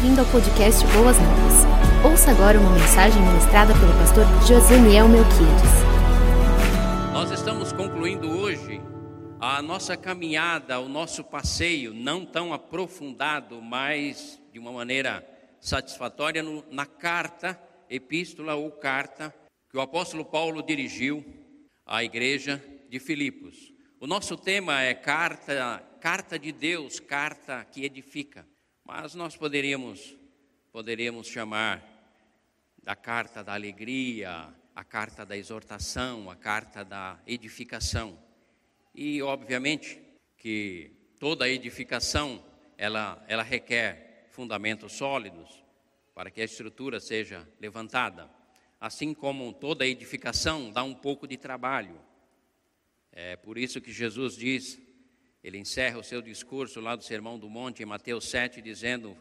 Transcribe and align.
bem-vindo 0.00 0.22
ao 0.22 0.26
podcast 0.28 0.82
Boas 0.94 1.18
Novas. 1.18 2.10
Ouça 2.10 2.30
agora 2.30 2.58
uma 2.58 2.72
mensagem 2.72 3.20
ministrada 3.20 3.74
pelo 3.74 3.92
pastor 3.98 4.24
Joseniel 4.48 5.06
Melquiades. 5.06 5.72
Nós 7.12 7.30
estamos 7.30 7.70
concluindo 7.70 8.30
hoje 8.30 8.80
a 9.38 9.60
nossa 9.60 9.98
caminhada, 9.98 10.80
o 10.80 10.88
nosso 10.88 11.22
passeio, 11.22 11.92
não 11.92 12.24
tão 12.24 12.54
aprofundado, 12.54 13.60
mas 13.60 14.40
de 14.50 14.58
uma 14.58 14.72
maneira 14.72 15.22
satisfatória, 15.60 16.42
no, 16.42 16.64
na 16.70 16.86
carta, 16.86 17.60
epístola 17.90 18.54
ou 18.54 18.70
carta 18.70 19.34
que 19.70 19.76
o 19.76 19.82
apóstolo 19.82 20.24
Paulo 20.24 20.62
dirigiu 20.62 21.22
à 21.84 22.02
igreja 22.02 22.62
de 22.88 22.98
Filipos. 22.98 23.54
O 24.00 24.06
nosso 24.06 24.34
tema 24.34 24.80
é 24.80 24.94
carta, 24.94 25.84
carta 26.00 26.38
de 26.38 26.52
Deus, 26.52 26.98
carta 26.98 27.66
que 27.70 27.84
edifica. 27.84 28.48
Mas 28.92 29.14
nós 29.14 29.36
poderíamos, 29.36 30.16
poderíamos 30.72 31.28
chamar 31.28 31.80
da 32.82 32.96
carta 32.96 33.44
da 33.44 33.54
alegria, 33.54 34.52
a 34.74 34.82
carta 34.82 35.24
da 35.24 35.36
exortação, 35.36 36.28
a 36.28 36.34
carta 36.34 36.84
da 36.84 37.16
edificação. 37.24 38.18
E 38.92 39.22
obviamente 39.22 40.02
que 40.36 40.90
toda 41.20 41.48
edificação 41.48 42.44
ela, 42.76 43.24
ela 43.28 43.44
requer 43.44 44.26
fundamentos 44.32 44.94
sólidos 44.94 45.62
para 46.12 46.28
que 46.28 46.40
a 46.40 46.44
estrutura 46.44 46.98
seja 46.98 47.48
levantada. 47.60 48.28
Assim 48.80 49.14
como 49.14 49.52
toda 49.52 49.86
edificação 49.86 50.72
dá 50.72 50.82
um 50.82 50.96
pouco 50.96 51.28
de 51.28 51.36
trabalho. 51.36 52.00
É 53.12 53.36
por 53.36 53.56
isso 53.56 53.80
que 53.80 53.92
Jesus 53.92 54.34
diz 54.34 54.80
ele 55.42 55.58
encerra 55.58 55.98
o 55.98 56.04
seu 56.04 56.20
discurso 56.20 56.80
lá 56.80 56.94
do 56.94 57.02
Sermão 57.02 57.38
do 57.38 57.48
Monte, 57.48 57.82
em 57.82 57.86
Mateus 57.86 58.28
7, 58.28 58.60
dizendo 58.60 59.16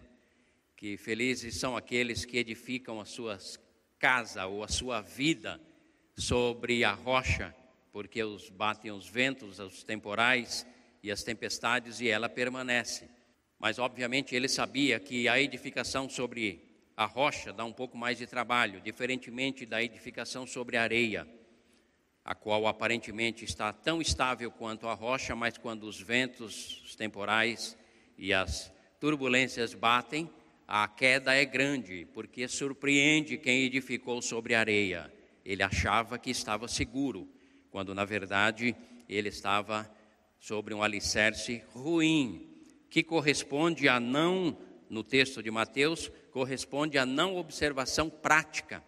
que 0.76 0.98
felizes 0.98 1.58
são 1.58 1.78
aqueles 1.78 2.26
que 2.26 2.38
edificam 2.38 3.00
as 3.00 3.10
suas 3.10 3.60
casas 3.98 4.44
ou 4.44 4.64
a 4.64 4.68
sua 4.68 5.02
vida 5.02 5.60
sobre 6.18 6.84
a 6.84 6.92
rocha, 6.92 7.56
porque 7.92 8.22
os 8.22 8.50
batem 8.50 8.92
os 8.92 9.08
ventos, 9.08 9.60
os 9.60 9.84
temporais 9.84 10.66
e 11.02 11.10
as 11.10 11.24
tempestades 11.24 12.02
e 12.02 12.10
ela 12.10 12.28
permanece. 12.28 13.10
Mas 13.58 13.80
obviamente 13.80 14.36
ele 14.36 14.50
sabia 14.50 15.00
que 15.00 15.28
a 15.30 15.40
edificação 15.40 16.10
sobre 16.10 16.68
a 16.98 17.06
rocha 17.06 17.54
dá 17.54 17.64
um 17.64 17.74
pouco 17.74 17.98
mais 17.98 18.18
de 18.18 18.28
trabalho, 18.28 18.82
diferentemente 18.82 19.66
da 19.66 19.82
edificação 19.82 20.46
sobre 20.46 20.76
a 20.76 20.84
areia 20.84 21.39
a 22.30 22.36
qual 22.36 22.68
aparentemente 22.68 23.44
está 23.44 23.74
tão 23.74 24.00
estável 24.00 24.52
quanto 24.52 24.88
a 24.88 24.94
rocha, 24.94 25.36
mas 25.36 25.58
quando 25.58 25.86
os 25.86 26.00
ventos 26.00 26.80
os 26.86 26.96
temporais 26.96 27.76
e 28.20 28.32
as 28.32 28.72
turbulências 29.00 29.74
batem, 29.74 30.30
a 30.68 30.88
queda 30.88 31.34
é 31.34 31.44
grande, 31.44 32.08
porque 32.14 32.48
surpreende 32.48 33.36
quem 33.36 33.64
edificou 33.64 34.22
sobre 34.22 34.54
areia. 34.54 35.12
Ele 35.44 35.64
achava 35.64 36.20
que 36.20 36.30
estava 36.30 36.68
seguro, 36.68 37.28
quando 37.72 37.96
na 37.96 38.06
verdade 38.06 38.76
ele 39.10 39.30
estava 39.30 39.92
sobre 40.38 40.72
um 40.76 40.84
alicerce 40.84 41.64
ruim, 41.74 42.48
que 42.92 43.02
corresponde 43.02 43.90
a 43.90 44.00
não, 44.00 44.56
no 44.88 45.04
texto 45.04 45.42
de 45.42 45.50
Mateus, 45.50 46.12
corresponde 46.30 46.96
a 47.00 47.08
não 47.08 47.38
observação 47.38 48.08
prática 48.08 48.84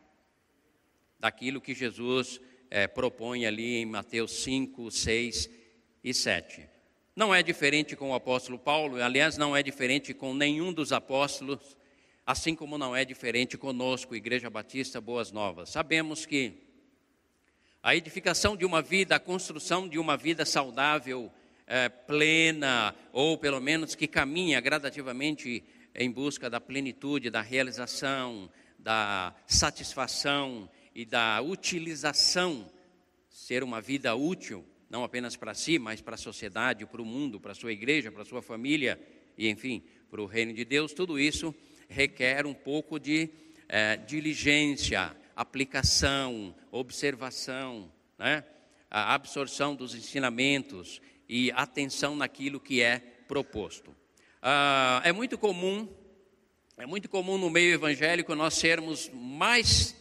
daquilo 1.20 1.60
que 1.60 1.74
Jesus 1.74 2.40
é, 2.72 2.88
propõe 2.88 3.46
ali 3.46 3.76
em 3.76 3.86
Mateus 3.86 4.32
5, 4.44 4.90
6 4.90 5.50
e 6.02 6.14
7. 6.14 6.68
Não 7.14 7.36
é 7.36 7.44
diferente 7.44 7.98
com 7.98 8.12
o 8.12 8.14
apóstolo 8.16 8.58
Paulo, 8.58 9.04
aliás, 9.04 9.38
não 9.38 9.56
é 9.56 9.62
diferente 9.62 10.14
com 10.14 10.34
nenhum 10.34 10.72
dos 10.72 10.94
apóstolos, 10.94 11.76
assim 12.26 12.56
como 12.56 12.78
não 12.78 12.96
é 12.96 13.04
diferente 13.04 13.58
conosco, 13.58 14.16
Igreja 14.16 14.50
Batista 14.50 15.02
Boas 15.02 15.34
Novas. 15.34 15.70
Sabemos 15.70 16.26
que 16.26 16.54
a 17.84 17.94
edificação 17.94 18.56
de 18.56 18.64
uma 18.64 18.82
vida, 18.82 19.18
a 19.18 19.20
construção 19.20 19.90
de 19.90 20.00
uma 20.00 20.16
vida 20.16 20.46
saudável, 20.46 21.30
é, 21.68 21.90
plena, 21.90 22.96
ou 23.12 23.38
pelo 23.38 23.60
menos 23.60 23.96
que 23.96 24.08
caminha 24.08 24.62
gradativamente 24.62 25.62
em 25.94 26.10
busca 26.10 26.50
da 26.50 26.62
plenitude, 26.62 27.30
da 27.30 27.42
realização, 27.42 28.50
da 28.80 29.36
satisfação 29.46 30.70
e 30.94 31.06
da 31.06 31.42
utilização, 31.42 32.70
ser 33.30 33.64
uma 33.64 33.82
vida 33.82 34.16
útil, 34.16 34.66
não 34.90 35.04
apenas 35.04 35.36
para 35.36 35.54
si, 35.54 35.80
mas 35.80 36.02
para 36.02 36.16
a 36.16 36.18
sociedade, 36.18 36.86
para 36.86 37.02
o 37.02 37.06
mundo, 37.06 37.40
para 37.40 37.54
a 37.54 37.56
sua 37.56 37.72
igreja, 37.72 38.12
para 38.12 38.24
a 38.24 38.26
sua 38.26 38.42
família 38.42 39.00
e, 39.38 39.50
enfim, 39.50 39.84
para 40.10 40.22
o 40.22 40.26
reino 40.26 40.54
de 40.54 40.66
Deus, 40.66 40.94
tudo 40.94 41.18
isso 41.18 41.56
requer 41.88 42.46
um 42.46 42.54
pouco 42.54 43.00
de 43.00 43.30
é, 43.70 43.96
diligência, 43.96 45.16
aplicação, 45.36 46.54
observação, 46.72 47.92
né? 48.20 48.44
a 48.90 49.14
absorção 49.14 49.74
dos 49.74 49.96
ensinamentos 49.96 51.02
e 51.28 51.50
atenção 51.52 52.14
naquilo 52.14 52.60
que 52.60 52.82
é 52.82 53.00
proposto. 53.28 53.96
Ah, 54.42 55.02
é 55.06 55.14
muito 55.14 55.38
comum, 55.38 55.88
é 56.76 56.86
muito 56.86 57.08
comum 57.08 57.38
no 57.38 57.50
meio 57.50 57.74
evangélico 57.74 58.36
nós 58.36 58.56
sermos 58.56 59.10
mais 59.14 59.96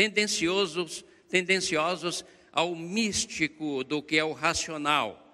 tendenciosos, 0.00 1.04
tendenciosos 1.28 2.24
ao 2.50 2.74
místico 2.74 3.84
do 3.84 4.02
que 4.02 4.18
ao 4.18 4.32
racional. 4.32 5.26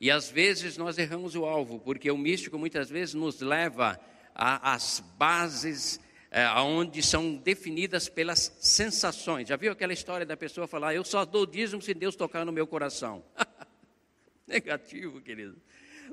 E 0.00 0.12
às 0.12 0.30
vezes 0.30 0.76
nós 0.76 0.96
erramos 0.96 1.34
o 1.34 1.44
alvo, 1.44 1.80
porque 1.80 2.08
o 2.08 2.16
místico 2.16 2.56
muitas 2.56 2.88
vezes 2.88 3.14
nos 3.14 3.40
leva 3.40 3.98
às 4.32 5.02
bases 5.18 5.98
é, 6.30 6.48
onde 6.60 7.02
são 7.02 7.34
definidas 7.34 8.08
pelas 8.08 8.56
sensações. 8.60 9.48
Já 9.48 9.56
viu 9.56 9.72
aquela 9.72 9.92
história 9.92 10.24
da 10.24 10.36
pessoa 10.36 10.68
falar, 10.68 10.94
eu 10.94 11.02
só 11.02 11.24
dou 11.24 11.44
dízimo 11.44 11.82
se 11.82 11.94
Deus 11.94 12.14
tocar 12.14 12.46
no 12.46 12.52
meu 12.52 12.68
coração? 12.68 13.24
Negativo, 14.46 15.20
querido. 15.20 15.56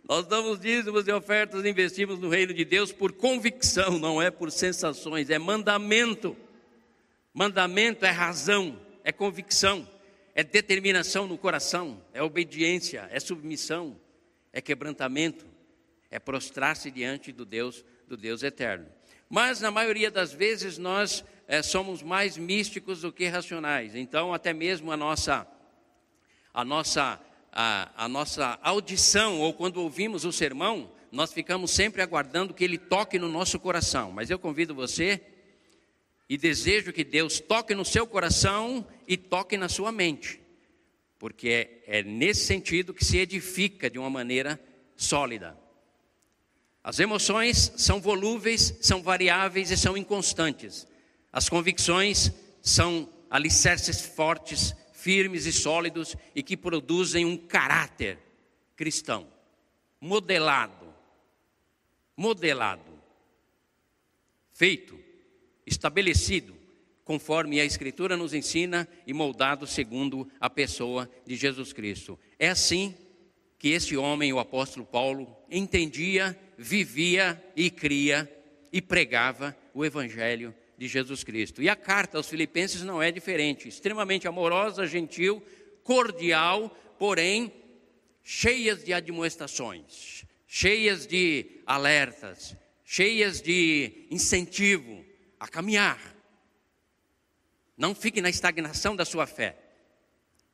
Nós 0.10 0.26
damos 0.26 0.60
dízimos 0.60 1.08
e 1.08 1.12
ofertas, 1.12 1.64
investimos 1.64 2.18
no 2.18 2.28
reino 2.28 2.56
de 2.56 2.66
Deus 2.66 2.92
por 2.92 3.12
convicção, 3.12 4.00
não 4.00 4.20
é 4.20 4.32
por 4.32 4.52
sensações, 4.52 5.30
é 5.30 5.38
mandamento. 5.38 6.36
Mandamento 7.34 8.06
é 8.06 8.10
razão, 8.10 8.80
é 9.04 9.12
convicção, 9.12 9.88
é 10.36 10.44
determinação 10.44 11.28
no 11.28 11.38
coração, 11.38 12.02
é 12.14 12.22
obediência, 12.22 13.08
é 13.12 13.20
submissão, 13.20 14.00
é 14.52 14.60
quebrantamento, 14.62 15.46
é 16.10 16.20
prostrar-se 16.20 16.92
diante 16.92 17.32
do 17.32 17.46
Deus, 17.46 17.86
do 18.08 18.18
Deus 18.18 18.44
eterno. 18.44 18.88
Mas 19.30 19.62
na 19.62 19.72
maioria 19.72 20.12
das 20.12 20.34
vezes 20.34 20.78
nós 20.78 21.24
é, 21.48 21.62
somos 21.62 22.04
mais 22.04 22.38
místicos 22.38 23.02
do 23.02 23.14
que 23.14 23.28
racionais. 23.28 23.96
Então 23.96 24.34
até 24.34 24.52
mesmo 24.54 24.92
a 24.92 24.98
nossa 24.98 25.48
a 26.54 26.66
nossa 26.66 27.18
a, 27.52 28.06
a 28.06 28.08
nossa 28.10 28.60
audição 28.62 29.40
ou 29.40 29.54
quando 29.54 29.78
ouvimos 29.78 30.26
o 30.26 30.32
sermão, 30.32 30.92
nós 31.12 31.32
ficamos 31.34 31.72
sempre 31.72 32.02
aguardando 32.02 32.54
que 32.54 32.64
ele 32.64 32.78
toque 32.78 33.20
no 33.20 33.28
nosso 33.28 33.60
coração. 33.60 34.12
Mas 34.12 34.30
eu 34.30 34.40
convido 34.40 34.76
você 34.76 35.22
e 36.32 36.38
desejo 36.38 36.94
que 36.94 37.04
Deus 37.04 37.42
toque 37.42 37.76
no 37.76 37.84
seu 37.84 38.08
coração 38.08 38.88
e 39.06 39.18
toque 39.18 39.58
na 39.58 39.68
sua 39.68 39.92
mente, 39.92 40.40
porque 41.20 41.84
é, 41.86 42.00
é 42.00 42.04
nesse 42.04 42.46
sentido 42.46 42.94
que 42.94 43.04
se 43.04 43.18
edifica 43.18 43.90
de 43.90 44.00
uma 44.00 44.10
maneira 44.10 44.58
sólida. 44.96 45.60
As 46.82 47.02
emoções 47.02 47.74
são 47.76 48.00
volúveis, 48.00 48.78
são 48.80 49.04
variáveis 49.04 49.72
e 49.72 49.78
são 49.78 49.98
inconstantes. 49.98 50.88
As 51.34 51.50
convicções 51.50 52.32
são 52.62 53.10
alicerces 53.30 54.00
fortes, 54.00 54.74
firmes 54.94 55.46
e 55.46 55.52
sólidos 55.52 56.16
e 56.34 56.42
que 56.42 56.56
produzem 56.56 57.26
um 57.26 57.36
caráter 57.36 58.18
cristão, 58.78 59.28
modelado, 60.00 60.96
modelado, 62.16 63.04
feito 64.54 65.11
estabelecido 65.72 66.56
conforme 67.04 67.60
a 67.60 67.66
Escritura 67.66 68.16
nos 68.16 68.34
ensina 68.34 68.88
e 69.08 69.14
moldado 69.14 69.66
segundo 69.66 70.30
a 70.40 70.50
pessoa 70.50 71.10
de 71.26 71.36
Jesus 71.36 71.74
Cristo. 71.74 72.20
É 72.38 72.50
assim 72.50 72.96
que 73.58 73.70
esse 73.70 73.98
homem, 73.98 74.32
o 74.32 74.40
apóstolo 74.40 74.86
Paulo, 74.86 75.36
entendia, 75.50 76.38
vivia 76.58 77.42
e 77.56 77.70
cria 77.70 78.32
e 78.72 78.82
pregava 78.82 79.56
o 79.74 79.84
Evangelho 79.84 80.54
de 80.78 80.88
Jesus 80.88 81.24
Cristo. 81.24 81.62
E 81.62 81.70
a 81.70 81.76
carta 81.76 82.18
aos 82.18 82.30
Filipenses 82.30 82.82
não 82.82 83.02
é 83.02 83.12
diferente, 83.12 83.68
extremamente 83.68 84.28
amorosa, 84.28 84.88
gentil, 84.88 85.44
cordial, 85.84 86.76
porém 86.98 87.52
cheias 88.24 88.84
de 88.84 88.94
admoestações, 88.94 90.26
cheias 90.48 91.06
de 91.06 91.62
alertas, 91.66 92.56
cheias 92.84 93.42
de 93.42 94.08
incentivo, 94.10 95.11
a 95.42 95.48
caminhar. 95.48 96.00
Não 97.76 97.96
fique 97.96 98.22
na 98.22 98.30
estagnação 98.30 98.96
da 98.96 99.04
sua 99.04 99.26
fé. 99.26 99.58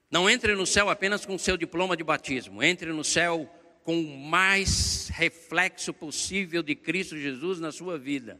Não 0.10 0.30
entre 0.30 0.56
no 0.56 0.66
céu 0.66 0.90
apenas 0.90 1.26
com 1.26 1.36
o 1.36 1.40
seu 1.40 1.58
diploma 1.58 1.98
de 1.98 2.06
batismo. 2.06 2.64
Entre 2.64 2.94
no 2.94 3.04
céu 3.04 3.54
com 3.84 4.00
o 4.00 4.18
mais 4.18 5.10
reflexo 5.10 5.94
possível 5.94 6.64
de 6.64 6.74
Cristo 6.74 7.18
Jesus 7.18 7.60
na 7.60 7.70
sua 7.70 8.00
vida. 8.00 8.40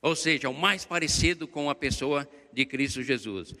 Ou 0.00 0.14
seja, 0.14 0.48
o 0.48 0.54
mais 0.54 0.84
parecido 0.84 1.48
com 1.48 1.68
a 1.68 1.74
pessoa 1.74 2.28
de 2.52 2.64
Cristo 2.64 3.02
Jesus. 3.02 3.52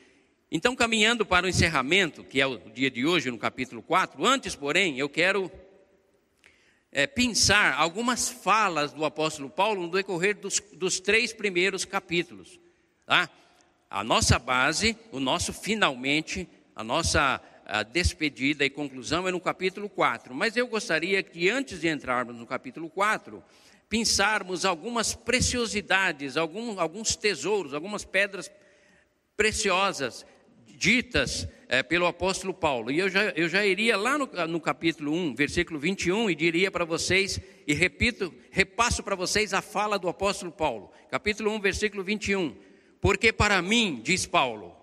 Então, 0.52 0.76
caminhando 0.76 1.26
para 1.26 1.46
o 1.46 1.48
encerramento, 1.48 2.22
que 2.22 2.40
é 2.40 2.46
o 2.46 2.58
dia 2.70 2.92
de 2.92 3.04
hoje, 3.04 3.28
no 3.28 3.38
capítulo 3.38 3.82
4, 3.82 4.24
antes, 4.24 4.54
porém, 4.54 5.00
eu 5.00 5.08
quero 5.08 5.50
é, 6.94 7.08
pensar 7.08 7.74
algumas 7.74 8.28
falas 8.28 8.92
do 8.92 9.04
apóstolo 9.04 9.50
Paulo 9.50 9.82
no 9.82 9.90
decorrer 9.90 10.38
dos, 10.38 10.62
dos 10.72 11.00
três 11.00 11.32
primeiros 11.32 11.84
capítulos. 11.84 12.60
Tá? 13.04 13.28
A 13.90 14.04
nossa 14.04 14.38
base, 14.38 14.96
o 15.10 15.18
nosso 15.18 15.52
finalmente, 15.52 16.48
a 16.74 16.84
nossa 16.84 17.42
a 17.66 17.82
despedida 17.82 18.64
e 18.64 18.70
conclusão 18.70 19.26
é 19.26 19.32
no 19.32 19.40
capítulo 19.40 19.88
4. 19.88 20.34
Mas 20.34 20.56
eu 20.56 20.66
gostaria 20.66 21.22
que 21.22 21.48
antes 21.48 21.80
de 21.80 21.88
entrarmos 21.88 22.36
no 22.36 22.46
capítulo 22.46 22.90
4, 22.90 23.42
pensarmos 23.88 24.64
algumas 24.64 25.14
preciosidades, 25.14 26.36
algum, 26.36 26.78
alguns 26.78 27.16
tesouros, 27.16 27.74
algumas 27.74 28.04
pedras 28.04 28.50
preciosas 29.36 30.26
ditas 30.66 31.48
é, 31.74 31.82
pelo 31.82 32.06
apóstolo 32.06 32.54
Paulo. 32.54 32.90
E 32.90 32.98
eu 32.98 33.08
já, 33.08 33.24
eu 33.30 33.48
já 33.48 33.66
iria 33.66 33.96
lá 33.96 34.16
no, 34.16 34.26
no 34.46 34.60
capítulo 34.60 35.12
1, 35.12 35.34
versículo 35.34 35.78
21, 35.78 36.30
e 36.30 36.34
diria 36.34 36.70
para 36.70 36.84
vocês, 36.84 37.40
e 37.66 37.74
repito, 37.74 38.32
repasso 38.50 39.02
para 39.02 39.16
vocês 39.16 39.52
a 39.52 39.60
fala 39.60 39.98
do 39.98 40.08
apóstolo 40.08 40.52
Paulo. 40.52 40.92
Capítulo 41.10 41.50
1, 41.50 41.60
versículo 41.60 42.04
21. 42.04 42.56
Porque 43.00 43.32
para 43.32 43.60
mim, 43.60 44.00
diz 44.02 44.24
Paulo, 44.24 44.76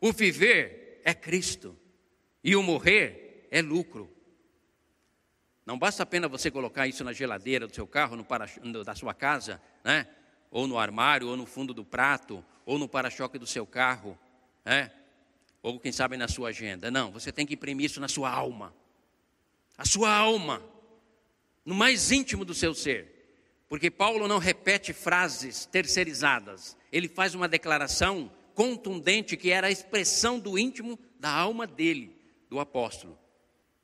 o 0.00 0.10
viver 0.10 1.02
é 1.04 1.12
Cristo, 1.12 1.76
e 2.42 2.56
o 2.56 2.62
morrer 2.62 3.46
é 3.50 3.60
lucro. 3.60 4.10
Não 5.66 5.78
basta 5.78 6.02
apenas 6.02 6.30
você 6.30 6.50
colocar 6.50 6.86
isso 6.86 7.04
na 7.04 7.12
geladeira 7.12 7.66
do 7.66 7.74
seu 7.74 7.86
carro, 7.86 8.16
no 8.16 8.24
para, 8.24 8.46
da 8.84 8.94
sua 8.94 9.12
casa, 9.12 9.60
né? 9.84 10.06
ou 10.50 10.66
no 10.66 10.78
armário, 10.78 11.28
ou 11.28 11.36
no 11.36 11.44
fundo 11.44 11.74
do 11.74 11.84
prato, 11.84 12.42
ou 12.64 12.78
no 12.78 12.88
para-choque 12.88 13.38
do 13.38 13.46
seu 13.46 13.66
carro, 13.66 14.18
né? 14.64 14.90
Ou 15.62 15.78
quem 15.78 15.92
sabe 15.92 16.16
na 16.16 16.28
sua 16.28 16.50
agenda. 16.50 16.90
Não, 16.90 17.10
você 17.10 17.32
tem 17.32 17.46
que 17.46 17.54
imprimir 17.54 17.86
isso 17.86 18.00
na 18.00 18.08
sua 18.08 18.30
alma. 18.30 18.74
A 19.76 19.84
sua 19.84 20.10
alma, 20.10 20.62
no 21.64 21.74
mais 21.74 22.10
íntimo 22.10 22.44
do 22.44 22.54
seu 22.54 22.74
ser. 22.74 23.18
Porque 23.68 23.90
Paulo 23.90 24.26
não 24.26 24.38
repete 24.38 24.92
frases 24.92 25.66
terceirizadas, 25.66 26.76
ele 26.90 27.06
faz 27.06 27.34
uma 27.34 27.46
declaração 27.46 28.32
contundente 28.54 29.36
que 29.36 29.50
era 29.50 29.66
a 29.66 29.70
expressão 29.70 30.38
do 30.38 30.58
íntimo 30.58 30.98
da 31.20 31.30
alma 31.30 31.66
dele, 31.66 32.16
do 32.48 32.58
apóstolo. 32.58 33.16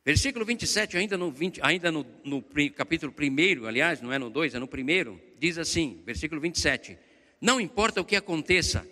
Versículo 0.05 0.45
27, 0.45 0.97
ainda 0.97 1.17
no, 1.17 1.31
20, 1.31 1.61
ainda 1.63 1.93
no, 1.93 2.05
no 2.25 2.43
capítulo 2.75 3.15
1, 3.17 3.67
aliás, 3.67 4.01
não 4.01 4.13
é 4.13 4.19
no 4.19 4.29
2, 4.29 4.55
é 4.55 4.59
no 4.59 4.67
primeiro, 4.67 5.21
diz 5.39 5.59
assim, 5.59 6.03
versículo 6.05 6.41
27, 6.41 6.99
não 7.41 7.61
importa 7.61 8.01
o 8.01 8.05
que 8.05 8.17
aconteça, 8.17 8.87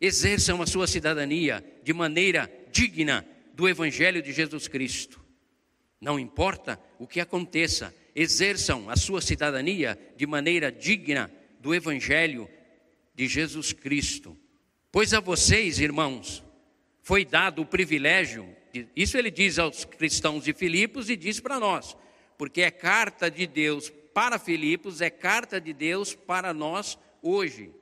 exerçam 0.00 0.62
a 0.62 0.66
sua 0.66 0.86
cidadania 0.86 1.64
de 1.82 1.92
maneira 1.92 2.50
digna 2.70 3.26
do 3.54 3.68
Evangelho 3.68 4.22
de 4.22 4.32
Jesus 4.32 4.68
Cristo. 4.68 5.20
Não 6.00 6.18
importa 6.18 6.80
o 6.98 7.06
que 7.06 7.20
aconteça, 7.20 7.94
exerçam 8.14 8.88
a 8.88 8.96
sua 8.96 9.20
cidadania 9.20 9.98
de 10.16 10.26
maneira 10.26 10.70
digna 10.70 11.30
do 11.58 11.74
Evangelho 11.74 12.48
de 13.14 13.26
Jesus 13.26 13.72
Cristo. 13.72 14.36
Pois 14.92 15.12
a 15.12 15.20
vocês, 15.20 15.80
irmãos, 15.80 16.44
foi 17.02 17.24
dado 17.24 17.62
o 17.62 17.66
privilégio, 17.66 18.48
isso 18.94 19.18
ele 19.18 19.30
diz 19.30 19.58
aos 19.58 19.84
cristãos 19.84 20.44
de 20.44 20.52
Filipos 20.52 21.10
e 21.10 21.16
diz 21.16 21.40
para 21.40 21.58
nós, 21.58 21.96
porque 22.36 22.62
é 22.62 22.70
carta 22.70 23.28
de 23.28 23.46
Deus 23.46 23.90
para 24.14 24.38
Filipos, 24.38 25.00
é 25.00 25.10
carta 25.10 25.60
de 25.60 25.72
Deus 25.72 26.14
para 26.14 26.54
nós 26.54 26.96
hoje 27.20 27.72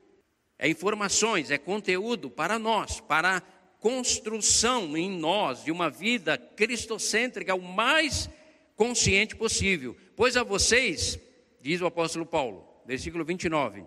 é 0.58 0.68
informações, 0.68 1.50
é 1.50 1.58
conteúdo 1.58 2.30
para 2.30 2.58
nós, 2.58 3.00
para 3.00 3.36
a 3.36 3.40
construção 3.80 4.96
em 4.96 5.10
nós 5.10 5.64
de 5.64 5.70
uma 5.70 5.90
vida 5.90 6.38
cristocêntrica 6.38 7.54
o 7.54 7.62
mais 7.62 8.28
consciente 8.74 9.36
possível. 9.36 9.96
Pois 10.14 10.36
a 10.36 10.42
vocês, 10.42 11.18
diz 11.60 11.80
o 11.80 11.86
apóstolo 11.86 12.24
Paulo, 12.24 12.66
versículo 12.86 13.24
29, 13.24 13.84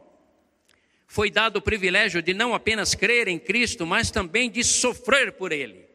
foi 1.08 1.32
dado 1.32 1.58
o 1.58 1.62
privilégio 1.62 2.22
de 2.22 2.36
não 2.36 2.54
apenas 2.54 2.94
crer 2.94 3.28
em 3.28 3.40
Cristo, 3.40 3.86
mas 3.86 4.12
também 4.12 4.50
de 4.50 4.64
sofrer 4.64 5.34
por 5.34 5.52
Ele. 5.52 5.88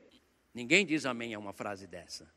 Ninguém 0.53 0.85
diz 0.85 1.06
amém 1.06 1.35
a 1.35 1.38
uma 1.38 1.53
frase 1.53 1.87
dessa, 1.87 2.29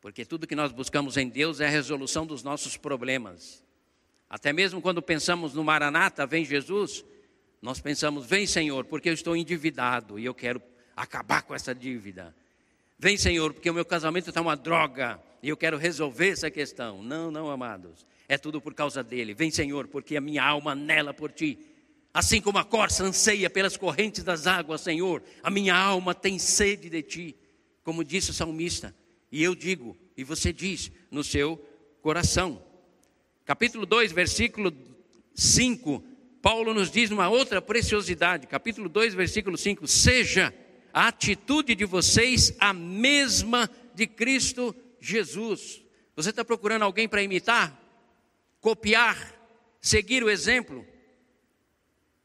porque 0.00 0.24
tudo 0.24 0.46
que 0.46 0.56
nós 0.56 0.72
buscamos 0.72 1.18
em 1.18 1.28
Deus 1.28 1.60
é 1.60 1.66
a 1.66 1.70
resolução 1.70 2.26
dos 2.26 2.42
nossos 2.42 2.78
problemas. 2.78 3.62
Até 4.28 4.52
mesmo 4.52 4.80
quando 4.80 5.02
pensamos 5.02 5.54
no 5.54 5.64
Maranata, 5.64 6.26
vem 6.26 6.44
Jesus, 6.44 7.04
nós 7.60 7.80
pensamos, 7.80 8.26
vem 8.26 8.46
Senhor, 8.46 8.84
porque 8.84 9.08
eu 9.08 9.14
estou 9.14 9.36
endividado 9.36 10.18
e 10.18 10.24
eu 10.24 10.34
quero 10.34 10.62
acabar 10.96 11.42
com 11.42 11.54
essa 11.54 11.74
dívida. 11.74 12.34
Vem 12.98 13.16
Senhor, 13.16 13.52
porque 13.52 13.70
o 13.70 13.74
meu 13.74 13.84
casamento 13.84 14.28
está 14.28 14.40
uma 14.40 14.56
droga 14.56 15.20
e 15.42 15.48
eu 15.48 15.56
quero 15.56 15.76
resolver 15.76 16.30
essa 16.30 16.50
questão. 16.50 17.02
Não, 17.02 17.30
não, 17.30 17.50
amados. 17.50 18.06
É 18.28 18.36
tudo 18.36 18.60
por 18.60 18.74
causa 18.74 19.02
dele. 19.02 19.34
Vem 19.34 19.50
Senhor, 19.50 19.88
porque 19.88 20.16
a 20.16 20.20
minha 20.20 20.44
alma 20.44 20.72
anela 20.72 21.14
por 21.14 21.32
ti. 21.32 21.58
Assim 22.12 22.40
como 22.40 22.58
a 22.58 22.64
corça 22.64 23.04
anseia 23.04 23.48
pelas 23.48 23.76
correntes 23.76 24.24
das 24.24 24.46
águas, 24.46 24.80
Senhor, 24.80 25.22
a 25.42 25.50
minha 25.50 25.76
alma 25.76 26.14
tem 26.14 26.38
sede 26.38 26.88
de 26.90 27.02
ti. 27.02 27.36
Como 27.84 28.04
disse 28.04 28.30
o 28.30 28.34
salmista. 28.34 28.94
E 29.30 29.42
eu 29.42 29.54
digo, 29.54 29.96
e 30.16 30.24
você 30.24 30.52
diz 30.52 30.90
no 31.10 31.22
seu 31.22 31.64
coração. 32.02 32.62
Capítulo 33.44 33.86
2, 33.86 34.12
versículo 34.12 34.72
5 35.34 36.04
Paulo 36.48 36.72
nos 36.72 36.90
diz 36.90 37.10
uma 37.10 37.28
outra 37.28 37.60
preciosidade, 37.60 38.46
capítulo 38.46 38.88
2, 38.88 39.12
versículo 39.12 39.58
5: 39.58 39.86
Seja 39.86 40.50
a 40.94 41.08
atitude 41.08 41.74
de 41.74 41.84
vocês 41.84 42.56
a 42.58 42.72
mesma 42.72 43.70
de 43.94 44.06
Cristo 44.06 44.74
Jesus. 44.98 45.84
Você 46.16 46.30
está 46.30 46.42
procurando 46.42 46.84
alguém 46.84 47.06
para 47.06 47.22
imitar, 47.22 47.78
copiar, 48.62 49.30
seguir 49.78 50.24
o 50.24 50.30
exemplo? 50.30 50.86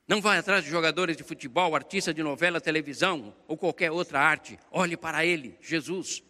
Não 0.08 0.22
vai 0.22 0.38
atrás 0.38 0.64
de 0.64 0.72
jogadores 0.72 1.18
de 1.18 1.24
futebol, 1.24 1.76
artista 1.76 2.14
de 2.14 2.24
novela, 2.24 2.62
televisão 2.62 3.36
ou 3.46 3.58
qualquer 3.58 3.92
outra 3.92 4.22
arte. 4.22 4.58
Olhe 4.72 4.96
para 4.96 5.26
ele, 5.26 5.58
Jesus, 5.60 6.24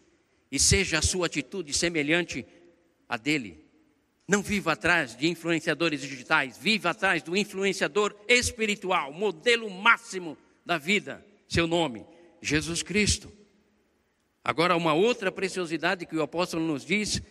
e 0.50 0.58
seja 0.58 0.98
a 0.98 1.02
sua 1.02 1.26
atitude 1.26 1.72
semelhante 1.72 2.44
à 3.08 3.16
dele. 3.16 3.63
Não 4.26 4.42
viva 4.42 4.72
atrás 4.72 5.14
de 5.14 5.28
influenciadores 5.28 6.00
digitais, 6.00 6.56
viva 6.56 6.90
atrás 6.90 7.22
do 7.22 7.36
influenciador 7.36 8.14
espiritual, 8.26 9.12
modelo 9.12 9.68
máximo 9.68 10.36
da 10.64 10.78
vida, 10.78 11.24
seu 11.46 11.66
nome, 11.66 12.06
Jesus 12.40 12.82
Cristo. 12.82 13.30
Agora, 14.42 14.76
uma 14.76 14.94
outra 14.94 15.30
preciosidade 15.30 16.06
que 16.06 16.16
o 16.16 16.22
apóstolo 16.22 16.66
nos 16.66 16.86
diz, 16.86 17.22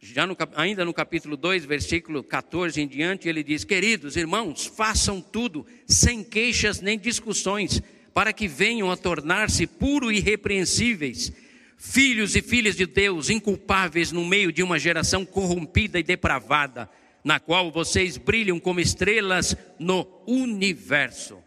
já 0.00 0.26
no, 0.26 0.34
ainda 0.54 0.86
no 0.86 0.94
capítulo 0.94 1.36
2, 1.36 1.66
versículo 1.66 2.22
14 2.22 2.80
em 2.80 2.88
diante, 2.88 3.28
ele 3.28 3.42
diz: 3.42 3.62
Queridos 3.62 4.16
irmãos, 4.16 4.64
façam 4.64 5.20
tudo 5.20 5.66
sem 5.86 6.24
queixas 6.24 6.80
nem 6.80 6.98
discussões, 6.98 7.82
para 8.14 8.32
que 8.32 8.48
venham 8.48 8.90
a 8.90 8.96
tornar-se 8.96 9.66
puros 9.66 10.12
e 10.12 10.16
irrepreensíveis 10.16 11.30
filhos 11.78 12.34
e 12.34 12.42
filhas 12.42 12.74
de 12.76 12.84
Deus, 12.84 13.30
inculpáveis 13.30 14.10
no 14.10 14.24
meio 14.24 14.52
de 14.52 14.62
uma 14.62 14.78
geração 14.78 15.24
corrompida 15.24 15.98
e 15.98 16.02
depravada, 16.02 16.90
na 17.22 17.38
qual 17.38 17.70
vocês 17.70 18.16
brilham 18.16 18.58
como 18.58 18.80
estrelas 18.80 19.56
no 19.78 20.06
universo, 20.26 21.42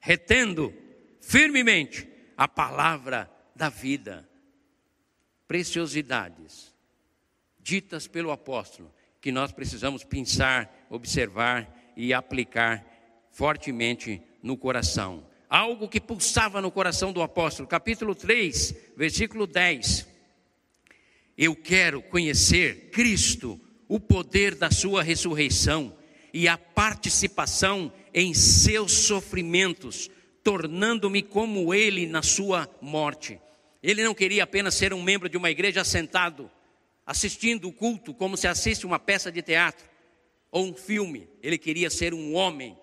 retendo 0.00 0.72
firmemente 1.20 2.08
a 2.36 2.48
palavra 2.48 3.30
da 3.54 3.68
vida. 3.68 4.26
Preciosidades 5.46 6.74
ditas 7.60 8.08
pelo 8.08 8.30
apóstolo 8.30 8.92
que 9.20 9.30
nós 9.30 9.52
precisamos 9.52 10.04
pensar, 10.04 10.86
observar 10.88 11.92
e 11.96 12.14
aplicar 12.14 12.84
fortemente 13.30 14.22
no 14.42 14.56
coração 14.56 15.26
algo 15.48 15.88
que 15.88 16.00
pulsava 16.00 16.60
no 16.60 16.70
coração 16.70 17.12
do 17.12 17.22
apóstolo. 17.22 17.68
Capítulo 17.68 18.14
3, 18.14 18.74
versículo 18.96 19.46
10. 19.46 20.06
Eu 21.36 21.54
quero 21.54 22.02
conhecer 22.02 22.90
Cristo, 22.90 23.60
o 23.88 24.00
poder 24.00 24.54
da 24.54 24.70
sua 24.70 25.02
ressurreição 25.02 25.96
e 26.32 26.48
a 26.48 26.58
participação 26.58 27.92
em 28.12 28.34
seus 28.34 28.92
sofrimentos, 28.92 30.10
tornando-me 30.42 31.22
como 31.22 31.72
ele 31.72 32.06
na 32.06 32.22
sua 32.22 32.68
morte. 32.80 33.40
Ele 33.82 34.02
não 34.02 34.14
queria 34.14 34.44
apenas 34.44 34.74
ser 34.74 34.92
um 34.92 35.02
membro 35.02 35.28
de 35.28 35.36
uma 35.36 35.50
igreja 35.50 35.84
sentado, 35.84 36.50
assistindo 37.06 37.68
o 37.68 37.72
culto 37.72 38.12
como 38.12 38.36
se 38.36 38.48
assiste 38.48 38.84
uma 38.84 38.98
peça 38.98 39.30
de 39.30 39.42
teatro 39.42 39.86
ou 40.50 40.66
um 40.66 40.74
filme. 40.74 41.28
Ele 41.42 41.58
queria 41.58 41.90
ser 41.90 42.12
um 42.12 42.34
homem 42.34 42.76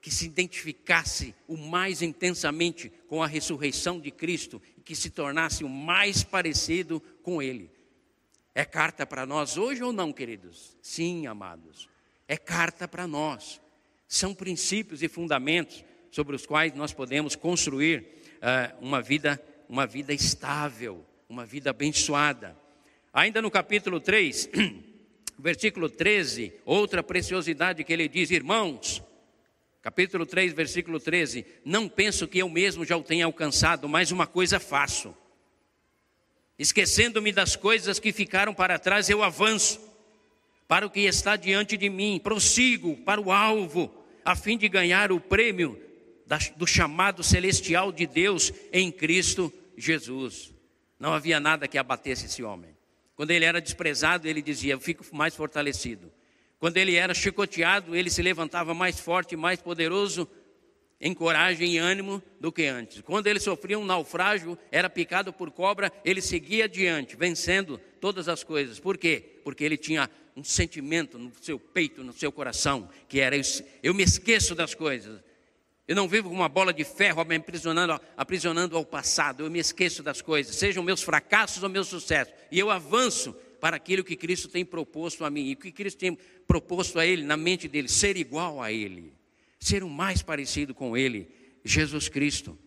que 0.00 0.10
se 0.10 0.24
identificasse 0.24 1.34
o 1.46 1.56
mais 1.56 2.02
intensamente 2.02 2.90
com 3.08 3.22
a 3.22 3.26
ressurreição 3.26 4.00
de 4.00 4.10
Cristo 4.10 4.60
e 4.76 4.80
que 4.80 4.94
se 4.94 5.10
tornasse 5.10 5.62
o 5.62 5.68
mais 5.68 6.24
parecido 6.24 7.00
com 7.22 7.42
Ele. 7.42 7.70
É 8.54 8.64
carta 8.64 9.06
para 9.06 9.26
nós 9.26 9.56
hoje 9.56 9.82
ou 9.82 9.92
não, 9.92 10.12
queridos? 10.12 10.76
Sim, 10.82 11.26
amados. 11.26 11.88
É 12.26 12.36
carta 12.36 12.88
para 12.88 13.06
nós. 13.06 13.60
São 14.08 14.34
princípios 14.34 15.02
e 15.02 15.08
fundamentos 15.08 15.84
sobre 16.10 16.34
os 16.34 16.46
quais 16.46 16.74
nós 16.74 16.92
podemos 16.92 17.36
construir 17.36 18.04
uh, 18.36 18.84
uma 18.84 19.00
vida, 19.00 19.40
uma 19.68 19.86
vida 19.86 20.12
estável, 20.12 21.04
uma 21.28 21.46
vida 21.46 21.70
abençoada. 21.70 22.56
Ainda 23.12 23.40
no 23.40 23.50
capítulo 23.50 24.00
3, 24.00 24.50
versículo 25.38 25.88
13, 25.88 26.52
outra 26.64 27.02
preciosidade 27.02 27.84
que 27.84 27.92
ele 27.92 28.08
diz: 28.08 28.30
Irmãos, 28.30 29.02
capítulo 29.82 30.26
3, 30.26 30.52
versículo 30.52 31.00
13: 31.00 31.44
Não 31.64 31.88
penso 31.88 32.28
que 32.28 32.38
eu 32.38 32.48
mesmo 32.48 32.84
já 32.84 32.96
o 32.96 33.02
tenha 33.02 33.24
alcançado, 33.24 33.88
mas 33.88 34.10
uma 34.10 34.26
coisa 34.26 34.60
faço. 34.60 35.14
Esquecendo-me 36.58 37.32
das 37.32 37.56
coisas 37.56 37.98
que 37.98 38.12
ficaram 38.12 38.52
para 38.52 38.78
trás, 38.78 39.08
eu 39.08 39.22
avanço 39.22 39.80
para 40.68 40.86
o 40.86 40.90
que 40.90 41.00
está 41.00 41.34
diante 41.34 41.76
de 41.76 41.88
mim, 41.88 42.20
prossigo 42.22 42.96
para 42.98 43.20
o 43.20 43.32
alvo, 43.32 43.92
a 44.24 44.36
fim 44.36 44.56
de 44.56 44.68
ganhar 44.68 45.10
o 45.10 45.20
prêmio 45.20 45.80
do 46.56 46.66
chamado 46.66 47.22
celestial 47.22 47.90
de 47.90 48.06
Deus 48.06 48.52
em 48.72 48.92
Cristo 48.92 49.52
Jesus. 49.76 50.54
Não 50.98 51.12
havia 51.12 51.40
nada 51.40 51.66
que 51.66 51.78
abatesse 51.78 52.26
esse 52.26 52.42
homem. 52.42 52.76
Quando 53.16 53.30
ele 53.32 53.44
era 53.44 53.60
desprezado, 53.60 54.28
ele 54.28 54.42
dizia: 54.42 54.74
Eu 54.74 54.80
fico 54.80 55.04
mais 55.14 55.34
fortalecido. 55.34 56.12
Quando 56.60 56.76
ele 56.76 56.94
era 56.94 57.14
chicoteado, 57.14 57.96
ele 57.96 58.10
se 58.10 58.20
levantava 58.20 58.74
mais 58.74 59.00
forte, 59.00 59.34
mais 59.34 59.60
poderoso 59.62 60.28
em 61.00 61.14
coragem 61.14 61.72
e 61.72 61.78
ânimo 61.78 62.22
do 62.38 62.52
que 62.52 62.66
antes. 62.66 63.00
Quando 63.00 63.26
ele 63.26 63.40
sofria 63.40 63.78
um 63.78 63.84
naufrágio, 63.86 64.58
era 64.70 64.90
picado 64.90 65.32
por 65.32 65.50
cobra, 65.50 65.90
ele 66.04 66.20
seguia 66.20 66.66
adiante, 66.66 67.16
vencendo 67.16 67.80
todas 67.98 68.28
as 68.28 68.44
coisas. 68.44 68.78
Por 68.78 68.98
quê? 68.98 69.40
Porque 69.42 69.64
ele 69.64 69.78
tinha 69.78 70.10
um 70.36 70.44
sentimento 70.44 71.18
no 71.18 71.32
seu 71.40 71.58
peito, 71.58 72.04
no 72.04 72.12
seu 72.12 72.30
coração, 72.30 72.90
que 73.08 73.20
era: 73.20 73.34
eu 73.82 73.94
me 73.94 74.02
esqueço 74.02 74.54
das 74.54 74.74
coisas. 74.74 75.18
Eu 75.88 75.96
não 75.96 76.06
vivo 76.06 76.28
com 76.28 76.34
uma 76.36 76.48
bola 76.48 76.72
de 76.74 76.84
ferro 76.84 77.24
me 77.24 77.36
aprisionando, 77.36 77.98
aprisionando 78.16 78.76
ao 78.76 78.84
passado. 78.84 79.44
Eu 79.44 79.50
me 79.50 79.58
esqueço 79.58 80.02
das 80.02 80.20
coisas, 80.20 80.54
sejam 80.54 80.84
meus 80.84 81.02
fracassos 81.02 81.62
ou 81.62 81.70
meus 81.70 81.88
sucessos. 81.88 82.34
E 82.52 82.58
eu 82.58 82.70
avanço 82.70 83.34
para 83.60 83.76
aquilo 83.76 84.02
que 84.02 84.16
Cristo 84.16 84.48
tem 84.48 84.64
proposto 84.64 85.24
a 85.24 85.30
mim. 85.30 85.46
E 85.46 85.52
o 85.52 85.56
que 85.56 85.70
Cristo 85.70 85.98
tem 85.98 86.18
proposto 86.46 86.98
a 86.98 87.06
ele, 87.06 87.22
na 87.22 87.36
mente 87.36 87.68
dele, 87.68 87.88
ser 87.88 88.16
igual 88.16 88.62
a 88.62 88.72
ele. 88.72 89.12
Ser 89.58 89.84
o 89.84 89.88
mais 89.88 90.22
parecido 90.22 90.74
com 90.74 90.96
ele, 90.96 91.28
Jesus 91.64 92.08
Cristo. 92.08 92.58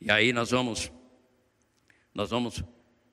E 0.00 0.10
aí 0.10 0.32
nós 0.32 0.50
vamos, 0.50 0.90
nós 2.12 2.30
vamos 2.30 2.62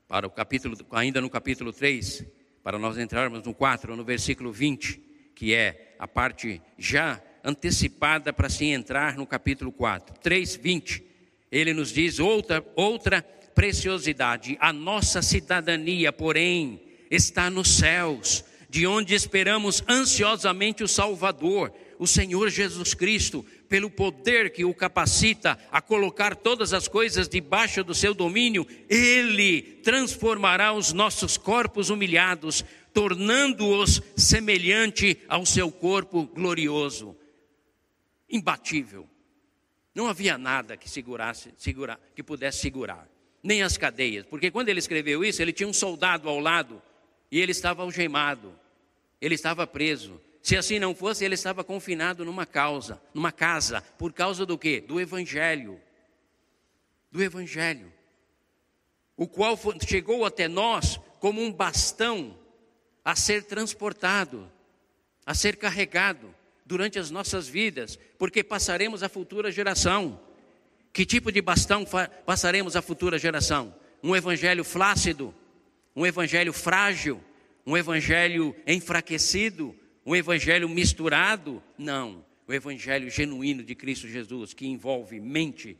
para 0.07 0.27
o 0.27 0.31
capítulo, 0.31 0.75
ainda 0.91 1.21
no 1.21 1.29
capítulo 1.29 1.71
3, 1.71 2.25
para 2.63 2.79
nós 2.79 2.97
entrarmos 2.97 3.43
no 3.43 3.53
4, 3.53 3.95
no 3.95 4.03
versículo 4.03 4.51
20, 4.51 5.01
que 5.35 5.53
é 5.53 5.95
a 5.99 6.07
parte 6.07 6.61
já 6.77 7.21
antecipada 7.43 8.31
para 8.31 8.49
se 8.49 8.65
entrar 8.65 9.15
no 9.17 9.27
capítulo 9.27 9.71
4. 9.71 10.15
3:20. 10.21 11.03
Ele 11.51 11.73
nos 11.73 11.91
diz 11.91 12.19
outra 12.19 12.65
outra 12.75 13.21
preciosidade. 13.53 14.57
A 14.59 14.73
nossa 14.73 15.21
cidadania, 15.21 16.11
porém, 16.11 16.81
está 17.09 17.49
nos 17.49 17.77
céus, 17.77 18.43
de 18.69 18.87
onde 18.87 19.13
esperamos 19.13 19.83
ansiosamente 19.87 20.83
o 20.83 20.87
Salvador, 20.87 21.71
o 21.99 22.07
Senhor 22.07 22.49
Jesus 22.49 22.93
Cristo, 22.93 23.45
pelo 23.69 23.89
poder 23.89 24.51
que 24.51 24.65
o 24.65 24.73
capacita 24.73 25.57
a 25.71 25.81
colocar 25.81 26.35
todas 26.35 26.73
as 26.73 26.87
coisas 26.87 27.29
debaixo 27.29 27.83
do 27.83 27.93
seu 27.93 28.13
domínio, 28.13 28.67
ele 28.89 29.61
transformará 29.83 30.73
os 30.73 30.91
nossos 30.91 31.37
corpos 31.37 31.89
humilhados, 31.89 32.65
tornando-os 32.93 34.01
semelhante 34.15 35.19
ao 35.27 35.45
seu 35.45 35.71
corpo 35.71 36.25
glorioso 36.25 37.15
imbatível. 38.33 39.07
Não 39.93 40.07
havia 40.07 40.37
nada 40.39 40.75
que 40.75 40.89
segurasse, 40.89 41.53
segurar, 41.55 41.99
que 42.15 42.23
pudesse 42.23 42.59
segurar, 42.59 43.07
nem 43.43 43.61
as 43.61 43.77
cadeias, 43.77 44.25
porque 44.25 44.49
quando 44.49 44.69
ele 44.69 44.79
escreveu 44.79 45.23
isso, 45.23 45.41
ele 45.41 45.51
tinha 45.51 45.67
um 45.67 45.73
soldado 45.73 46.29
ao 46.29 46.39
lado 46.39 46.81
e 47.29 47.39
ele 47.39 47.51
estava 47.51 47.83
algemado, 47.83 48.57
ele 49.19 49.35
estava 49.35 49.67
preso. 49.67 50.19
Se 50.41 50.55
assim 50.55 50.79
não 50.79 50.95
fosse, 50.95 51.23
ele 51.23 51.35
estava 51.35 51.63
confinado 51.63 52.23
numa 52.23 52.45
causa, 52.45 53.01
numa 53.13 53.31
casa, 53.31 53.81
por 53.97 54.13
causa 54.13 54.45
do 54.45 54.57
quê? 54.57 54.81
Do 54.81 54.99
evangelho. 54.99 55.79
Do 57.11 57.21
evangelho. 57.21 57.91
O 59.15 59.27
qual 59.27 59.57
chegou 59.87 60.25
até 60.25 60.47
nós 60.47 60.99
como 61.19 61.41
um 61.41 61.51
bastão 61.51 62.37
a 63.05 63.15
ser 63.15 63.43
transportado, 63.43 64.51
a 65.25 65.33
ser 65.33 65.57
carregado 65.57 66.33
durante 66.65 66.97
as 66.97 67.11
nossas 67.11 67.47
vidas, 67.47 67.99
porque 68.17 68.43
passaremos 68.43 69.03
à 69.03 69.09
futura 69.09 69.51
geração. 69.51 70.19
Que 70.93 71.07
tipo 71.07 71.31
de 71.31 71.41
bastão 71.41 71.83
passaremos 72.23 72.75
à 72.75 72.81
futura 72.81 73.17
geração? 73.17 73.73
Um 74.03 74.15
evangelho 74.15 74.63
flácido, 74.63 75.33
um 75.95 76.05
evangelho 76.05 76.53
frágil, 76.53 77.19
um 77.65 77.75
evangelho 77.75 78.55
enfraquecido, 78.67 79.75
um 80.05 80.15
evangelho 80.15 80.69
misturado? 80.69 81.63
Não. 81.79 82.23
O 82.47 82.53
evangelho 82.53 83.09
genuíno 83.09 83.63
de 83.63 83.73
Cristo 83.73 84.07
Jesus, 84.07 84.53
que 84.53 84.67
envolve 84.67 85.19
mente, 85.19 85.75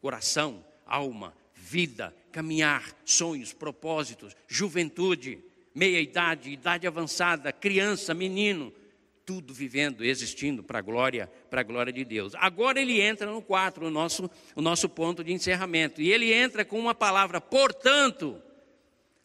coração, 0.00 0.64
alma, 0.86 1.34
vida, 1.54 2.14
caminhar, 2.30 2.96
sonhos, 3.04 3.52
propósitos, 3.52 4.36
juventude, 4.46 5.42
meia-idade, 5.74 6.50
idade 6.50 6.86
avançada, 6.86 7.52
criança, 7.52 8.14
menino, 8.14 8.72
tudo 9.24 9.54
vivendo, 9.54 10.04
existindo 10.04 10.62
para 10.62 10.78
a 10.78 10.82
glória, 10.82 11.30
para 11.50 11.60
a 11.60 11.64
glória 11.64 11.92
de 11.92 12.04
Deus. 12.04 12.34
Agora 12.36 12.80
ele 12.80 13.00
entra 13.00 13.30
no 13.30 13.40
4, 13.40 13.86
o 13.86 13.90
nosso, 13.90 14.30
o 14.54 14.62
nosso 14.62 14.88
ponto 14.88 15.22
de 15.22 15.32
encerramento. 15.32 16.00
E 16.00 16.12
ele 16.12 16.32
entra 16.32 16.64
com 16.64 16.78
uma 16.78 16.94
palavra, 16.94 17.40
portanto. 17.40 18.40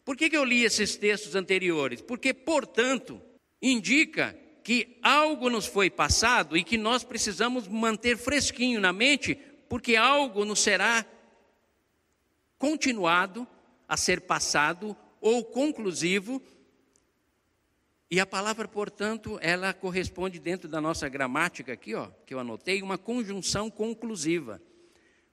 Por 0.04 0.16
que, 0.16 0.30
que 0.30 0.36
eu 0.36 0.44
li 0.44 0.64
esses 0.64 0.96
textos 0.96 1.34
anteriores? 1.34 2.00
Porque, 2.00 2.32
portanto, 2.32 3.20
indica 3.60 4.36
que 4.62 4.98
algo 5.02 5.50
nos 5.50 5.66
foi 5.66 5.90
passado 5.90 6.56
e 6.56 6.64
que 6.64 6.78
nós 6.78 7.04
precisamos 7.04 7.66
manter 7.68 8.16
fresquinho 8.16 8.80
na 8.80 8.92
mente, 8.92 9.34
porque 9.68 9.96
algo 9.96 10.44
nos 10.44 10.60
será 10.60 11.04
continuado 12.58 13.46
a 13.88 13.96
ser 13.96 14.22
passado 14.22 14.96
ou 15.20 15.44
conclusivo 15.44 16.42
e 18.10 18.18
a 18.18 18.24
palavra, 18.24 18.66
portanto, 18.66 19.38
ela 19.42 19.74
corresponde 19.74 20.38
dentro 20.38 20.66
da 20.66 20.80
nossa 20.80 21.08
gramática 21.10 21.74
aqui, 21.74 21.94
ó, 21.94 22.08
que 22.24 22.32
eu 22.32 22.38
anotei, 22.38 22.80
uma 22.80 22.96
conjunção 22.96 23.70
conclusiva. 23.70 24.62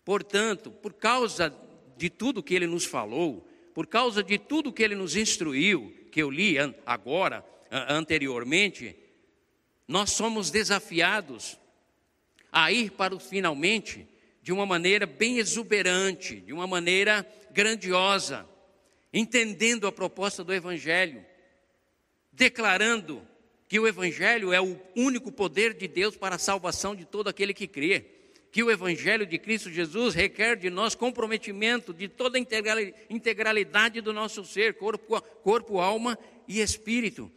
Portanto, 0.03 0.69
por 0.69 0.93
causa 0.93 1.55
de 1.95 2.09
tudo 2.09 2.43
que 2.43 2.53
ele 2.53 2.67
nos 2.67 2.83
falou, 2.83 3.47
por 3.73 3.87
causa 3.87 4.21
de 4.21 4.37
tudo 4.37 4.73
que 4.73 4.83
ele 4.83 4.95
nos 4.95 5.15
instruiu, 5.15 5.93
que 6.11 6.21
eu 6.21 6.29
li 6.29 6.57
agora, 6.85 7.45
anteriormente, 7.71 8.93
nós 9.87 10.11
somos 10.11 10.51
desafiados 10.51 11.57
a 12.51 12.71
ir 12.73 12.91
para 12.91 13.15
o 13.15 13.19
finalmente 13.19 14.05
de 14.41 14.51
uma 14.51 14.65
maneira 14.65 15.05
bem 15.05 15.37
exuberante, 15.37 16.41
de 16.41 16.51
uma 16.51 16.67
maneira 16.67 17.25
grandiosa, 17.51 18.45
entendendo 19.13 19.87
a 19.87 19.93
proposta 19.93 20.43
do 20.43 20.53
Evangelho 20.53 21.25
declarando 22.35 23.21
que 23.67 23.79
o 23.79 23.87
Evangelho 23.87 24.53
é 24.53 24.61
o 24.61 24.79
único 24.95 25.31
poder 25.31 25.73
de 25.73 25.87
Deus 25.87 26.15
para 26.15 26.35
a 26.35 26.39
salvação 26.39 26.95
de 26.95 27.05
todo 27.05 27.27
aquele 27.27 27.53
que 27.53 27.67
crê. 27.67 28.05
Que 28.51 28.63
o 28.63 28.71
Evangelho 28.71 29.25
de 29.25 29.37
Cristo 29.37 29.71
Jesus 29.71 30.13
requer 30.13 30.55
de 30.55 30.69
nós 30.69 30.95
comprometimento 30.95 31.93
de 31.93 32.07
toda 32.07 32.37
a 32.37 32.41
integralidade 33.09 34.01
do 34.01 34.13
nosso 34.13 34.45
ser, 34.45 34.75
corpo, 34.75 35.21
corpo 35.43 35.79
alma 35.79 36.17
e 36.47 36.61
espírito. 36.61 37.31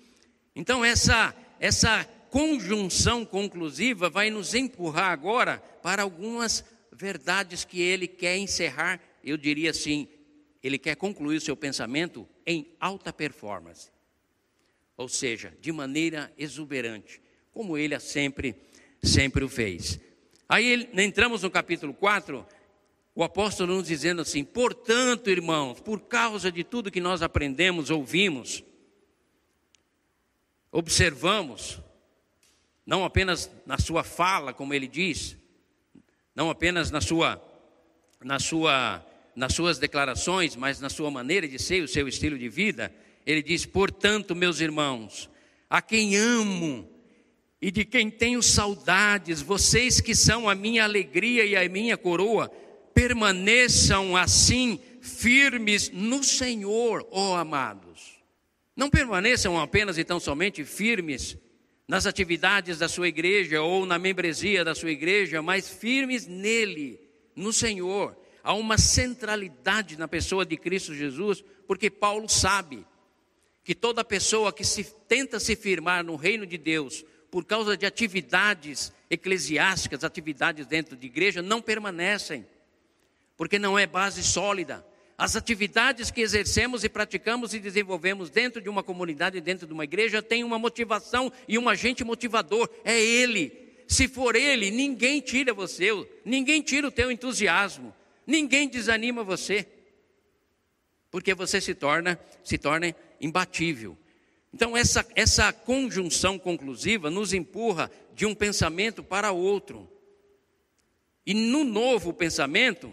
Então, 0.55 0.85
essa, 0.85 1.35
essa 1.59 2.05
conjunção 2.31 3.25
conclusiva 3.25 4.11
vai 4.11 4.31
nos 4.31 4.55
empurrar 4.55 5.11
agora 5.11 5.59
para 5.83 6.03
algumas 6.03 6.65
verdades 6.93 7.65
que 7.65 7.81
ele 7.81 8.07
quer 8.07 8.37
encerrar, 8.37 9.01
eu 9.25 9.37
diria 9.37 9.71
assim, 9.71 10.09
ele 10.63 10.79
quer 10.79 10.97
concluir 10.97 11.37
o 11.37 11.41
seu 11.41 11.57
pensamento 11.57 12.29
em 12.45 12.77
alta 12.81 13.13
performance 13.13 13.89
ou 14.99 15.09
seja, 15.09 15.57
de 15.61 15.71
maneira 15.71 16.31
exuberante, 16.37 17.23
como 17.53 17.79
ele 17.79 17.99
sempre, 18.01 18.57
sempre 19.01 19.45
o 19.45 19.49
fez. 19.49 20.01
Aí 20.49 20.91
entramos 20.93 21.45
no 21.45 21.51
capítulo 21.51 21.95
4, 21.95 22.45
o 23.15 23.23
apóstolo 23.23 23.77
nos 23.77 23.87
dizendo 23.87 24.21
assim: 24.21 24.43
portanto, 24.43 25.31
irmãos, 25.31 25.81
por 25.81 26.01
causa 26.01 26.51
de 26.51 26.65
tudo 26.65 26.91
que 26.91 27.01
nós 27.01 27.23
aprendemos, 27.23 27.91
ouvimos, 27.91 28.65
observamos, 30.73 31.81
não 32.85 33.05
apenas 33.05 33.49
na 33.65 33.79
sua 33.79 34.03
fala, 34.03 34.53
como 34.53 34.75
ele 34.75 34.89
diz, 34.89 35.37
não 36.35 36.51
apenas 36.51 36.91
na 36.91 37.01
sua, 37.01 37.41
na 38.21 38.41
sua, 38.41 39.07
nas 39.37 39.55
suas 39.55 39.79
declarações, 39.79 40.57
mas 40.57 40.81
na 40.81 40.91
sua 40.91 41.09
maneira 41.09 41.47
de 41.47 41.59
ser, 41.59 41.85
o 41.85 41.89
seu 41.89 42.09
estilo 42.09 42.37
de 42.37 42.49
vida, 42.49 42.93
Ele 43.27 43.43
diz: 43.43 43.67
Portanto, 43.67 44.35
meus 44.35 44.61
irmãos, 44.61 45.29
a 45.69 45.83
quem 45.83 46.17
amo 46.17 46.89
e 47.61 47.71
de 47.71 47.85
quem 47.85 48.11
tenho 48.11 48.43
saudades, 48.43 49.43
vocês 49.43 50.01
que 50.01 50.15
são 50.15 50.49
a 50.49 50.55
minha 50.55 50.85
alegria 50.85 51.45
e 51.45 51.57
a 51.57 51.69
minha 51.69 51.97
coroa, 51.97 52.49
permaneçam 52.95 54.17
assim 54.17 54.81
firmes 55.01 55.91
no 55.91 56.23
Senhor, 56.23 57.07
ó 57.11 57.37
amados. 57.37 58.19
Não 58.77 58.89
permaneçam 58.89 59.59
apenas 59.59 59.99
e 59.99 60.05
tão 60.05 60.21
somente 60.21 60.65
firmes 60.65 61.37
nas 61.87 62.07
atividades 62.07 62.79
da 62.79 62.89
sua 62.89 63.09
igreja 63.09 63.63
ou 63.63 63.87
na 63.87 63.99
membresia 63.99 64.65
da 64.65 64.75
sua 64.75 64.91
igreja, 64.91 65.43
mas 65.43 65.69
firmes 65.69 66.27
nele, 66.27 67.01
no 67.35 67.53
Senhor. 67.53 68.17
Há 68.43 68.53
uma 68.53 68.79
centralidade 68.79 69.99
na 69.99 70.07
pessoa 70.07 70.45
de 70.45 70.57
Cristo 70.57 70.95
Jesus, 70.95 71.43
porque 71.67 71.91
Paulo 71.91 72.29
sabe 72.29 72.87
que 73.69 73.75
toda 73.75 74.03
pessoa 74.03 74.51
que 74.51 74.65
se 74.65 74.83
tenta 74.83 75.39
se 75.39 75.55
firmar 75.55 76.03
no 76.03 76.17
reino 76.17 76.47
de 76.47 76.57
Deus 76.57 77.05
por 77.31 77.45
causa 77.45 77.77
de 77.77 77.85
atividades 77.85 78.91
eclesiásticas, 79.11 80.03
atividades 80.03 80.67
dentro 80.67 80.97
de 80.97 81.07
igreja, 81.07 81.43
não 81.43 81.61
permanecem, 81.61 82.47
porque 83.37 83.59
não 83.59 83.79
é 83.79 83.87
base 83.87 84.25
sólida. 84.25 84.83
As 85.19 85.37
atividades 85.37 86.11
que 86.11 86.23
exercemos 86.23 86.83
e 86.83 86.89
praticamos 86.89 87.53
e 87.53 87.59
desenvolvemos 87.59 88.31
dentro 88.31 88.59
de 88.63 88.71
uma 88.71 88.83
comunidade, 88.83 89.39
dentro 89.39 89.67
de 89.67 89.73
uma 89.75 89.85
igreja, 89.85 90.23
têm 90.23 90.43
uma 90.43 90.59
motivação 90.59 91.31
e 91.47 91.59
um 91.59 91.69
agente 91.69 92.03
motivador, 92.03 92.71
é 92.83 92.99
Ele. 92.99 93.53
Se 93.87 94.09
for 94.09 94.35
Ele, 94.35 94.71
ninguém 94.71 95.21
tira 95.21 95.53
você, 95.53 95.91
ninguém 96.25 96.63
tira 96.63 96.89
o 96.89 96.91
teu 96.91 97.13
entusiasmo, 97.13 97.95
ninguém 98.27 98.67
desanima 98.67 99.23
você, 99.23 99.67
porque 101.11 101.35
você 101.35 101.61
se 101.61 101.75
torna, 101.75 102.19
se 102.43 102.57
torna 102.57 102.95
imbatível. 103.21 103.97
Então, 104.53 104.77
essa, 104.77 105.07
essa 105.15 105.53
conjunção 105.53 106.39
conclusiva 106.39 107.11
nos 107.11 107.33
empurra 107.33 107.91
de 108.15 108.27
um 108.27 108.35
pensamento 108.35 109.03
para 109.03 109.31
outro. 109.33 109.91
E 111.27 111.35
no 111.35 111.63
novo 111.65 112.13
pensamento, 112.13 112.93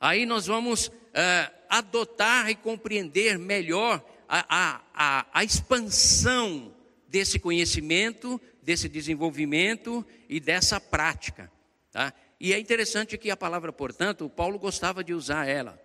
aí 0.00 0.24
nós 0.24 0.46
vamos 0.46 0.86
uh, 0.86 1.52
adotar 1.68 2.48
e 2.48 2.54
compreender 2.54 3.38
melhor 3.38 4.02
a, 4.28 4.46
a, 4.48 4.80
a, 4.94 5.26
a 5.32 5.44
expansão 5.44 6.74
desse 7.06 7.38
conhecimento, 7.38 8.40
desse 8.62 8.88
desenvolvimento 8.88 10.04
e 10.28 10.40
dessa 10.40 10.80
prática. 10.80 11.52
Tá? 11.92 12.12
E 12.40 12.52
é 12.52 12.58
interessante 12.58 13.16
que 13.16 13.30
a 13.30 13.36
palavra, 13.36 13.72
portanto, 13.72 14.24
o 14.24 14.30
Paulo 14.30 14.58
gostava 14.58 15.04
de 15.04 15.14
usar 15.14 15.46
ela, 15.46 15.80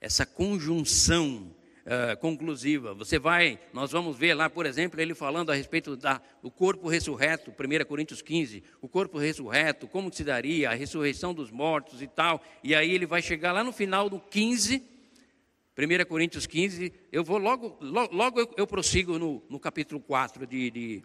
essa 0.00 0.24
conjunção 0.24 1.54
uh, 1.86 2.16
conclusiva. 2.18 2.94
Você 2.94 3.18
vai, 3.18 3.58
nós 3.72 3.90
vamos 3.90 4.16
ver 4.16 4.34
lá, 4.34 4.48
por 4.48 4.66
exemplo, 4.66 5.00
ele 5.00 5.14
falando 5.14 5.50
a 5.50 5.54
respeito 5.54 5.96
do 6.42 6.50
corpo 6.50 6.88
ressurreto, 6.88 7.50
1 7.50 7.84
Coríntios 7.84 8.22
15, 8.22 8.62
o 8.80 8.88
corpo 8.88 9.18
ressurreto, 9.18 9.86
como 9.86 10.12
se 10.12 10.24
daria, 10.24 10.70
a 10.70 10.74
ressurreição 10.74 11.34
dos 11.34 11.50
mortos 11.50 12.02
e 12.02 12.06
tal. 12.06 12.42
E 12.62 12.74
aí 12.74 12.92
ele 12.92 13.06
vai 13.06 13.22
chegar 13.22 13.52
lá 13.52 13.62
no 13.64 13.72
final 13.72 14.08
do 14.08 14.20
15, 14.20 14.82
1 15.76 16.04
Coríntios 16.06 16.46
15, 16.46 16.92
eu 17.10 17.24
vou 17.24 17.38
logo, 17.38 17.78
logo, 17.80 18.14
logo 18.14 18.40
eu, 18.40 18.54
eu, 18.58 18.66
prossigo 18.66 19.18
no, 19.18 19.42
no 19.48 19.58
capítulo 19.58 20.00
4 20.00 20.46
de, 20.46 20.70
de, 20.70 21.02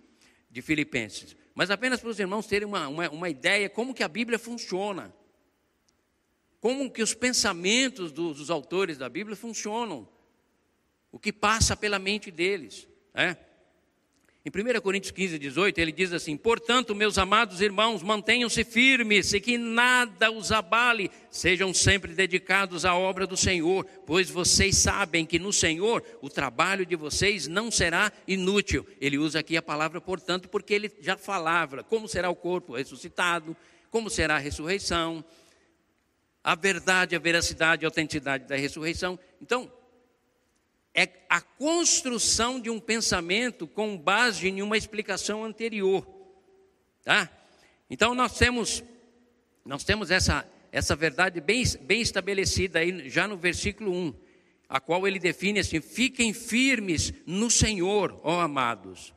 de, 0.51 0.61
Filipenses. 0.61 1.35
Mas 1.55 1.71
apenas 1.71 2.01
para 2.01 2.09
os 2.09 2.19
irmãos 2.19 2.45
terem 2.47 2.67
uma, 2.67 2.87
uma, 2.87 3.09
uma 3.09 3.29
ideia 3.29 3.69
como 3.69 3.93
que 3.93 4.03
a 4.03 4.07
Bíblia 4.07 4.37
funciona. 4.37 5.13
Como 6.59 6.91
que 6.91 7.01
os 7.01 7.13
pensamentos 7.13 8.11
dos, 8.11 8.37
dos 8.37 8.49
autores 8.49 8.97
da 8.97 9.07
Bíblia 9.07 9.37
funcionam 9.37 10.07
o 11.11 11.19
que 11.19 11.31
passa 11.31 11.75
pela 11.75 11.99
mente 11.99 12.31
deles. 12.31 12.87
Né? 13.13 13.37
Em 14.47 14.49
1 14.49 14.79
Coríntios 14.79 15.11
15, 15.11 15.37
18, 15.37 15.77
ele 15.77 15.91
diz 15.91 16.13
assim: 16.13 16.37
Portanto, 16.37 16.95
meus 16.95 17.17
amados 17.17 17.59
irmãos, 17.59 18.01
mantenham-se 18.01 18.63
firmes 18.63 19.33
e 19.33 19.41
que 19.41 19.57
nada 19.57 20.31
os 20.31 20.53
abale, 20.53 21.11
sejam 21.29 21.73
sempre 21.73 22.13
dedicados 22.13 22.85
à 22.85 22.95
obra 22.95 23.27
do 23.27 23.35
Senhor, 23.35 23.85
pois 24.05 24.29
vocês 24.29 24.77
sabem 24.77 25.25
que 25.25 25.37
no 25.37 25.51
Senhor 25.51 26.01
o 26.21 26.29
trabalho 26.29 26.85
de 26.85 26.95
vocês 26.95 27.45
não 27.45 27.69
será 27.69 28.09
inútil. 28.25 28.87
Ele 29.01 29.17
usa 29.17 29.39
aqui 29.39 29.57
a 29.57 29.61
palavra 29.61 29.99
portanto, 29.99 30.47
porque 30.47 30.73
ele 30.73 30.89
já 31.01 31.17
falava 31.17 31.83
como 31.83 32.07
será 32.07 32.29
o 32.29 32.35
corpo 32.35 32.77
ressuscitado, 32.77 33.53
como 33.91 34.09
será 34.09 34.35
a 34.35 34.39
ressurreição, 34.39 35.25
a 36.41 36.55
verdade, 36.55 37.17
a 37.17 37.19
veracidade, 37.19 37.83
a 37.83 37.87
autenticidade 37.87 38.45
da 38.45 38.55
ressurreição. 38.55 39.19
Então, 39.41 39.69
é 40.97 41.07
a 41.29 41.39
construção 41.39 42.59
de 42.59 42.71
um 42.71 42.79
pensamento 42.79 43.67
com 43.67 43.95
base 43.95 44.47
em 44.47 44.63
uma 44.63 44.75
explicação 44.75 45.45
anterior, 45.45 46.07
tá? 47.03 47.29
Então 47.87 48.15
nós 48.15 48.35
temos 48.35 48.83
nós 49.63 49.83
temos 49.83 50.09
essa 50.09 50.43
essa 50.71 50.95
verdade 50.95 51.39
bem, 51.39 51.63
bem 51.81 52.01
estabelecida 52.01 52.79
aí 52.79 53.07
já 53.09 53.27
no 53.27 53.37
versículo 53.37 53.93
1, 53.93 54.13
a 54.67 54.79
qual 54.79 55.07
ele 55.07 55.19
define 55.19 55.59
assim: 55.59 55.79
fiquem 55.79 56.33
firmes 56.33 57.13
no 57.27 57.51
Senhor, 57.51 58.19
ó 58.23 58.41
amados. 58.41 59.13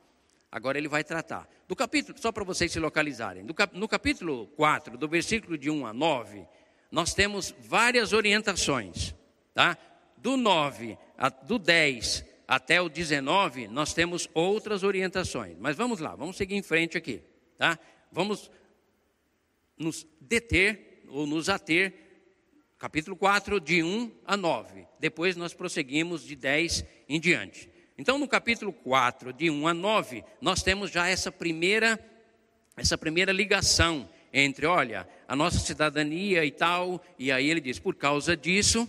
Agora 0.53 0.77
ele 0.77 0.89
vai 0.89 1.03
tratar. 1.03 1.49
Do 1.67 1.77
capítulo, 1.77 2.19
só 2.21 2.33
para 2.33 2.45
vocês 2.45 2.73
se 2.73 2.81
localizarem, 2.81 3.47
no 3.73 3.89
capítulo 3.89 4.49
4, 4.49 4.99
do 4.99 5.09
versículo 5.09 5.57
de 5.57 5.71
1 5.71 5.87
a 5.87 5.93
9, 5.93 6.45
nós 6.91 7.15
temos 7.15 7.55
várias 7.61 8.13
orientações, 8.13 9.15
tá? 9.55 9.79
Do 10.23 10.37
9 10.37 10.99
do 11.47 11.59
10 11.59 12.25
até 12.47 12.81
o 12.81 12.89
19, 12.89 13.69
nós 13.69 13.95
temos 13.95 14.29
outras 14.35 14.83
orientações. 14.83 15.57
Mas 15.59 15.77
vamos 15.77 16.01
lá, 16.01 16.17
vamos 16.17 16.37
seguir 16.37 16.57
em 16.57 16.63
frente 16.63 16.99
aqui, 16.99 17.23
tá? 17.57 17.79
Vamos 18.11 18.51
nos 19.79 20.07
deter 20.21 21.05
ou 21.09 21.27
nos 21.27 21.49
ater, 21.49 21.95
capítulo 22.79 23.17
4, 23.17 23.61
de 23.61 23.83
1 23.83 24.13
a 24.25 24.37
9. 24.37 24.87
Depois 24.99 25.37
nós 25.37 25.55
prosseguimos 25.55 26.25
de 26.25 26.35
10 26.37 26.85
em 27.09 27.21
diante. 27.21 27.71
Então, 27.97 28.19
no 28.19 28.27
capítulo 28.27 28.73
4, 28.73 29.33
de 29.33 29.49
1 29.49 29.69
a 29.69 29.75
9, 29.75 30.25
nós 30.41 30.63
temos 30.63 30.91
já 30.91 31.09
essa 31.09 31.31
primeira, 31.31 31.99
essa 32.77 32.99
primeira 32.99 33.33
ligação 33.33 34.09
entre, 34.33 34.67
olha, 34.67 35.09
a 35.29 35.37
nossa 35.37 35.59
cidadania 35.59 36.45
e 36.45 36.51
tal, 36.51 37.03
e 37.19 37.31
aí 37.31 37.49
ele 37.49 37.61
diz, 37.61 37.79
por 37.79 37.95
causa 37.95 38.37
disso, 38.37 38.89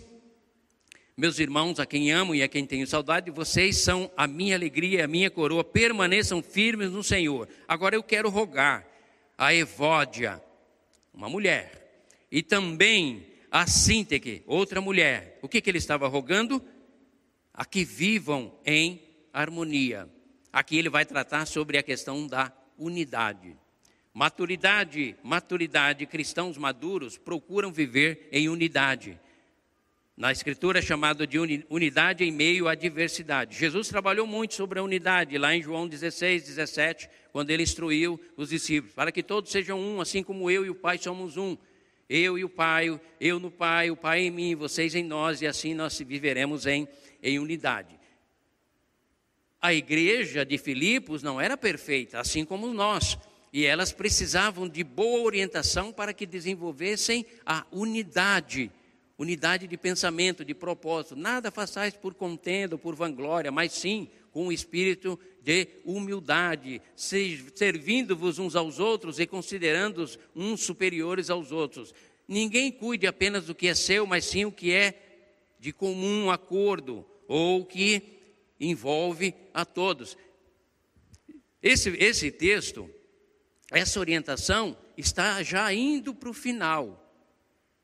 meus 1.16 1.38
irmãos, 1.38 1.78
a 1.78 1.86
quem 1.86 2.10
amo 2.10 2.34
e 2.34 2.42
a 2.42 2.48
quem 2.48 2.66
tenho 2.66 2.86
saudade, 2.86 3.30
vocês 3.30 3.76
são 3.78 4.10
a 4.16 4.26
minha 4.26 4.54
alegria 4.54 5.00
e 5.00 5.02
a 5.02 5.08
minha 5.08 5.30
coroa, 5.30 5.62
permaneçam 5.62 6.42
firmes 6.42 6.90
no 6.90 7.02
Senhor. 7.02 7.48
Agora 7.68 7.94
eu 7.94 8.02
quero 8.02 8.30
rogar 8.30 8.86
a 9.36 9.54
Evódia, 9.54 10.42
uma 11.12 11.28
mulher, 11.28 12.06
e 12.30 12.42
também 12.42 13.26
a 13.50 13.66
Sinteque, 13.66 14.42
outra 14.46 14.80
mulher. 14.80 15.38
O 15.42 15.48
que, 15.48 15.60
que 15.60 15.68
ele 15.68 15.78
estava 15.78 16.08
rogando? 16.08 16.64
A 17.52 17.64
que 17.64 17.84
vivam 17.84 18.58
em 18.64 19.02
harmonia. 19.32 20.08
Aqui 20.50 20.78
ele 20.78 20.88
vai 20.88 21.04
tratar 21.04 21.46
sobre 21.46 21.76
a 21.76 21.82
questão 21.82 22.26
da 22.26 22.50
unidade. 22.78 23.56
Maturidade, 24.14 25.16
maturidade, 25.22 26.06
cristãos 26.06 26.56
maduros 26.56 27.16
procuram 27.18 27.72
viver 27.72 28.28
em 28.32 28.48
unidade. 28.48 29.18
Na 30.14 30.30
Escritura 30.30 30.80
é 30.80 30.82
chamado 30.82 31.26
de 31.26 31.38
unidade 31.70 32.22
em 32.22 32.30
meio 32.30 32.68
à 32.68 32.74
diversidade. 32.74 33.58
Jesus 33.58 33.88
trabalhou 33.88 34.26
muito 34.26 34.54
sobre 34.54 34.78
a 34.78 34.82
unidade, 34.82 35.38
lá 35.38 35.54
em 35.54 35.62
João 35.62 35.88
16, 35.88 36.44
17, 36.44 37.08
quando 37.32 37.50
ele 37.50 37.62
instruiu 37.62 38.20
os 38.36 38.50
discípulos, 38.50 38.94
para 38.94 39.10
que 39.10 39.22
todos 39.22 39.50
sejam 39.50 39.80
um, 39.80 40.02
assim 40.02 40.22
como 40.22 40.50
eu 40.50 40.66
e 40.66 40.70
o 40.70 40.74
Pai 40.74 40.98
somos 40.98 41.38
um. 41.38 41.56
Eu 42.10 42.38
e 42.38 42.44
o 42.44 42.48
Pai, 42.48 43.00
eu 43.18 43.40
no 43.40 43.50
Pai, 43.50 43.90
o 43.90 43.96
Pai 43.96 44.20
em 44.20 44.30
mim, 44.30 44.54
vocês 44.54 44.94
em 44.94 45.02
nós, 45.02 45.40
e 45.40 45.46
assim 45.46 45.72
nós 45.72 45.98
viveremos 45.98 46.66
em, 46.66 46.86
em 47.22 47.38
unidade. 47.38 47.98
A 49.62 49.72
igreja 49.72 50.44
de 50.44 50.58
Filipos 50.58 51.22
não 51.22 51.40
era 51.40 51.56
perfeita, 51.56 52.20
assim 52.20 52.44
como 52.44 52.70
nós, 52.74 53.16
e 53.50 53.64
elas 53.64 53.92
precisavam 53.92 54.68
de 54.68 54.84
boa 54.84 55.22
orientação 55.22 55.90
para 55.90 56.12
que 56.12 56.26
desenvolvessem 56.26 57.24
a 57.46 57.64
unidade 57.72 58.70
unidade 59.22 59.68
de 59.68 59.76
pensamento, 59.76 60.44
de 60.44 60.52
propósito. 60.52 61.16
Nada 61.16 61.50
façais 61.50 61.94
por 61.94 62.12
contenda, 62.12 62.76
por 62.76 62.94
vanglória, 62.94 63.52
mas 63.52 63.72
sim 63.72 64.08
com 64.32 64.48
o 64.48 64.52
espírito 64.52 65.18
de 65.42 65.68
humildade, 65.84 66.80
servindo-vos 66.96 68.38
uns 68.38 68.56
aos 68.56 68.78
outros 68.78 69.20
e 69.20 69.26
considerando-os 69.26 70.18
uns 70.34 70.62
superiores 70.62 71.30
aos 71.30 71.52
outros. 71.52 71.94
Ninguém 72.26 72.72
cuide 72.72 73.06
apenas 73.06 73.46
do 73.46 73.54
que 73.54 73.68
é 73.68 73.74
seu, 73.74 74.06
mas 74.06 74.24
sim 74.24 74.44
o 74.44 74.52
que 74.52 74.72
é 74.72 74.94
de 75.60 75.72
comum 75.72 76.30
acordo 76.30 77.06
ou 77.28 77.64
que 77.64 78.02
envolve 78.58 79.34
a 79.52 79.64
todos. 79.64 80.16
Esse, 81.62 81.90
esse 81.90 82.30
texto, 82.30 82.90
essa 83.70 84.00
orientação, 84.00 84.76
está 84.96 85.42
já 85.42 85.72
indo 85.72 86.14
para 86.14 86.30
o 86.30 86.34
final. 86.34 87.01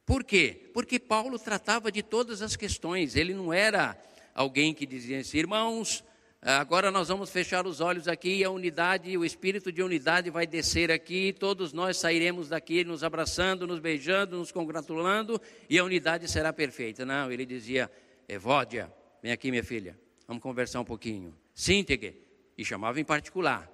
Por 0.09 0.25
quê? 0.25 0.71
Porque 0.73 0.99
Paulo 0.99 1.38
tratava 1.38 1.92
de 1.92 2.03
todas 2.03 2.40
as 2.40 2.57
questões, 2.57 3.14
ele 3.14 3.35
não 3.35 3.53
era 3.53 3.94
alguém 4.35 4.73
que 4.73 4.87
dizia 4.87 5.21
assim: 5.21 5.37
irmãos, 5.37 6.03
agora 6.40 6.90
nós 6.90 7.09
vamos 7.09 7.29
fechar 7.29 7.66
os 7.66 7.83
olhos 7.83 8.09
aqui 8.09 8.37
e 8.37 8.42
a 8.42 8.51
unidade, 8.51 9.14
o 9.18 9.23
espírito 9.23 9.71
de 9.71 9.83
unidade 9.83 10.31
vai 10.31 10.47
descer 10.47 10.90
aqui, 10.90 11.35
todos 11.38 11.75
nós 11.75 11.99
sairemos 11.99 12.49
daqui 12.49 12.85
nos 12.85 13.05
abraçando, 13.05 13.66
nos 13.66 13.81
beijando, 13.81 14.38
nos 14.38 14.51
congratulando 14.51 15.38
e 15.68 15.79
a 15.79 15.85
unidade 15.85 16.27
será 16.27 16.55
perfeita. 16.55 17.05
Não, 17.05 17.31
ele 17.31 17.44
dizia: 17.44 17.90
Evódia, 18.27 18.90
vem 19.23 19.31
aqui, 19.31 19.51
minha 19.51 19.62
filha, 19.62 19.94
vamos 20.27 20.42
conversar 20.42 20.81
um 20.81 20.87
pouquinho. 20.87 21.37
Síntegue, 21.55 22.16
e 22.57 22.64
chamava 22.64 22.99
em 22.99 23.05
particular. 23.05 23.71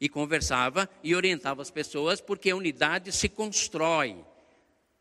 E 0.00 0.08
conversava 0.08 0.88
e 1.02 1.12
orientava 1.12 1.60
as 1.60 1.72
pessoas, 1.72 2.20
porque 2.20 2.50
a 2.50 2.56
unidade 2.56 3.10
se 3.10 3.28
constrói. 3.28 4.24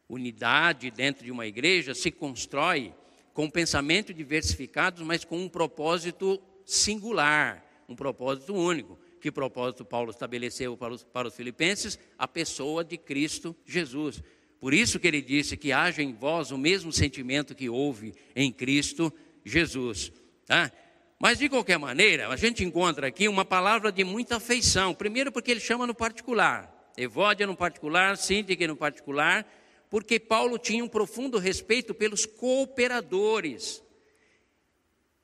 Unidade 0.08 0.92
dentro 0.92 1.26
de 1.26 1.32
uma 1.32 1.48
igreja 1.48 1.94
se 1.94 2.12
constrói 2.12 2.94
com 3.34 3.50
pensamento 3.50 4.14
diversificados, 4.14 5.02
mas 5.02 5.26
com 5.26 5.38
um 5.38 5.50
propósito 5.50 6.42
singular, 6.64 7.66
um 7.90 7.96
propósito 7.96 8.54
único. 8.54 9.00
Que 9.20 9.32
propósito 9.32 9.84
Paulo 9.84 10.12
estabeleceu 10.12 10.78
para 10.78 10.94
os, 10.94 11.04
para 11.04 11.28
os 11.28 11.36
filipenses? 11.36 11.98
A 12.18 12.28
pessoa 12.28 12.84
de 12.84 12.98
Cristo 12.98 13.56
Jesus. 13.66 14.22
Por 14.60 14.74
isso 14.74 15.00
que 15.00 15.08
ele 15.08 15.22
disse 15.22 15.58
que 15.58 15.72
haja 15.72 16.02
em 16.02 16.14
vós 16.14 16.52
o 16.52 16.58
mesmo 16.58 16.92
sentimento 16.92 17.56
que 17.56 17.68
houve 17.68 18.14
em 18.36 18.52
Cristo 18.52 19.12
Jesus. 19.44 20.12
Tá? 20.46 20.72
Mas 21.20 21.40
de 21.40 21.50
qualquer 21.50 21.78
maneira, 21.78 22.28
a 22.28 22.36
gente 22.36 22.64
encontra 22.64 23.08
aqui 23.08 23.28
uma 23.28 23.46
palavra 23.46 23.92
de 23.92 24.04
muita 24.04 24.38
afeição. 24.38 24.94
Primeiro, 24.94 25.32
porque 25.32 25.52
ele 25.52 25.60
chama 25.60 25.88
no 25.88 25.96
particular, 25.96 26.72
Evódia 26.98 27.46
no 27.46 27.56
particular, 27.56 28.18
Síndica 28.18 28.68
no 28.68 28.76
particular, 28.76 29.46
porque 29.96 30.20
Paulo 30.20 30.60
tinha 30.60 30.84
um 30.84 30.90
profundo 30.90 31.38
respeito 31.38 31.94
pelos 31.94 32.26
cooperadores. 32.26 33.82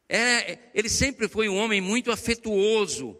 É, 0.07 0.59
ele 0.73 0.87
sempre 0.87 1.27
foi 1.27 1.49
um 1.49 1.57
homem 1.57 1.81
muito 1.81 2.09
afetuoso. 2.09 3.19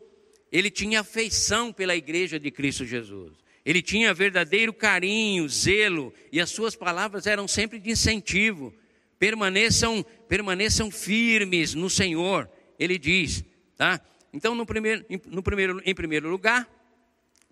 Ele 0.49 0.71
tinha 0.71 1.01
afeição 1.01 1.73
pela 1.73 1.93
igreja 1.93 2.39
de 2.39 2.49
Cristo 2.51 2.85
Jesus. 2.85 3.33
Ele 3.65 3.81
tinha 3.81 4.13
verdadeiro 4.13 4.71
carinho, 4.71 5.49
zelo, 5.49 6.13
e 6.31 6.39
as 6.39 6.49
suas 6.51 6.73
palavras 6.73 7.27
eram 7.27 7.49
sempre 7.49 7.79
de 7.79 7.91
incentivo. 7.91 8.73
Permaneçam, 9.19 10.05
permaneçam 10.29 10.89
firmes 10.89 11.73
no 11.73 11.89
Senhor 11.89 12.49
ele 12.79 12.97
diz, 12.97 13.43
tá? 13.75 13.99
Então, 14.31 14.55
no 14.55 14.65
primeiro, 14.65 15.05
no 15.27 15.43
primeiro, 15.43 15.81
em 15.83 15.93
primeiro 15.93 16.29
lugar, 16.29 16.65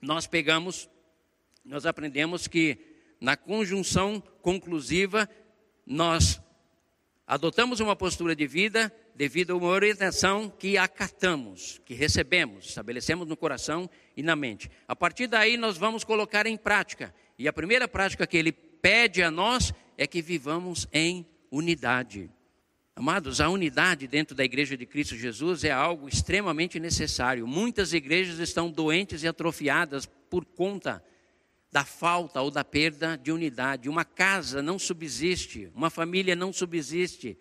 nós 0.02 0.26
pegamos, 0.26 0.90
nós 1.66 1.86
aprendemos 1.86 2.48
que 2.48 2.89
na 3.20 3.36
conjunção 3.36 4.22
conclusiva, 4.42 5.30
nós 5.86 6.42
adotamos 7.28 7.80
uma 7.80 7.96
postura 7.96 8.36
de 8.36 8.48
vida 8.48 8.94
devido 9.16 9.52
a 9.52 9.56
uma 9.56 9.68
orientação 9.68 10.50
que 10.50 10.78
acatamos, 10.78 11.82
que 11.84 11.94
recebemos, 11.94 12.68
estabelecemos 12.68 13.28
no 13.28 13.36
coração 13.36 13.90
e 14.16 14.24
na 14.24 14.36
mente. 14.36 14.72
A 14.88 14.96
partir 14.96 15.28
daí, 15.28 15.58
nós 15.58 15.78
vamos 15.78 16.04
colocar 16.04 16.48
em 16.48 16.56
prática. 16.56 17.14
E 17.38 17.48
a 17.48 17.54
primeira 17.54 17.88
prática 17.88 18.26
que 18.26 18.38
ele 18.38 18.52
pede 18.52 19.22
a 19.22 19.30
nós 19.30 19.74
é 19.98 20.08
que 20.08 20.22
vivamos 20.22 20.88
em 20.94 21.26
unidade. 21.52 22.32
Amados, 22.96 23.40
a 23.40 23.50
unidade 23.50 24.08
dentro 24.08 24.36
da 24.36 24.44
igreja 24.44 24.76
de 24.76 24.86
Cristo 24.86 25.16
Jesus 25.16 25.64
é 25.64 25.72
algo 25.72 26.08
extremamente 26.08 26.80
necessário. 26.80 27.48
Muitas 27.48 27.94
igrejas 27.94 28.40
estão 28.40 28.70
doentes 28.70 29.24
e 29.24 29.28
atrofiadas 29.28 30.06
por 30.06 30.46
conta 30.46 31.04
da 31.72 31.86
falta 31.86 32.42
ou 32.42 32.50
da 32.50 32.64
perda 32.64 33.18
de 33.18 33.32
unidade. 33.32 33.90
Uma 33.90 34.04
casa 34.04 34.62
não 34.62 34.80
subsiste, 34.80 35.72
uma 35.76 35.90
família 35.90 36.36
não 36.36 36.52
subsiste 36.52 37.38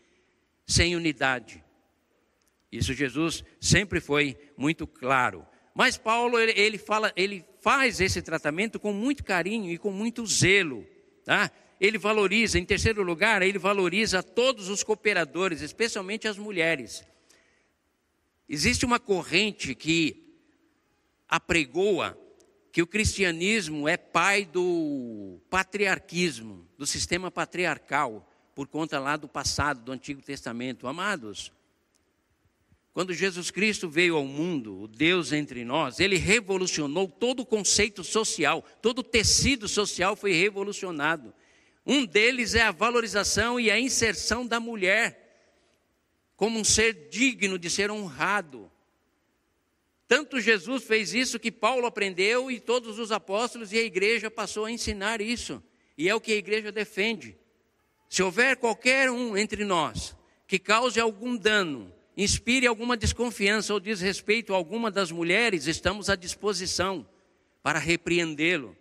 sem 0.66 0.94
unidade. 0.94 1.64
Isso 2.70 2.92
Jesus 2.92 3.42
sempre 3.60 4.00
foi 4.00 4.36
muito 4.56 4.86
claro. 4.86 5.46
Mas 5.74 5.96
Paulo 5.96 6.38
ele, 6.38 6.76
fala, 6.76 7.12
ele 7.16 7.44
faz 7.60 8.00
esse 8.00 8.20
tratamento 8.20 8.78
com 8.78 8.92
muito 8.92 9.24
carinho 9.24 9.70
e 9.70 9.78
com 9.78 9.90
muito 9.90 10.26
zelo, 10.26 10.84
tá? 11.24 11.50
ele 11.80 11.96
valoriza, 11.96 12.58
em 12.58 12.64
terceiro 12.64 13.02
lugar, 13.02 13.42
ele 13.42 13.58
valoriza 13.58 14.22
todos 14.22 14.68
os 14.68 14.82
cooperadores, 14.82 15.62
especialmente 15.62 16.26
as 16.26 16.36
mulheres. 16.36 17.04
Existe 18.48 18.84
uma 18.84 18.98
corrente 18.98 19.74
que 19.74 20.36
apregoa 21.28 22.18
que 22.72 22.82
o 22.82 22.86
cristianismo 22.86 23.88
é 23.88 23.96
pai 23.96 24.44
do 24.44 25.40
patriarquismo, 25.50 26.66
do 26.76 26.86
sistema 26.86 27.30
patriarcal, 27.30 28.28
por 28.54 28.66
conta 28.66 28.98
lá 28.98 29.16
do 29.16 29.28
passado, 29.28 29.82
do 29.82 29.92
Antigo 29.92 30.20
Testamento. 30.20 30.86
Amados, 30.86 31.52
quando 32.92 33.14
Jesus 33.14 33.50
Cristo 33.50 33.88
veio 33.88 34.16
ao 34.16 34.24
mundo, 34.24 34.82
o 34.82 34.88
Deus 34.88 35.32
entre 35.32 35.64
nós, 35.64 36.00
ele 36.00 36.16
revolucionou 36.16 37.08
todo 37.08 37.40
o 37.40 37.46
conceito 37.46 38.02
social, 38.02 38.64
todo 38.82 38.98
o 38.98 39.04
tecido 39.04 39.68
social 39.68 40.16
foi 40.16 40.32
revolucionado. 40.32 41.32
Um 41.86 42.04
deles 42.04 42.54
é 42.54 42.62
a 42.62 42.72
valorização 42.72 43.58
e 43.58 43.70
a 43.70 43.78
inserção 43.78 44.46
da 44.46 44.58
mulher 44.58 45.28
como 46.38 46.60
um 46.60 46.64
ser 46.64 47.08
digno 47.10 47.58
de 47.58 47.68
ser 47.68 47.90
honrado. 47.90 48.70
Tanto 50.08 50.40
Jesus 50.40 50.84
fez 50.84 51.12
isso 51.12 51.38
que 51.38 51.52
Paulo 51.52 51.86
aprendeu 51.86 52.50
e 52.50 52.58
todos 52.58 52.98
os 52.98 53.12
apóstolos 53.12 53.74
e 53.74 53.78
a 53.78 53.82
igreja 53.82 54.30
passou 54.30 54.64
a 54.64 54.72
ensinar 54.72 55.20
isso. 55.20 55.62
E 55.98 56.08
é 56.08 56.14
o 56.14 56.20
que 56.20 56.32
a 56.32 56.36
igreja 56.36 56.72
defende. 56.72 57.36
Se 58.08 58.22
houver 58.22 58.56
qualquer 58.56 59.10
um 59.10 59.36
entre 59.36 59.66
nós 59.66 60.16
que 60.46 60.58
cause 60.58 60.98
algum 60.98 61.36
dano, 61.36 61.92
inspire 62.16 62.66
alguma 62.66 62.96
desconfiança 62.96 63.74
ou 63.74 63.78
desrespeito 63.78 64.54
a 64.54 64.56
alguma 64.56 64.90
das 64.90 65.12
mulheres, 65.12 65.66
estamos 65.66 66.08
à 66.08 66.16
disposição 66.16 67.06
para 67.62 67.78
repreendê-lo. 67.78 68.74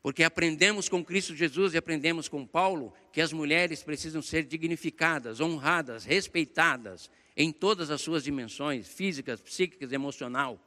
Porque 0.00 0.22
aprendemos 0.22 0.88
com 0.88 1.04
Cristo 1.04 1.34
Jesus 1.34 1.74
e 1.74 1.76
aprendemos 1.76 2.28
com 2.28 2.46
Paulo 2.46 2.94
que 3.12 3.20
as 3.20 3.32
mulheres 3.32 3.82
precisam 3.82 4.22
ser 4.22 4.44
dignificadas, 4.44 5.40
honradas, 5.40 6.04
respeitadas 6.04 7.10
em 7.36 7.52
todas 7.52 7.90
as 7.90 8.00
suas 8.00 8.24
dimensões 8.24 8.88
físicas, 8.88 9.40
psíquicas, 9.40 9.92
emocional. 9.92 10.58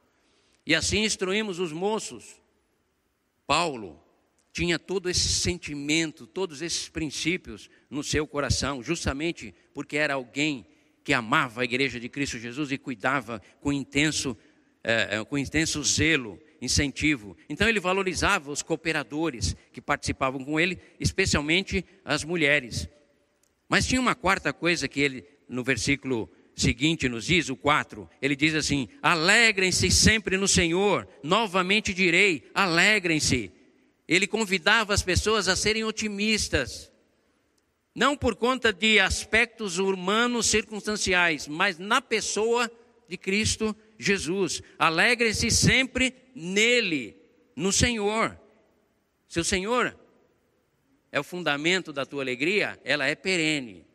E 0.66 0.74
assim 0.74 1.04
instruímos 1.04 1.58
os 1.58 1.72
moços. 1.72 2.40
Paulo 3.46 4.02
tinha 4.52 4.78
todo 4.78 5.10
esse 5.10 5.28
sentimento, 5.28 6.26
todos 6.26 6.62
esses 6.62 6.88
princípios 6.88 7.68
no 7.90 8.02
seu 8.02 8.26
coração, 8.26 8.82
justamente 8.82 9.54
porque 9.74 9.96
era 9.96 10.14
alguém 10.14 10.66
que 11.02 11.12
amava 11.12 11.60
a 11.60 11.64
igreja 11.64 12.00
de 12.00 12.08
Cristo 12.08 12.38
Jesus 12.38 12.72
e 12.72 12.78
cuidava 12.78 13.42
com 13.60 13.72
intenso, 13.72 14.36
eh, 14.82 15.22
com 15.24 15.36
intenso 15.36 15.82
zelo 15.82 16.40
incentivo. 16.62 17.36
Então 17.48 17.68
ele 17.68 17.80
valorizava 17.80 18.50
os 18.50 18.62
cooperadores 18.62 19.54
que 19.72 19.80
participavam 19.80 20.42
com 20.44 20.58
ele, 20.58 20.78
especialmente 20.98 21.84
as 22.04 22.24
mulheres. 22.24 22.88
Mas 23.68 23.86
tinha 23.86 24.00
uma 24.00 24.14
quarta 24.14 24.52
coisa 24.52 24.88
que 24.88 25.00
ele, 25.00 25.26
no 25.48 25.62
versículo 25.62 26.30
seguinte, 26.56 27.08
nos 27.08 27.26
diz, 27.26 27.48
o 27.48 27.56
4, 27.56 28.08
ele 28.22 28.36
diz 28.36 28.54
assim: 28.54 28.88
Alegrem-se 29.02 29.90
sempre 29.90 30.36
no 30.36 30.46
Senhor, 30.46 31.08
novamente 31.22 31.92
direi, 31.92 32.48
alegrem-se. 32.54 33.52
Ele 34.06 34.26
convidava 34.26 34.92
as 34.92 35.02
pessoas 35.02 35.48
a 35.48 35.56
serem 35.56 35.84
otimistas, 35.84 36.92
não 37.94 38.16
por 38.16 38.36
conta 38.36 38.72
de 38.72 39.00
aspectos 39.00 39.78
humanos 39.78 40.46
circunstanciais, 40.46 41.48
mas 41.48 41.78
na 41.78 42.00
pessoa 42.00 42.70
de 43.08 43.16
Cristo 43.16 43.74
Jesus. 43.98 44.62
Alegre-se 44.78 45.50
sempre 45.50 46.14
nele, 46.34 47.16
no 47.56 47.72
Senhor. 47.72 48.38
Se 49.28 49.40
o 49.40 49.44
Senhor 49.44 49.98
é 51.10 51.18
o 51.18 51.24
fundamento 51.24 51.92
da 51.92 52.04
tua 52.04 52.22
alegria, 52.22 52.78
ela 52.84 53.06
é 53.06 53.14
perene. 53.14 53.86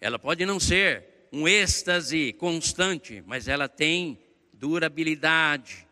Ela 0.00 0.18
pode 0.18 0.44
não 0.46 0.58
ser 0.58 1.09
um 1.32 1.46
êxtase 1.46 2.32
constante, 2.34 3.22
mas 3.26 3.48
ela 3.48 3.68
tem 3.68 4.18
durabilidade, 4.52 5.86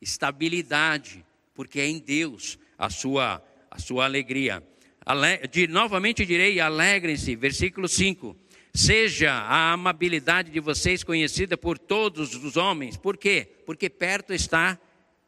estabilidade, 0.00 1.24
porque 1.54 1.80
é 1.80 1.86
em 1.86 1.98
Deus 1.98 2.58
a 2.76 2.90
sua, 2.90 3.42
a 3.70 3.78
sua 3.78 4.04
alegria. 4.04 4.62
Ale, 5.04 5.46
de, 5.48 5.66
novamente 5.66 6.24
direi: 6.24 6.60
alegrem-se, 6.60 7.34
versículo 7.36 7.88
5 7.88 8.36
Seja 8.78 9.32
a 9.32 9.72
amabilidade 9.72 10.52
de 10.52 10.60
vocês 10.60 11.02
conhecida 11.02 11.56
por 11.56 11.78
todos 11.78 12.36
os 12.36 12.56
homens. 12.56 12.96
Por 12.96 13.16
quê? 13.16 13.48
Porque 13.66 13.90
perto 13.90 14.32
está 14.32 14.78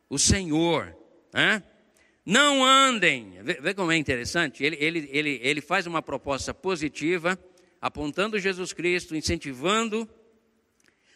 o 0.08 0.18
Senhor. 0.20 0.96
Né? 1.32 1.60
Não 2.24 2.64
andem. 2.64 3.32
Vê, 3.42 3.74
como 3.74 3.90
é 3.90 3.96
interessante? 3.96 4.62
Ele, 4.62 4.76
ele, 4.78 5.08
ele, 5.10 5.40
ele 5.42 5.60
faz 5.60 5.84
uma 5.86 6.00
proposta 6.00 6.54
positiva, 6.54 7.36
apontando 7.80 8.38
Jesus 8.38 8.72
Cristo, 8.72 9.16
incentivando 9.16 10.08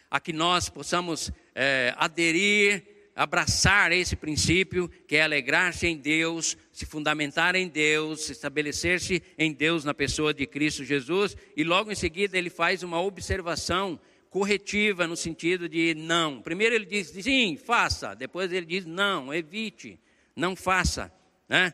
a 0.09 0.19
que 0.19 0.33
nós 0.33 0.69
possamos 0.69 1.31
é, 1.53 1.93
aderir 1.97 2.95
abraçar 3.15 3.93
esse 3.93 4.15
princípio, 4.15 4.89
que 5.07 5.15
é 5.15 5.21
alegrar-se 5.23 5.87
em 5.87 5.97
Deus, 5.97 6.57
se 6.71 6.85
fundamentar 6.85 7.55
em 7.55 7.69
Deus, 7.69 8.29
estabelecer-se 8.29 9.23
em 9.37 9.53
Deus 9.53 9.85
na 9.85 9.93
pessoa 9.93 10.33
de 10.33 10.45
Cristo 10.45 10.83
Jesus, 10.83 11.37
e 11.55 11.63
logo 11.63 11.89
em 11.89 11.95
seguida 11.95 12.37
ele 12.37 12.49
faz 12.49 12.83
uma 12.83 13.01
observação 13.01 13.97
corretiva 14.29 15.07
no 15.07 15.15
sentido 15.15 15.69
de 15.69 15.95
não. 15.95 16.41
Primeiro 16.41 16.75
ele 16.75 16.85
diz 16.85 17.07
sim, 17.07 17.55
faça, 17.55 18.13
depois 18.13 18.51
ele 18.51 18.65
diz 18.65 18.85
não, 18.85 19.33
evite, 19.33 19.97
não 20.35 20.53
faça, 20.53 21.09
né? 21.47 21.73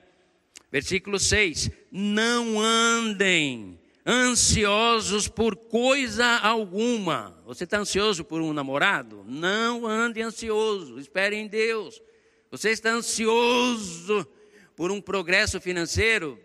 Versículo 0.72 1.20
6: 1.20 1.72
Não 1.92 2.62
andem 2.62 3.81
ansiosos 4.06 5.28
por 5.28 5.56
coisa 5.56 6.26
alguma. 6.40 7.40
Você 7.46 7.64
está 7.64 7.80
ansioso 7.80 8.24
por 8.24 8.42
um 8.42 8.54
namorado? 8.54 9.24
Não 9.28 9.86
ande 9.86 10.22
ansioso, 10.22 11.00
espere 11.00 11.36
em 11.36 11.48
Deus. 11.48 12.02
Você 12.50 12.72
está 12.72 12.92
ansioso 12.92 14.28
por 14.76 14.92
um 14.92 15.00
progresso 15.02 15.62
financeiro? 15.62 16.40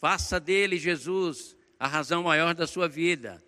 Faça 0.00 0.38
dele, 0.38 0.76
Jesus, 0.76 1.56
a 1.78 1.86
razão 1.86 2.22
maior 2.22 2.54
da 2.54 2.66
sua 2.66 2.88
vida. 2.88 3.42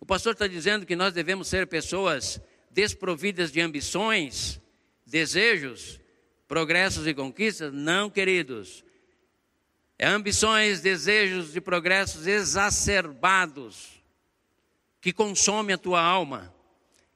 O 0.00 0.06
pastor 0.06 0.34
está 0.34 0.46
dizendo 0.46 0.84
que 0.84 0.96
nós 0.96 1.14
devemos 1.14 1.48
ser 1.48 1.66
pessoas 1.66 2.40
desprovidas 2.70 3.50
de 3.50 3.60
ambições, 3.60 4.60
desejos, 5.06 6.00
progressos 6.46 7.06
e 7.06 7.14
conquistas? 7.14 7.72
Não, 7.72 8.10
queridos. 8.10 8.84
É 9.98 10.06
ambições, 10.06 10.80
desejos 10.80 11.52
de 11.52 11.60
progressos 11.60 12.26
exacerbados 12.26 14.02
que 15.00 15.12
consome 15.12 15.72
a 15.72 15.78
tua 15.78 16.02
alma, 16.02 16.52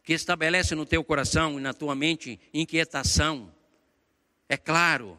que 0.04 0.12
estabelece 0.12 0.74
no 0.74 0.86
teu 0.86 1.02
coração 1.02 1.58
e 1.58 1.62
na 1.62 1.74
tua 1.74 1.94
mente 1.94 2.38
inquietação. 2.52 3.52
É 4.48 4.56
claro 4.56 5.18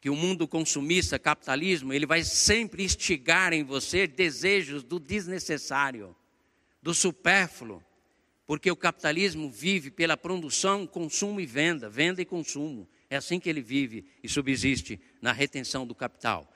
que 0.00 0.08
o 0.08 0.16
mundo 0.16 0.46
consumista, 0.46 1.18
capitalismo, 1.18 1.92
ele 1.92 2.06
vai 2.06 2.22
sempre 2.22 2.84
instigar 2.84 3.52
em 3.52 3.64
você 3.64 4.06
desejos 4.06 4.82
do 4.82 5.00
desnecessário, 5.00 6.14
do 6.82 6.94
supérfluo, 6.94 7.82
porque 8.46 8.70
o 8.70 8.76
capitalismo 8.76 9.50
vive 9.50 9.90
pela 9.90 10.16
produção, 10.16 10.86
consumo 10.86 11.40
e 11.40 11.46
venda, 11.46 11.88
venda 11.88 12.20
e 12.20 12.24
consumo. 12.24 12.88
É 13.08 13.16
assim 13.16 13.40
que 13.40 13.48
ele 13.48 13.62
vive 13.62 14.04
e 14.22 14.28
subsiste 14.28 15.00
na 15.20 15.32
retenção 15.32 15.86
do 15.86 15.94
capital. 15.94 16.53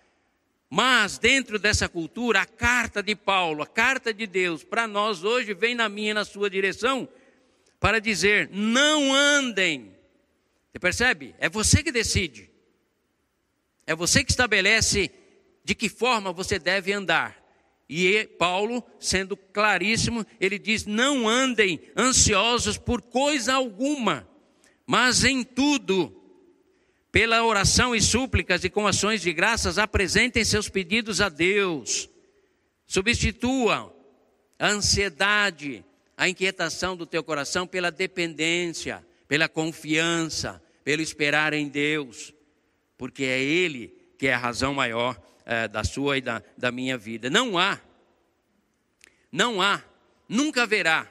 Mas 0.70 1.18
dentro 1.18 1.58
dessa 1.58 1.88
cultura, 1.88 2.42
a 2.42 2.46
carta 2.46 3.02
de 3.02 3.14
Paulo, 3.14 3.62
a 3.62 3.66
carta 3.66 4.12
de 4.12 4.26
Deus 4.26 4.62
para 4.62 4.86
nós 4.86 5.24
hoje 5.24 5.54
vem 5.54 5.74
na 5.74 5.88
minha 5.88 6.10
e 6.10 6.14
na 6.14 6.24
sua 6.24 6.50
direção 6.50 7.08
para 7.80 8.00
dizer: 8.00 8.50
não 8.52 9.14
andem. 9.14 9.96
Você 10.70 10.78
percebe? 10.78 11.34
É 11.38 11.48
você 11.48 11.82
que 11.82 11.90
decide. 11.90 12.50
É 13.86 13.94
você 13.94 14.22
que 14.22 14.30
estabelece 14.30 15.10
de 15.64 15.74
que 15.74 15.88
forma 15.88 16.32
você 16.32 16.58
deve 16.58 16.92
andar. 16.92 17.42
E 17.88 18.26
Paulo, 18.38 18.84
sendo 19.00 19.34
claríssimo, 19.36 20.26
ele 20.38 20.58
diz: 20.58 20.84
não 20.84 21.26
andem 21.26 21.80
ansiosos 21.96 22.76
por 22.76 23.00
coisa 23.00 23.54
alguma, 23.54 24.28
mas 24.86 25.24
em 25.24 25.42
tudo 25.42 26.17
pela 27.10 27.44
oração 27.44 27.94
e 27.94 28.00
súplicas 28.00 28.64
e 28.64 28.70
com 28.70 28.86
ações 28.86 29.20
de 29.20 29.32
graças, 29.32 29.78
apresentem 29.78 30.44
seus 30.44 30.68
pedidos 30.68 31.20
a 31.20 31.28
Deus. 31.28 32.08
Substitua 32.86 33.94
a 34.58 34.68
ansiedade, 34.68 35.84
a 36.16 36.28
inquietação 36.28 36.96
do 36.96 37.06
teu 37.06 37.22
coração 37.22 37.66
pela 37.66 37.90
dependência, 37.90 39.06
pela 39.26 39.48
confiança, 39.48 40.62
pelo 40.84 41.02
esperar 41.02 41.52
em 41.52 41.68
Deus, 41.68 42.32
porque 42.96 43.24
é 43.24 43.40
Ele 43.40 43.94
que 44.18 44.26
é 44.26 44.34
a 44.34 44.38
razão 44.38 44.74
maior 44.74 45.20
é, 45.46 45.68
da 45.68 45.84
sua 45.84 46.18
e 46.18 46.20
da, 46.20 46.42
da 46.56 46.72
minha 46.72 46.98
vida. 46.98 47.30
Não 47.30 47.56
há, 47.56 47.80
não 49.30 49.62
há, 49.62 49.82
nunca 50.28 50.64
haverá, 50.64 51.06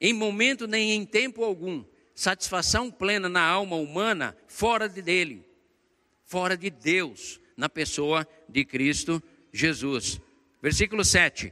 em 0.00 0.12
momento 0.12 0.66
nem 0.66 0.92
em 0.92 1.04
tempo 1.04 1.42
algum, 1.42 1.84
satisfação 2.20 2.90
plena 2.90 3.30
na 3.30 3.42
alma 3.42 3.76
humana 3.76 4.36
fora 4.46 4.86
de 4.90 5.00
dele, 5.00 5.42
fora 6.26 6.54
de 6.54 6.68
Deus, 6.68 7.40
na 7.56 7.66
pessoa 7.66 8.28
de 8.46 8.62
Cristo 8.62 9.22
Jesus. 9.50 10.20
Versículo 10.60 11.02
7. 11.02 11.50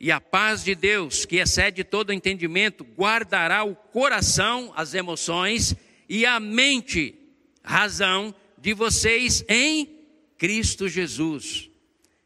E 0.00 0.10
a 0.10 0.22
paz 0.22 0.64
de 0.64 0.74
Deus, 0.74 1.26
que 1.26 1.36
excede 1.36 1.84
todo 1.84 2.14
entendimento, 2.14 2.82
guardará 2.82 3.62
o 3.62 3.76
coração, 3.76 4.72
as 4.74 4.94
emoções 4.94 5.76
e 6.08 6.24
a 6.24 6.40
mente, 6.40 7.14
razão 7.62 8.34
de 8.56 8.72
vocês 8.72 9.44
em 9.46 10.00
Cristo 10.38 10.88
Jesus. 10.88 11.68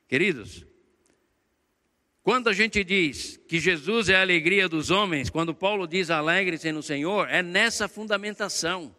Queridos, 0.07 0.64
quando 2.29 2.49
a 2.49 2.53
gente 2.53 2.85
diz 2.85 3.41
que 3.49 3.59
Jesus 3.59 4.11
é 4.11 4.17
a 4.17 4.21
alegria 4.21 4.69
dos 4.69 4.91
homens, 4.91 5.31
quando 5.31 5.55
Paulo 5.55 5.87
diz 5.88 6.11
alegre-se 6.11 6.71
no 6.71 6.83
Senhor, 6.83 7.27
é 7.31 7.43
nessa 7.43 7.88
fundamentação. 7.88 8.95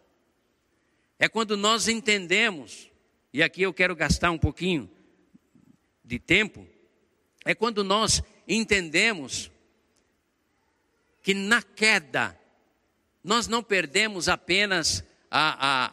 É 1.16 1.28
quando 1.28 1.56
nós 1.56 1.86
entendemos, 1.86 2.90
e 3.32 3.40
aqui 3.40 3.62
eu 3.62 3.72
quero 3.72 3.94
gastar 3.94 4.32
um 4.32 4.36
pouquinho 4.36 4.90
de 6.04 6.18
tempo, 6.18 6.66
é 7.44 7.54
quando 7.54 7.84
nós 7.84 8.20
entendemos 8.48 9.48
que 11.22 11.32
na 11.32 11.62
queda 11.62 12.36
nós 13.22 13.46
não 13.46 13.62
perdemos 13.62 14.28
apenas 14.28 15.04
a, 15.30 15.68
a, 15.68 15.90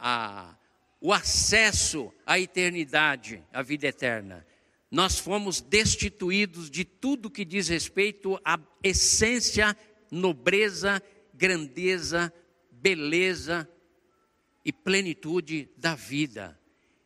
a, 0.49 0.55
o 0.99 1.13
acesso 1.13 2.11
à 2.25 2.39
eternidade, 2.39 3.43
à 3.53 3.61
vida 3.61 3.85
eterna 3.85 4.46
nós 4.89 5.19
fomos 5.19 5.59
destituídos 5.59 6.69
de 6.69 6.85
tudo 6.85 7.29
que 7.29 7.43
diz 7.43 7.67
respeito 7.67 8.39
à 8.43 8.57
essência, 8.81 9.75
nobreza, 10.09 11.01
grandeza, 11.33 12.33
beleza 12.71 13.69
e 14.63 14.71
plenitude 14.71 15.69
da 15.77 15.93
vida. 15.93 16.57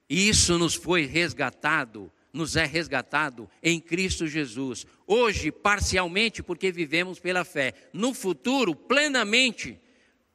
E 0.08 0.30
isso 0.30 0.58
nos 0.58 0.76
foi 0.76 1.06
resgatado, 1.06 2.12
nos 2.32 2.56
é 2.56 2.66
resgatado 2.66 3.50
em 3.64 3.80
Cristo 3.80 4.28
Jesus. 4.28 4.86
Hoje, 5.08 5.52
parcialmente, 5.52 6.44
porque 6.44 6.72
vivemos 6.72 7.20
pela 7.20 7.44
fé. 7.44 7.74
No 7.94 8.14
futuro, 8.14 8.76
plenamente, 8.76 9.80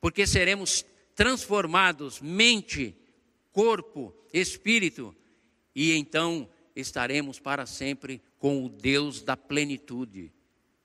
porque 0.01 0.27
seremos 0.27 0.85
transformados 1.15 2.21
mente, 2.21 2.95
corpo, 3.53 4.15
espírito. 4.33 5.15
E 5.75 5.93
então 5.93 6.49
estaremos 6.77 7.41
para 7.41 7.65
sempre 7.65 8.23
com 8.39 8.65
o 8.65 8.69
Deus 8.69 9.23
da 9.23 9.37
plenitude 9.37 10.31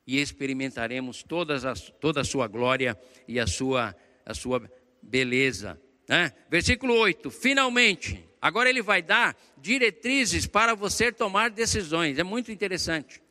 e 0.07 0.19
experimentaremos 0.19 1.21
todas 1.21 1.65
as, 1.65 1.91
toda 1.99 2.21
a 2.21 2.23
sua 2.23 2.47
glória 2.47 2.97
e 3.27 3.39
a 3.39 3.45
sua, 3.45 3.95
a 4.25 4.33
sua 4.33 4.71
beleza. 5.01 5.79
Né? 6.07 6.31
Versículo 6.49 6.95
8: 6.95 7.29
finalmente, 7.29 8.23
agora 8.41 8.69
ele 8.69 8.81
vai 8.81 9.01
dar 9.01 9.37
diretrizes 9.57 10.47
para 10.47 10.73
você 10.73 11.11
tomar 11.11 11.49
decisões, 11.49 12.17
é 12.17 12.23
muito 12.23 12.51
interessante. 12.51 13.21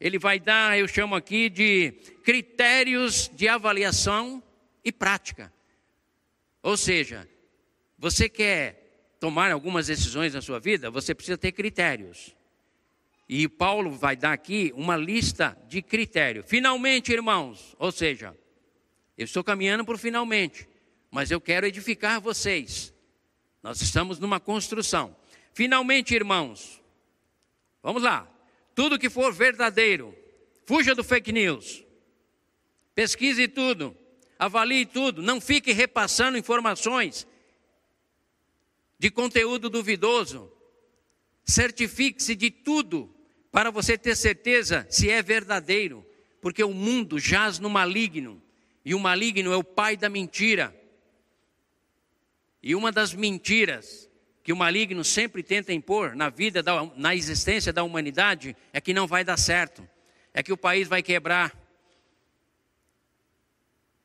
Ele 0.00 0.18
vai 0.18 0.38
dar, 0.38 0.78
eu 0.78 0.86
chamo 0.86 1.14
aqui 1.14 1.48
de 1.48 1.92
critérios 2.22 3.30
de 3.34 3.48
avaliação 3.48 4.42
e 4.84 4.92
prática. 4.92 5.52
Ou 6.62 6.76
seja, 6.76 7.28
você 7.98 8.28
quer 8.28 8.83
tomar 9.24 9.50
algumas 9.50 9.86
decisões 9.86 10.34
na 10.34 10.42
sua 10.42 10.60
vida, 10.60 10.90
você 10.90 11.14
precisa 11.14 11.38
ter 11.38 11.52
critérios. 11.52 12.36
E 13.26 13.48
Paulo 13.48 13.92
vai 13.92 14.14
dar 14.14 14.34
aqui 14.34 14.70
uma 14.76 14.98
lista 14.98 15.56
de 15.66 15.80
critérios. 15.80 16.44
Finalmente, 16.46 17.10
irmãos, 17.10 17.74
ou 17.78 17.90
seja, 17.90 18.36
eu 19.16 19.24
estou 19.24 19.42
caminhando 19.42 19.82
por 19.82 19.96
finalmente, 19.96 20.68
mas 21.10 21.30
eu 21.30 21.40
quero 21.40 21.66
edificar 21.66 22.20
vocês. 22.20 22.92
Nós 23.62 23.80
estamos 23.80 24.18
numa 24.18 24.38
construção. 24.38 25.16
Finalmente, 25.54 26.14
irmãos, 26.14 26.82
vamos 27.82 28.02
lá. 28.02 28.30
Tudo 28.74 28.98
que 28.98 29.08
for 29.08 29.32
verdadeiro, 29.32 30.14
fuja 30.66 30.94
do 30.94 31.02
fake 31.02 31.32
news. 31.32 31.82
Pesquise 32.94 33.48
tudo, 33.48 33.96
avalie 34.38 34.84
tudo, 34.84 35.22
não 35.22 35.40
fique 35.40 35.72
repassando 35.72 36.36
informações 36.36 37.26
de 38.98 39.10
conteúdo 39.10 39.68
duvidoso. 39.68 40.50
Certifique-se 41.44 42.34
de 42.34 42.50
tudo 42.50 43.14
para 43.50 43.70
você 43.70 43.96
ter 43.96 44.16
certeza 44.16 44.86
se 44.90 45.10
é 45.10 45.22
verdadeiro, 45.22 46.04
porque 46.40 46.64
o 46.64 46.72
mundo 46.72 47.18
jaz 47.18 47.58
no 47.58 47.70
maligno, 47.70 48.42
e 48.84 48.94
o 48.94 49.00
maligno 49.00 49.52
é 49.52 49.56
o 49.56 49.64
pai 49.64 49.96
da 49.96 50.08
mentira. 50.08 50.74
E 52.62 52.74
uma 52.74 52.90
das 52.90 53.14
mentiras 53.14 54.08
que 54.42 54.52
o 54.52 54.56
maligno 54.56 55.02
sempre 55.02 55.42
tenta 55.42 55.72
impor 55.72 56.14
na 56.14 56.28
vida, 56.28 56.62
da, 56.62 56.84
na 56.96 57.14
existência 57.14 57.72
da 57.72 57.82
humanidade, 57.82 58.54
é 58.72 58.80
que 58.80 58.92
não 58.92 59.06
vai 59.06 59.24
dar 59.24 59.38
certo, 59.38 59.88
é 60.34 60.42
que 60.42 60.52
o 60.52 60.56
país 60.56 60.86
vai 60.86 61.02
quebrar, 61.02 61.56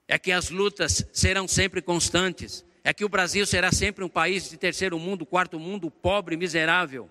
é 0.07 0.17
que 0.17 0.31
as 0.31 0.49
lutas 0.49 1.05
serão 1.11 1.47
sempre 1.47 1.81
constantes, 1.81 2.65
é 2.83 2.93
que 2.93 3.05
o 3.05 3.09
Brasil 3.09 3.45
será 3.45 3.71
sempre 3.71 4.03
um 4.03 4.09
país 4.09 4.49
de 4.49 4.57
terceiro 4.57 4.97
mundo, 4.97 5.25
quarto 5.25 5.59
mundo, 5.59 5.91
pobre, 5.91 6.37
miserável. 6.37 7.09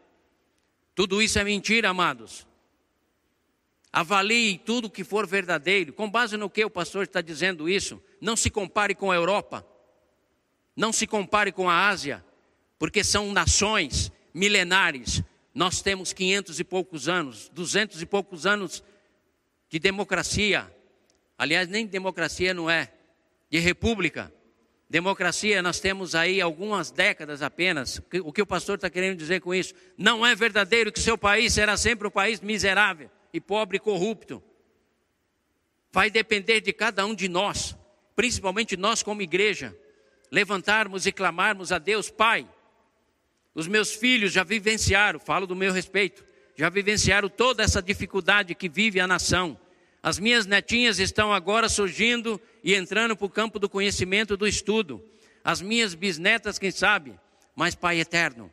Tudo 0.95 1.23
isso 1.23 1.39
é 1.39 1.45
mentira, 1.45 1.91
amados. 1.91 2.47
Avalie 3.93 4.59
tudo 4.59 4.91
que 4.91 5.05
for 5.05 5.27
verdadeiro. 5.27 5.93
Com 5.93 6.11
base 6.11 6.37
no 6.37 6.51
que 6.51 6.65
o 6.65 6.71
pastor 6.71 7.05
está 7.05 7.21
dizendo 7.21 7.69
isso, 7.69 8.03
não 8.21 8.37
se 8.37 8.51
compare 8.51 8.95
com 8.95 9.11
a 9.11 9.15
Europa, 9.15 9.67
não 10.77 10.93
se 10.93 11.07
compare 11.07 11.53
com 11.53 11.69
a 11.69 11.89
Ásia, 11.89 12.25
porque 12.79 13.03
são 13.03 13.33
nações 13.33 14.13
milenares. 14.33 15.23
Nós 15.55 15.83
temos 15.83 16.13
quinhentos 16.13 16.61
e 16.61 16.65
poucos 16.65 17.09
anos, 17.09 17.49
duzentos 17.49 18.01
e 18.03 18.07
poucos 18.07 18.47
anos 18.47 18.83
de 19.69 19.79
democracia. 19.79 20.73
Aliás, 21.37 21.69
nem 21.69 21.87
democracia 21.87 22.53
não 22.53 22.69
é, 22.69 22.93
de 23.51 23.59
república. 23.59 24.33
Democracia, 24.91 25.61
nós 25.61 25.81
temos 25.81 26.15
aí 26.15 26.41
algumas 26.41 26.91
décadas 26.91 27.43
apenas. 27.43 28.01
O 28.25 28.33
que 28.33 28.41
o 28.41 28.47
pastor 28.47 28.77
está 28.77 28.89
querendo 28.89 29.19
dizer 29.19 29.41
com 29.41 29.55
isso? 29.55 29.75
Não 29.99 30.25
é 30.25 30.35
verdadeiro 30.35 30.91
que 30.91 31.01
seu 31.01 31.19
país 31.19 31.53
será 31.53 31.77
sempre 31.77 32.09
um 32.09 32.11
país 32.11 32.41
miserável 32.41 33.11
e 33.33 33.41
pobre 33.41 33.77
e 33.77 33.81
corrupto. 33.81 34.43
Vai 35.93 36.11
depender 36.11 36.63
de 36.63 36.73
cada 36.73 37.05
um 37.05 37.15
de 37.15 37.29
nós, 37.29 37.77
principalmente 38.17 38.79
nós 38.79 39.03
como 39.03 39.21
igreja, 39.21 39.77
levantarmos 40.31 41.07
e 41.07 41.13
clamarmos 41.13 41.71
a 41.71 41.79
Deus, 41.79 42.11
Pai. 42.11 42.49
Os 43.55 43.69
meus 43.69 43.93
filhos 43.93 44.33
já 44.33 44.43
vivenciaram, 44.43 45.21
falo 45.21 45.47
do 45.47 45.57
meu 45.57 45.73
respeito, 45.73 46.25
já 46.57 46.71
vivenciaram 46.71 47.29
toda 47.29 47.63
essa 47.63 47.83
dificuldade 47.83 48.55
que 48.55 48.69
vive 48.71 49.01
a 49.01 49.07
nação. 49.07 49.59
As 50.09 50.19
minhas 50.19 50.47
netinhas 50.47 50.99
estão 50.99 51.35
agora 51.35 51.69
surgindo 51.69 52.41
e 52.65 52.75
entrando 52.75 53.15
para 53.15 53.27
o 53.27 53.29
campo 53.29 53.59
do 53.59 53.69
conhecimento 53.69 54.39
do 54.39 54.49
estudo. 54.49 55.05
As 55.45 55.61
minhas 55.61 55.95
bisnetas, 55.95 56.59
quem 56.59 56.71
sabe? 56.71 57.21
Mas, 57.55 57.75
Pai 57.75 58.01
eterno, 58.01 58.51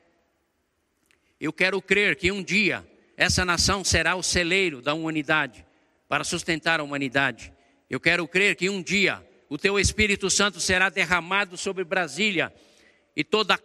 eu 1.40 1.54
quero 1.54 1.82
crer 1.82 2.18
que 2.18 2.30
um 2.30 2.44
dia 2.44 2.86
essa 3.16 3.46
nação 3.46 3.86
será 3.86 4.18
o 4.18 4.22
celeiro 4.22 4.82
da 4.82 4.94
humanidade 4.94 5.66
para 6.10 6.26
sustentar 6.26 6.82
a 6.82 6.84
humanidade. 6.84 7.54
Eu 7.90 8.02
quero 8.02 8.28
crer 8.28 8.58
que 8.58 8.70
um 8.70 8.84
dia 8.84 9.26
o 9.48 9.58
teu 9.58 9.80
Espírito 9.80 10.30
Santo 10.30 10.60
será 10.60 10.90
derramado 10.90 11.56
sobre 11.56 11.86
Brasília 11.86 12.54
e 13.16 13.24
toda 13.24 13.58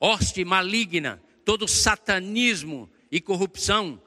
hoste 0.00 0.44
maligna, 0.44 1.22
todo 1.44 1.68
satanismo 1.68 2.90
e 3.08 3.20
corrupção 3.20 4.02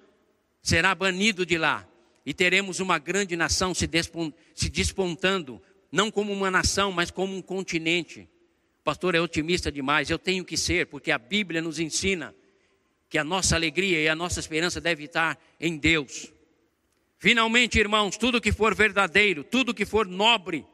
será 0.61 0.93
banido 0.93 1.45
de 1.45 1.57
lá 1.57 1.87
e 2.29 2.33
teremos 2.35 2.79
uma 2.79 2.99
grande 2.99 3.35
nação 3.35 3.73
se, 3.73 3.89
se 4.53 4.69
despontando, 4.69 5.59
não 5.91 6.11
como 6.11 6.31
uma 6.31 6.51
nação, 6.51 6.91
mas 6.91 7.09
como 7.09 7.35
um 7.35 7.41
continente. 7.41 8.29
O 8.81 8.83
pastor 8.83 9.15
é 9.15 9.19
otimista 9.19 9.71
demais, 9.71 10.11
eu 10.11 10.19
tenho 10.19 10.45
que 10.45 10.55
ser, 10.55 10.85
porque 10.85 11.09
a 11.09 11.17
Bíblia 11.17 11.59
nos 11.59 11.79
ensina 11.79 12.35
que 13.09 13.17
a 13.17 13.23
nossa 13.23 13.55
alegria 13.55 13.99
e 13.99 14.07
a 14.07 14.13
nossa 14.13 14.39
esperança 14.39 14.79
deve 14.79 15.05
estar 15.05 15.39
em 15.59 15.75
Deus. 15.75 16.31
Finalmente, 17.17 17.79
irmãos, 17.79 18.15
tudo 18.15 18.39
que 18.39 18.51
for 18.51 18.75
verdadeiro, 18.75 19.43
tudo 19.43 19.73
que 19.73 19.83
for 19.83 20.05
nobre, 20.05 20.67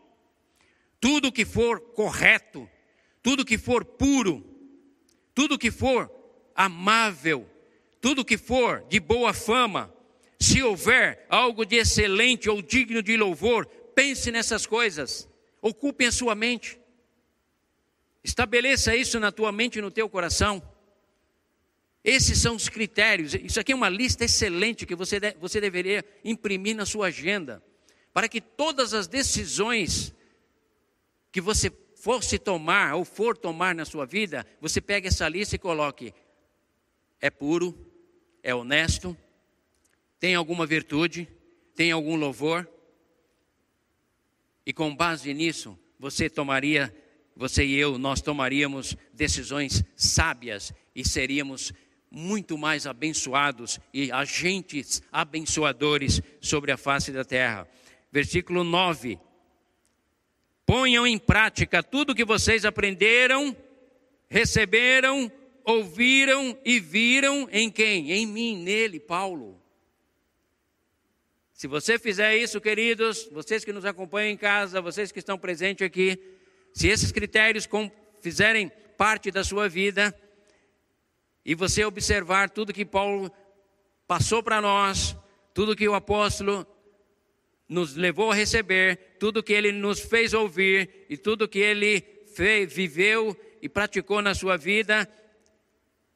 tudo 0.99 1.31
que 1.31 1.45
for 1.45 1.79
correto, 1.79 2.69
tudo 3.23 3.45
que 3.45 3.57
for 3.57 3.85
puro, 3.85 4.45
tudo 5.33 5.57
que 5.57 5.71
for 5.71 6.11
amável, 6.53 7.49
tudo 8.01 8.25
que 8.25 8.37
for 8.37 8.83
de 8.89 8.99
boa 8.99 9.31
fama, 9.31 9.94
se 10.39 10.61
houver 10.61 11.25
algo 11.29 11.65
de 11.65 11.77
excelente 11.77 12.49
ou 12.49 12.61
digno 12.61 13.01
de 13.01 13.15
louvor, 13.15 13.65
pense 13.95 14.31
nessas 14.31 14.65
coisas, 14.65 15.27
ocupem 15.61 16.07
a 16.07 16.11
sua 16.11 16.35
mente, 16.35 16.79
estabeleça 18.23 18.95
isso 18.95 19.19
na 19.19 19.31
tua 19.31 19.51
mente 19.51 19.79
e 19.79 19.81
no 19.81 19.91
teu 19.91 20.09
coração. 20.09 20.61
Esses 22.03 22.37
são 22.39 22.55
os 22.55 22.69
critérios. 22.69 23.33
Isso 23.33 23.59
aqui 23.59 23.71
é 23.71 23.75
uma 23.75 23.89
lista 23.89 24.25
excelente 24.25 24.85
que 24.85 24.95
você, 24.95 25.19
de, 25.19 25.35
você 25.39 25.59
deveria 25.59 26.05
imprimir 26.23 26.75
na 26.75 26.85
sua 26.85 27.07
agenda, 27.07 27.63
para 28.13 28.29
que 28.29 28.39
todas 28.39 28.93
as 28.93 29.07
decisões 29.07 30.13
que 31.31 31.41
você 31.41 31.71
fosse 31.95 32.37
tomar 32.37 32.93
ou 32.93 33.03
for 33.03 33.35
tomar 33.35 33.73
na 33.73 33.85
sua 33.85 34.05
vida, 34.05 34.45
você 34.61 34.79
pegue 34.79 35.07
essa 35.07 35.27
lista 35.27 35.55
e 35.55 35.59
coloque: 35.59 36.13
é 37.19 37.31
puro, 37.31 37.75
é 38.43 38.53
honesto, 38.53 39.17
tem 40.19 40.35
alguma 40.35 40.65
virtude, 40.65 41.27
tem 41.75 41.91
algum 41.91 42.15
louvor. 42.15 42.67
E 44.65 44.73
com 44.73 44.95
base 44.95 45.33
nisso, 45.33 45.77
você 45.99 46.29
tomaria, 46.29 46.93
você 47.35 47.65
e 47.65 47.75
eu, 47.75 47.97
nós 47.97 48.21
tomaríamos 48.21 48.95
decisões 49.13 49.83
sábias 49.95 50.73
e 50.95 51.07
seríamos 51.07 51.73
muito 52.09 52.57
mais 52.57 52.87
abençoados 52.87 53.79
e 53.93 54.11
agentes 54.11 55.03
abençoadores 55.11 56.21
sobre 56.39 56.71
a 56.71 56.77
face 56.77 57.11
da 57.11 57.25
terra. 57.25 57.67
Versículo 58.11 58.63
9. 58.63 59.19
Ponham 60.65 61.05
em 61.05 61.17
prática 61.17 61.83
tudo 61.83 62.15
que 62.15 62.25
vocês 62.25 62.65
aprenderam, 62.65 63.55
receberam, 64.29 65.31
ouviram 65.63 66.57
e 66.63 66.79
viram 66.79 67.47
em 67.51 67.69
quem? 67.69 68.11
Em 68.11 68.25
mim, 68.25 68.63
nele, 68.63 68.99
Paulo. 68.99 69.61
Se 71.55 71.67
você 71.67 71.97
fizer 71.97 72.35
isso, 72.35 72.59
queridos, 72.59 73.29
vocês 73.31 73.63
que 73.63 73.71
nos 73.71 73.85
acompanham 73.85 74.29
em 74.29 74.35
casa, 74.35 74.81
vocês 74.81 75.09
que 75.09 75.19
estão 75.19 75.37
presentes 75.37 75.87
aqui, 75.87 76.19
se 76.73 76.89
esses 76.89 77.13
critérios 77.13 77.65
fizerem 78.21 78.69
parte 78.97 79.31
da 79.31 79.41
sua 79.41 79.69
vida, 79.69 80.13
e 81.45 81.55
você 81.55 81.85
observar 81.85 82.49
tudo 82.49 82.73
que 82.73 82.83
Paulo 82.83 83.31
passou 84.05 84.43
para 84.43 84.59
nós, 84.59 85.15
tudo 85.53 85.77
que 85.77 85.87
o 85.87 85.93
apóstolo 85.93 86.67
nos 87.69 87.95
levou 87.95 88.31
a 88.31 88.35
receber, 88.35 89.15
tudo 89.17 89.41
que 89.41 89.53
ele 89.53 89.71
nos 89.71 90.01
fez 90.01 90.33
ouvir 90.33 91.05
e 91.09 91.15
tudo 91.15 91.47
que 91.47 91.59
ele 91.59 92.01
fez, 92.35 92.73
viveu 92.73 93.33
e 93.61 93.69
praticou 93.69 94.21
na 94.21 94.35
sua 94.35 94.57
vida, 94.57 95.09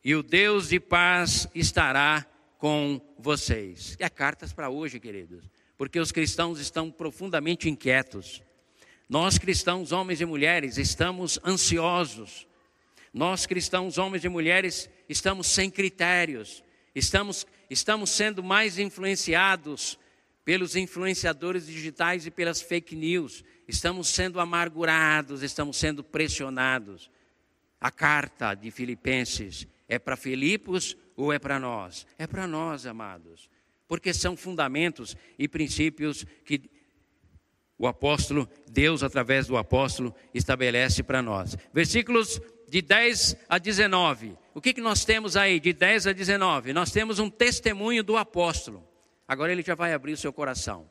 e 0.03 0.13
o 0.15 0.21
Deus 0.21 0.67
de 0.67 0.81
paz 0.81 1.47
estará 1.55 2.28
com 2.59 3.01
vocês. 3.17 3.95
É 3.97 4.07
cartas 4.07 4.53
para 4.53 4.69
hoje, 4.69 4.99
queridos, 4.99 5.49
porque 5.75 5.99
os 5.99 6.11
cristãos 6.11 6.59
estão 6.59 6.91
profundamente 6.91 7.67
inquietos. 7.67 8.43
Nós 9.09 9.39
cristãos, 9.39 9.91
homens 9.91 10.21
e 10.21 10.25
mulheres, 10.25 10.77
estamos 10.77 11.39
ansiosos 11.43 12.47
nós 13.13 13.45
cristãos, 13.45 13.97
homens 13.97 14.23
e 14.23 14.29
mulheres, 14.29 14.89
estamos 15.07 15.47
sem 15.47 15.69
critérios, 15.69 16.63
estamos, 16.93 17.45
estamos 17.69 18.11
sendo 18.11 18.43
mais 18.43 18.77
influenciados 18.77 19.97
pelos 20.45 20.75
influenciadores 20.75 21.65
digitais 21.65 22.25
e 22.25 22.31
pelas 22.31 22.61
fake 22.61 22.95
news, 22.95 23.43
estamos 23.67 24.09
sendo 24.09 24.39
amargurados, 24.39 25.41
estamos 25.41 25.77
sendo 25.77 26.03
pressionados. 26.03 27.09
A 27.81 27.89
carta 27.89 28.53
de 28.53 28.69
Filipenses 28.71 29.67
é 29.87 29.97
para 29.97 30.15
Filipos 30.15 30.95
ou 31.23 31.33
é 31.33 31.39
para 31.39 31.59
nós? 31.59 32.07
É 32.17 32.25
para 32.25 32.47
nós, 32.47 32.85
amados, 32.85 33.49
porque 33.87 34.13
são 34.13 34.37
fundamentos 34.37 35.17
e 35.37 35.47
princípios 35.47 36.25
que 36.45 36.69
o 37.77 37.87
apóstolo, 37.87 38.47
Deus 38.69 39.03
através 39.03 39.47
do 39.47 39.57
apóstolo, 39.57 40.13
estabelece 40.33 41.01
para 41.01 41.21
nós. 41.21 41.57
Versículos 41.73 42.41
de 42.67 42.81
10 42.81 43.37
a 43.47 43.57
19. 43.57 44.37
O 44.53 44.61
que, 44.61 44.73
que 44.73 44.81
nós 44.81 45.05
temos 45.05 45.35
aí 45.35 45.59
de 45.59 45.73
10 45.73 46.07
a 46.07 46.13
19? 46.13 46.73
Nós 46.73 46.91
temos 46.91 47.19
um 47.19 47.29
testemunho 47.29 48.03
do 48.03 48.17
apóstolo. 48.17 48.87
Agora 49.27 49.51
ele 49.51 49.61
já 49.61 49.75
vai 49.75 49.93
abrir 49.93 50.13
o 50.13 50.17
seu 50.17 50.31
coração. 50.31 50.89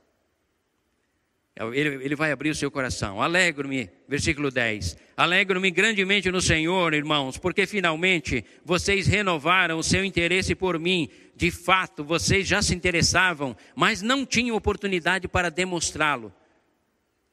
Ele, 1.73 2.05
ele 2.05 2.15
vai 2.15 2.31
abrir 2.31 2.51
o 2.51 2.55
seu 2.55 2.71
coração. 2.71 3.21
Alegro-me, 3.21 3.91
versículo 4.07 4.51
10. 4.51 4.97
Alegro-me 5.17 5.71
grandemente 5.71 6.31
no 6.31 6.41
Senhor, 6.41 6.95
irmãos, 6.95 7.37
porque 7.37 7.67
finalmente 7.67 8.45
vocês 8.65 9.07
renovaram 9.07 9.79
o 9.79 9.83
seu 9.83 10.05
interesse 10.05 10.55
por 10.55 10.79
mim. 10.79 11.09
De 11.35 11.51
fato, 11.51 12.05
vocês 12.05 12.47
já 12.47 12.63
se 12.63 12.75
interessavam, 12.75 13.57
mas 13.75 14.03
não 14.03 14.25
tinham 14.25 14.57
oportunidade 14.57 15.27
para 15.27 15.51
demonstrá-lo. 15.51 16.33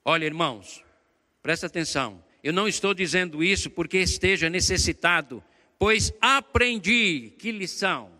Olha, 0.03 0.25
irmãos, 0.25 0.83
presta 1.41 1.67
atenção. 1.67 2.23
Eu 2.43 2.53
não 2.53 2.67
estou 2.67 2.93
dizendo 2.93 3.43
isso 3.43 3.69
porque 3.69 3.97
esteja 3.97 4.49
necessitado, 4.49 5.43
pois 5.77 6.13
aprendi. 6.21 7.33
Que 7.39 7.51
lição! 7.51 8.11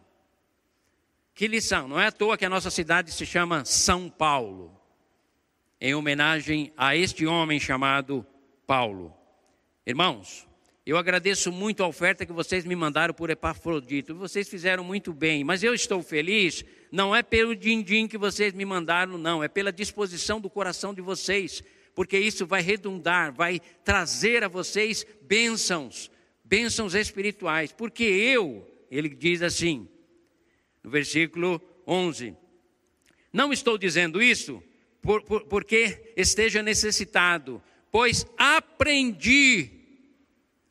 Que 1.35 1.47
lição! 1.47 1.87
Não 1.87 1.99
é 1.99 2.07
à 2.07 2.11
toa 2.11 2.37
que 2.37 2.45
a 2.45 2.49
nossa 2.49 2.71
cidade 2.71 3.11
se 3.11 3.25
chama 3.25 3.65
São 3.65 4.09
Paulo, 4.09 4.74
em 5.79 5.93
homenagem 5.93 6.71
a 6.75 6.95
este 6.95 7.25
homem 7.25 7.59
chamado 7.59 8.25
Paulo. 8.65 9.13
Irmãos, 9.85 10.47
eu 10.85 10.97
agradeço 10.97 11.51
muito 11.51 11.83
a 11.83 11.87
oferta 11.87 12.25
que 12.25 12.33
vocês 12.33 12.65
me 12.65 12.75
mandaram 12.75 13.13
por 13.13 13.29
Epafrodito. 13.29 14.15
Vocês 14.15 14.47
fizeram 14.47 14.83
muito 14.83 15.13
bem, 15.13 15.43
mas 15.43 15.63
eu 15.63 15.73
estou 15.73 16.01
feliz, 16.01 16.63
não 16.91 17.15
é 17.15 17.21
pelo 17.21 17.55
din-din 17.55 18.07
que 18.07 18.17
vocês 18.17 18.53
me 18.53 18.65
mandaram, 18.65 19.17
não, 19.17 19.43
é 19.43 19.47
pela 19.47 19.71
disposição 19.71 20.39
do 20.39 20.49
coração 20.49 20.93
de 20.93 21.01
vocês 21.01 21.63
porque 21.95 22.19
isso 22.19 22.45
vai 22.45 22.61
redundar, 22.61 23.33
vai 23.33 23.61
trazer 23.83 24.43
a 24.43 24.49
vocês 24.49 25.07
bênçãos, 25.21 26.11
bênçãos 26.43 26.93
espirituais. 26.93 27.71
Porque 27.71 28.03
eu, 28.03 28.69
ele 28.91 29.07
diz 29.07 29.41
assim, 29.41 29.87
no 30.83 30.91
versículo 30.91 31.61
11: 31.87 32.35
Não 33.31 33.53
estou 33.53 33.77
dizendo 33.77 34.21
isso 34.21 34.61
por, 35.05 35.21
por, 35.21 35.45
porque 35.45 36.13
esteja 36.17 36.63
necessitado, 36.63 37.61
pois 37.91 38.25
aprendi. 38.37 39.69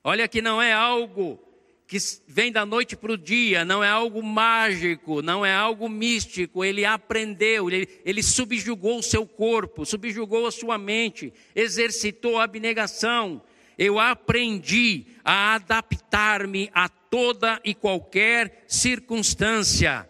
Olha 0.02 0.26
que 0.26 0.42
não 0.42 0.60
é 0.60 0.72
algo 0.72 1.40
que 1.86 1.98
vem 2.26 2.50
da 2.50 2.66
noite 2.66 2.96
para 2.96 3.12
o 3.12 3.16
dia, 3.16 3.64
não 3.64 3.84
é 3.84 3.88
algo 3.88 4.22
mágico, 4.22 5.22
não 5.22 5.46
é 5.46 5.54
algo 5.54 5.88
místico, 5.88 6.64
ele 6.64 6.84
aprendeu, 6.84 7.70
ele, 7.70 7.88
ele 8.04 8.22
subjugou 8.22 8.98
o 8.98 9.02
seu 9.02 9.26
corpo, 9.26 9.86
subjugou 9.86 10.46
a 10.46 10.50
sua 10.50 10.76
mente, 10.76 11.32
exercitou 11.54 12.38
a 12.38 12.44
abnegação. 12.44 13.40
Eu 13.78 13.98
aprendi 13.98 15.06
a 15.24 15.54
adaptar-me 15.54 16.70
a 16.74 16.88
toda 16.88 17.60
e 17.64 17.74
qualquer 17.74 18.64
circunstância. 18.66 20.08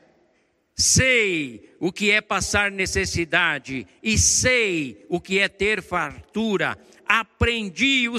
Sei 0.76 1.70
o 1.78 1.92
que 1.92 2.10
é 2.10 2.20
passar 2.20 2.70
necessidade 2.70 3.86
e 4.02 4.18
sei 4.18 5.06
o 5.08 5.20
que 5.20 5.38
é 5.38 5.48
ter 5.48 5.80
fartura. 5.80 6.76
Aprendi 7.06 8.08
o 8.08 8.18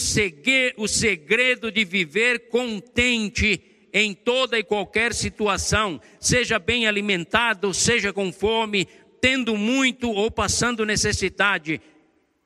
segredo 0.88 1.72
de 1.72 1.84
viver 1.84 2.48
contente 2.48 3.62
em 3.92 4.14
toda 4.14 4.60
e 4.60 4.64
qualquer 4.64 5.14
situação, 5.14 6.02
seja 6.20 6.60
bem 6.60 6.86
alimentado, 6.86 7.74
seja 7.74 8.12
com 8.12 8.32
fome, 8.32 8.88
tendo 9.22 9.56
muito 9.56 10.12
ou 10.12 10.30
passando 10.30 10.86
necessidade. 10.86 11.82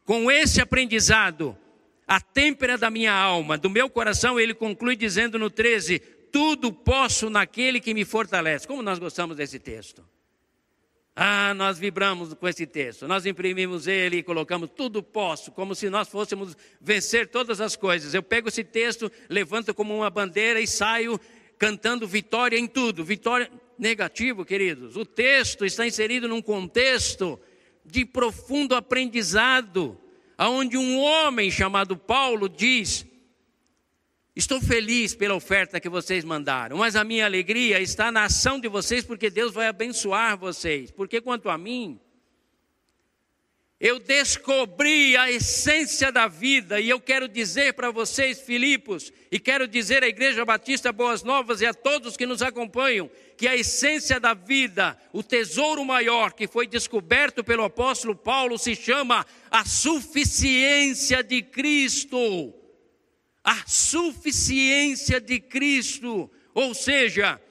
Com 0.06 0.30
esse 0.30 0.62
aprendizado, 0.62 1.58
a 2.08 2.22
têmpera 2.22 2.78
da 2.78 2.90
minha 2.90 3.14
alma, 3.14 3.58
do 3.58 3.70
meu 3.70 3.90
coração, 3.90 4.40
ele 4.40 4.54
conclui 4.54 4.96
dizendo 4.96 5.38
no 5.38 5.50
13: 5.50 6.02
tudo 6.32 6.72
posso 6.72 7.30
naquele 7.30 7.80
que 7.80 7.94
me 7.94 8.06
fortalece. 8.06 8.68
Como 8.68 8.82
nós 8.82 9.00
gostamos 9.00 9.38
desse 9.38 9.60
texto. 9.60 10.04
Ah, 11.16 11.54
nós 11.54 11.78
vibramos 11.78 12.34
com 12.34 12.48
esse 12.48 12.66
texto. 12.66 13.06
Nós 13.06 13.26
imprimimos 13.26 13.88
ele 13.88 14.18
e 14.18 14.24
colocamos 14.24 14.70
tudo 14.74 15.04
posso, 15.04 15.52
como 15.52 15.76
se 15.76 15.90
nós 15.90 16.08
fôssemos 16.08 16.56
vencer 16.80 17.28
todas 17.28 17.60
as 17.60 17.76
coisas. 17.76 18.14
Eu 18.14 18.24
pego 18.24 18.48
esse 18.48 18.64
texto, 18.64 19.12
levanto 19.28 19.74
como 19.74 19.94
uma 19.94 20.10
bandeira 20.10 20.62
e 20.62 20.66
saio 20.66 21.20
cantando 21.58 22.08
vitória 22.08 22.58
em 22.58 22.66
tudo. 22.66 23.04
Vitória 23.04 23.52
negativo, 23.78 24.46
queridos. 24.46 24.96
O 24.96 25.06
texto 25.06 25.66
está 25.66 25.86
inserido 25.86 26.26
num 26.26 26.42
contexto 26.42 27.38
de 27.86 28.06
profundo 28.06 28.74
aprendizado, 28.74 30.00
aonde 30.38 30.78
um 30.78 31.00
homem 31.00 31.52
chamado 31.52 31.98
Paulo 31.98 32.48
diz: 32.48 33.06
Estou 34.40 34.62
feliz 34.62 35.14
pela 35.14 35.36
oferta 35.36 35.82
que 35.82 35.90
vocês 35.90 36.24
mandaram, 36.24 36.78
mas 36.78 36.96
a 36.96 37.04
minha 37.04 37.26
alegria 37.26 37.82
está 37.82 38.10
na 38.10 38.24
ação 38.24 38.58
de 38.58 38.70
vocês, 38.70 39.04
porque 39.04 39.30
Deus 39.30 39.54
vai 39.54 39.68
abençoar 39.68 40.38
vocês. 40.38 40.92
Porque 40.92 41.20
quanto 41.20 41.50
a 41.50 41.58
mim, 41.58 42.00
eu 43.82 44.00
descobri 44.00 45.18
a 45.18 45.30
essência 45.30 46.10
da 46.10 46.30
vida, 46.30 46.80
e 46.80 46.88
eu 46.88 47.02
quero 47.02 47.28
dizer 47.28 47.74
para 47.74 47.92
vocês, 47.92 48.40
Filipos, 48.40 49.12
e 49.30 49.38
quero 49.42 49.68
dizer 49.68 50.06
à 50.06 50.08
Igreja 50.08 50.46
Batista 50.46 50.94
Boas 50.94 51.22
Novas 51.22 51.60
e 51.60 51.66
a 51.66 51.74
todos 51.74 52.16
que 52.16 52.26
nos 52.26 52.42
acompanham, 52.42 53.12
que 53.36 53.46
a 53.46 53.58
essência 53.58 54.22
da 54.22 54.34
vida, 54.34 54.98
o 55.12 55.22
tesouro 55.22 55.84
maior 55.84 56.32
que 56.32 56.48
foi 56.48 56.66
descoberto 56.66 57.44
pelo 57.44 57.66
apóstolo 57.66 58.16
Paulo, 58.16 58.58
se 58.58 58.74
chama 58.74 59.26
a 59.52 59.66
suficiência 59.66 61.22
de 61.22 61.42
Cristo 61.42 62.54
a 63.44 63.64
suficiência 63.68 65.20
de 65.20 65.40
Cristo. 65.40 66.30
Ou 66.54 66.74
seja, 66.74 67.42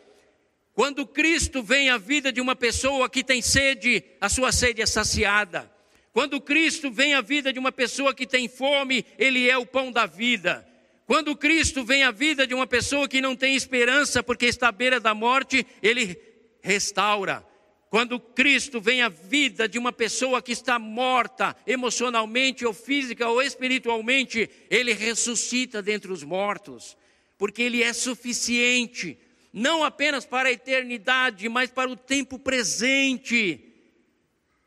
quando 0.75 1.07
Cristo 1.07 1.63
vem 1.63 1.91
à 1.91 1.99
vida 1.99 2.33
de 2.33 2.41
uma 2.41 2.55
pessoa 2.55 3.09
que 3.11 3.25
tem 3.25 3.43
sede, 3.43 4.05
a 4.21 4.29
sua 4.29 4.53
sede 4.53 4.83
é 4.83 4.87
saciada. 4.87 5.71
Quando 6.13 6.41
Cristo 6.41 6.91
vem 6.91 7.15
à 7.15 7.21
vida 7.21 7.53
de 7.53 7.59
uma 7.59 7.73
pessoa 7.73 8.15
que 8.15 8.27
tem 8.27 8.49
fome, 8.49 9.05
Ele 9.19 9.49
é 9.49 9.57
o 9.57 9.67
pão 9.67 9.91
da 9.91 10.07
vida. 10.07 10.67
Quando 11.07 11.35
Cristo 11.35 11.85
vem 11.85 12.03
à 12.03 12.11
vida 12.11 12.47
de 12.47 12.55
uma 12.55 12.67
pessoa 12.67 13.09
que 13.09 13.21
não 13.21 13.35
tem 13.35 13.57
esperança 13.57 14.23
porque 14.23 14.47
está 14.47 14.69
à 14.69 14.73
beira 14.73 15.01
da 15.01 15.15
morte, 15.15 15.67
Ele 15.83 16.21
restaura. 16.61 17.48
Quando 17.91 18.21
Cristo 18.21 18.81
vem 18.81 19.01
à 19.01 19.09
vida 19.09 19.67
de 19.67 19.79
uma 19.79 19.93
pessoa 19.93 20.43
que 20.43 20.53
está 20.53 20.79
morta, 20.79 21.57
emocionalmente 21.67 22.67
ou 22.67 22.75
física 22.75 23.27
ou 23.29 23.41
espiritualmente, 23.41 24.49
ele 24.69 24.93
ressuscita 24.93 25.81
dentre 25.81 26.13
os 26.13 26.23
mortos, 26.23 26.97
porque 27.39 27.63
ele 27.63 27.83
é 27.83 27.93
suficiente, 27.95 29.19
não 29.53 29.83
apenas 29.83 30.27
para 30.27 30.51
a 30.51 30.53
eternidade, 30.53 31.49
mas 31.49 31.71
para 31.71 31.91
o 31.91 31.97
tempo 31.97 32.39
presente. 32.39 33.65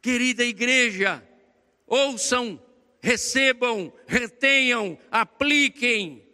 Querida 0.02 0.44
igreja, 0.44 1.24
ouçam, 1.86 2.60
recebam, 3.00 3.94
retenham, 4.08 4.98
apliquem 5.12 6.26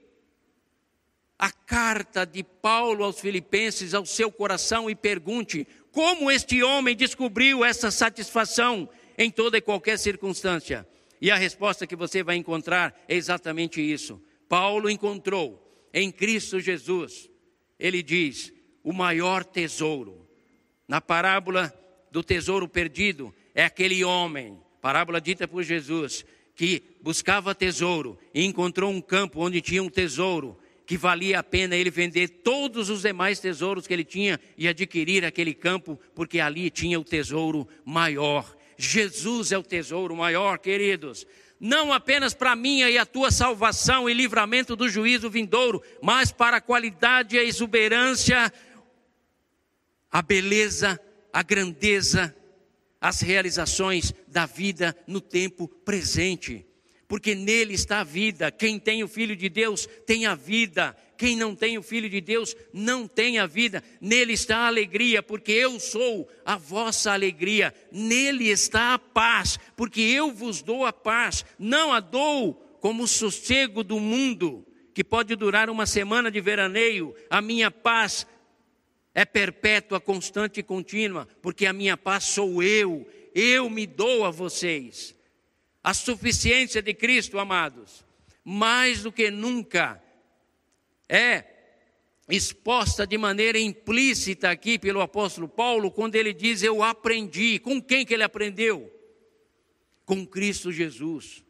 a 1.37 1.51
carta 1.51 2.25
de 2.25 2.43
Paulo 2.43 3.03
aos 3.03 3.19
Filipenses 3.19 3.93
ao 3.93 4.05
seu 4.05 4.31
coração 4.31 4.89
e 4.89 4.95
pergunte: 4.95 5.67
como 5.97 6.29
este 6.29 6.61
homem 6.61 6.95
descobriu 6.95 7.65
essa 7.65 7.89
satisfação 7.89 8.87
em 9.17 9.31
toda 9.31 9.57
e 9.57 9.61
qualquer 9.61 9.97
circunstância? 9.97 10.87
E 11.19 11.31
a 11.31 11.35
resposta 11.35 11.87
que 11.87 11.95
você 11.95 12.21
vai 12.21 12.35
encontrar 12.35 12.95
é 13.07 13.15
exatamente 13.15 13.81
isso. 13.81 14.21
Paulo 14.47 14.91
encontrou 14.91 15.59
em 15.91 16.11
Cristo 16.11 16.59
Jesus, 16.59 17.27
ele 17.79 18.03
diz, 18.03 18.53
o 18.83 18.93
maior 18.93 19.43
tesouro. 19.43 20.29
Na 20.87 21.01
parábola 21.01 21.73
do 22.11 22.21
tesouro 22.21 22.67
perdido, 22.67 23.33
é 23.55 23.63
aquele 23.63 24.03
homem, 24.03 24.55
parábola 24.79 25.19
dita 25.19 25.47
por 25.47 25.63
Jesus, 25.63 26.23
que 26.55 26.83
buscava 27.01 27.55
tesouro 27.55 28.19
e 28.35 28.45
encontrou 28.45 28.91
um 28.91 29.01
campo 29.01 29.43
onde 29.43 29.61
tinha 29.61 29.81
um 29.81 29.89
tesouro 29.89 30.59
que 30.87 30.97
valia 30.97 31.39
a 31.39 31.43
pena 31.43 31.75
ele 31.75 31.91
vender 31.91 32.29
todos 32.29 32.89
os 32.89 33.01
demais 33.01 33.41
tesouros 33.41 33.85
que 33.85 33.93
ele 33.93 34.05
tinha 34.05 34.39
e 34.57 34.69
adquirir 34.69 35.25
aquele 35.25 35.53
campo, 35.53 35.99
porque 36.15 36.39
ali 36.39 36.69
tinha 36.69 36.97
o 36.97 37.03
tesouro 37.03 37.67
maior. 37.83 38.55
Jesus 38.77 39.51
é 39.51 39.57
o 39.57 39.63
tesouro 39.63 40.15
maior, 40.15 40.57
queridos. 40.57 41.27
Não 41.59 41.91
apenas 41.91 42.33
para 42.33 42.55
minha 42.55 42.89
e 42.89 42.97
a 42.97 43.05
tua 43.05 43.31
salvação 43.31 44.09
e 44.09 44.13
livramento 44.13 44.77
do 44.77 44.87
juízo 44.87 45.29
vindouro, 45.29 45.83
mas 46.01 46.31
para 46.31 46.57
a 46.57 46.61
qualidade 46.61 47.35
e 47.35 47.39
a 47.39 47.43
exuberância, 47.43 48.51
a 50.09 50.21
beleza, 50.21 50.97
a 51.33 51.43
grandeza, 51.43 52.33
as 53.01 53.19
realizações 53.19 54.13
da 54.25 54.45
vida 54.45 54.95
no 55.05 55.19
tempo 55.19 55.67
presente 55.67 56.66
porque 57.07 57.33
nele 57.33 57.73
está 57.73 58.01
a 58.01 58.03
vida. 58.03 58.51
Quem 58.51 58.77
tem 58.77 59.03
o 59.03 59.07
Filho 59.07 59.35
de 59.35 59.47
Deus 59.47 59.87
tem 60.05 60.25
a 60.25 60.35
vida. 60.35 60.95
Quem 61.17 61.35
não 61.35 61.55
tem 61.55 61.77
o 61.77 61.81
Filho 61.81 62.09
de 62.09 62.19
Deus 62.19 62.55
não 62.73 63.07
tem 63.07 63.39
a 63.39 63.47
vida. 63.47 63.83
Nele 63.99 64.33
está 64.33 64.57
a 64.57 64.67
alegria, 64.67 65.23
porque 65.23 65.51
eu 65.51 65.79
sou 65.79 66.27
a 66.45 66.57
vossa 66.57 67.11
alegria. 67.11 67.73
Nele 67.91 68.49
está 68.49 68.93
a 68.93 68.99
paz, 68.99 69.57
porque 69.75 70.01
eu 70.01 70.31
vos 70.31 70.61
dou 70.61 70.85
a 70.85 70.93
paz. 70.93 71.45
Não 71.57 71.93
a 71.93 71.99
dou 71.99 72.53
como 72.81 73.03
o 73.03 73.07
sossego 73.07 73.83
do 73.83 73.99
mundo, 73.99 74.65
que 74.93 75.03
pode 75.03 75.35
durar 75.35 75.69
uma 75.69 75.85
semana 75.85 76.29
de 76.29 76.41
veraneio. 76.41 77.15
A 77.29 77.41
minha 77.41 77.71
paz 77.71 78.27
é 79.15 79.25
perpétua, 79.25 79.99
constante 79.99 80.59
e 80.59 80.63
contínua, 80.63 81.27
porque 81.41 81.65
a 81.65 81.73
minha 81.73 81.97
paz 81.97 82.25
sou 82.25 82.61
eu. 82.61 83.07
Eu 83.33 83.69
me 83.69 83.87
dou 83.87 84.25
a 84.25 84.29
vocês. 84.29 85.16
A 85.87 85.93
suficiência 85.93 86.81
de 86.81 86.93
Cristo, 86.93 87.39
amados, 87.39 88.03
mais 88.43 89.03
do 89.03 89.09
que 89.09 89.31
nunca 89.31 90.03
é 91.07 91.45
exposta 92.27 93.07
de 93.07 93.17
maneira 93.17 93.57
implícita 93.57 94.51
aqui 94.51 94.77
pelo 94.77 94.99
apóstolo 94.99 95.47
Paulo, 95.47 95.89
quando 95.89 96.15
ele 96.15 96.33
diz: 96.33 96.61
Eu 96.61 96.83
aprendi. 96.83 97.57
Com 97.59 97.81
quem 97.81 98.05
que 98.05 98.13
ele 98.13 98.23
aprendeu? 98.23 98.93
Com 100.05 100.27
Cristo 100.27 100.73
Jesus. 100.73 101.41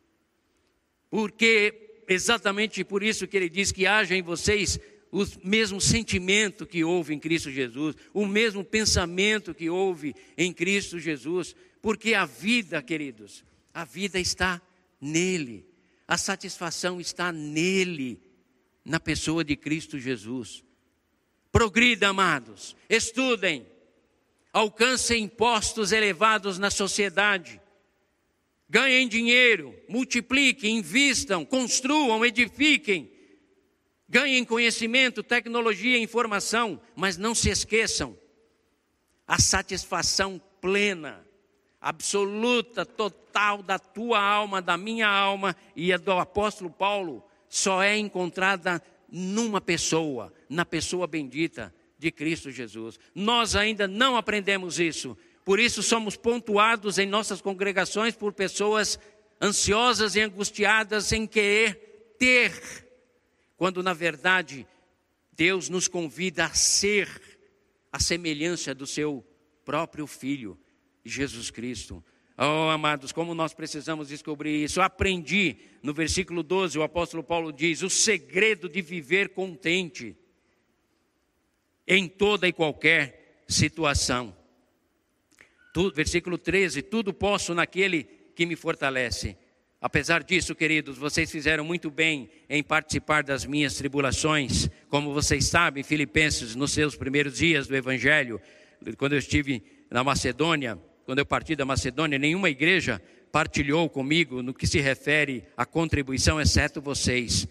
Porque 1.10 2.04
exatamente 2.08 2.84
por 2.84 3.02
isso 3.02 3.28
que 3.28 3.38
ele 3.38 3.50
diz 3.50 3.72
que 3.72 3.88
haja 3.88 4.16
em 4.16 4.22
vocês 4.22 4.80
o 5.12 5.26
mesmo 5.44 5.82
sentimento 5.82 6.64
que 6.68 6.84
houve 6.84 7.12
em 7.12 7.20
Cristo 7.20 7.50
Jesus, 7.50 7.96
o 8.14 8.28
mesmo 8.28 8.64
pensamento 8.64 9.52
que 9.52 9.68
houve 9.68 10.14
em 10.38 10.54
Cristo 10.54 11.00
Jesus, 11.00 11.56
porque 11.82 12.14
a 12.14 12.26
vida, 12.26 12.84
queridos, 12.84 13.44
a 13.78 13.86
vida 13.86 14.20
está 14.20 14.60
nele. 15.00 15.64
A 16.08 16.18
satisfação 16.18 17.00
está 17.00 17.32
nele, 17.32 18.20
na 18.84 19.00
pessoa 19.00 19.44
de 19.44 19.56
Cristo 19.56 20.00
Jesus. 20.00 20.64
Progrida, 21.52 22.08
amados, 22.08 22.76
estudem, 22.90 23.68
alcancem 24.52 25.28
postos 25.28 25.92
elevados 25.92 26.58
na 26.58 26.72
sociedade, 26.72 27.62
Ganhem 28.68 29.08
dinheiro, 29.08 29.74
multipliquem, 29.88 30.80
invistam, 30.80 31.46
construam, 31.46 32.26
edifiquem. 32.26 33.10
Ganhem 34.10 34.44
conhecimento, 34.44 35.24
tecnologia, 35.24 35.98
informação, 36.00 36.82
mas 36.96 37.16
não 37.16 37.34
se 37.34 37.50
esqueçam 37.50 38.18
a 39.26 39.40
satisfação 39.40 40.42
plena, 40.60 41.26
absoluta, 41.80 42.86
total 42.86 43.27
da 43.64 43.78
tua 43.78 44.20
alma, 44.20 44.62
da 44.62 44.78
minha 44.78 45.08
alma 45.08 45.56
e 45.76 45.94
a 45.94 45.98
do 45.98 46.12
apóstolo 46.14 46.70
Paulo 46.70 47.24
só 47.48 47.84
é 47.84 47.98
encontrada 47.98 48.82
numa 49.10 49.62
pessoa, 49.62 50.34
na 50.50 50.66
pessoa 50.66 51.08
bendita 51.08 51.74
de 51.98 52.12
Cristo 52.12 52.52
Jesus. 52.52 53.00
Nós 53.14 53.56
ainda 53.56 53.88
não 53.88 54.18
aprendemos 54.18 54.80
isso, 54.80 55.18
por 55.46 55.60
isso 55.60 55.82
somos 55.82 56.18
pontuados 56.18 56.98
em 56.98 57.06
nossas 57.06 57.42
congregações 57.42 58.16
por 58.16 58.34
pessoas 58.34 59.00
ansiosas 59.42 60.16
e 60.16 60.22
angustiadas 60.22 61.12
em 61.12 61.26
querer 61.26 62.16
ter, 62.18 62.52
quando 63.56 63.84
na 63.84 63.94
verdade 63.94 64.68
Deus 65.32 65.70
nos 65.70 65.88
convida 65.88 66.46
a 66.46 66.50
ser 66.50 67.08
a 67.92 68.00
semelhança 68.00 68.74
do 68.74 68.88
seu 68.88 69.24
próprio 69.64 70.08
Filho, 70.08 70.60
Jesus 71.06 71.50
Cristo. 71.50 72.04
Oh, 72.40 72.70
amados, 72.70 73.12
como 73.12 73.34
nós 73.34 73.52
precisamos 73.52 74.10
descobrir 74.10 74.64
isso. 74.64 74.80
Aprendi 74.80 75.58
no 75.82 75.92
versículo 75.92 76.44
12, 76.44 76.78
o 76.78 76.84
apóstolo 76.84 77.24
Paulo 77.24 77.52
diz: 77.52 77.82
o 77.82 77.90
segredo 77.90 78.70
de 78.70 78.80
viver 78.80 79.30
contente 79.30 80.16
em 81.88 82.08
toda 82.08 82.48
e 82.48 82.54
qualquer 82.54 83.44
situação. 83.48 84.36
Tu, 85.74 85.92
versículo 85.92 86.38
13: 86.38 86.84
tudo 86.84 87.12
posso 87.12 87.56
naquele 87.56 88.04
que 88.36 88.46
me 88.46 88.56
fortalece. 88.56 89.36
Apesar 89.82 90.24
disso, 90.24 90.54
queridos, 90.54 90.98
vocês 90.98 91.32
fizeram 91.32 91.64
muito 91.64 91.90
bem 91.90 92.30
em 92.48 92.62
participar 92.62 93.24
das 93.24 93.46
minhas 93.46 93.76
tribulações. 93.76 94.70
Como 94.90 95.14
vocês 95.14 95.46
sabem, 95.46 95.84
Filipenses, 95.84 96.56
nos 96.56 96.72
seus 96.72 96.96
primeiros 96.96 97.38
dias 97.38 97.68
do 97.68 97.76
Evangelho, 97.76 98.40
quando 98.98 99.14
eu 99.14 99.20
estive 99.20 99.64
na 99.90 100.04
Macedônia, 100.04 100.80
quando 101.08 101.20
eu 101.20 101.26
parti 101.26 101.56
da 101.56 101.64
Macedônia, 101.64 102.20
nenhuma 102.20 102.50
igreja 102.50 103.02
partilhou 103.32 103.90
comigo 103.90 104.44
no 104.44 104.54
que 104.54 104.68
se 104.68 104.82
refere 104.82 105.42
à 105.56 105.66
contribuição, 105.66 106.42
exceto 106.42 106.82
vocês. 106.82 107.48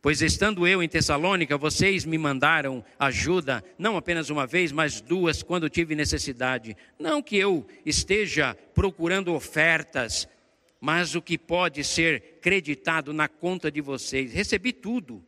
Pois 0.00 0.22
estando 0.22 0.64
eu 0.64 0.80
em 0.80 0.88
Tessalônica, 0.88 1.58
vocês 1.58 2.04
me 2.04 2.16
mandaram 2.16 2.84
ajuda, 3.00 3.64
não 3.76 3.96
apenas 3.96 4.30
uma 4.30 4.46
vez, 4.46 4.70
mas 4.70 5.00
duas, 5.00 5.42
quando 5.42 5.68
tive 5.68 5.96
necessidade. 5.96 6.76
Não 7.00 7.20
que 7.20 7.36
eu 7.36 7.66
esteja 7.84 8.56
procurando 8.72 9.34
ofertas, 9.34 10.28
mas 10.80 11.16
o 11.16 11.20
que 11.20 11.36
pode 11.36 11.82
ser 11.82 12.38
creditado 12.40 13.12
na 13.12 13.26
conta 13.26 13.72
de 13.72 13.80
vocês. 13.80 14.32
Recebi 14.32 14.72
tudo 14.72 15.20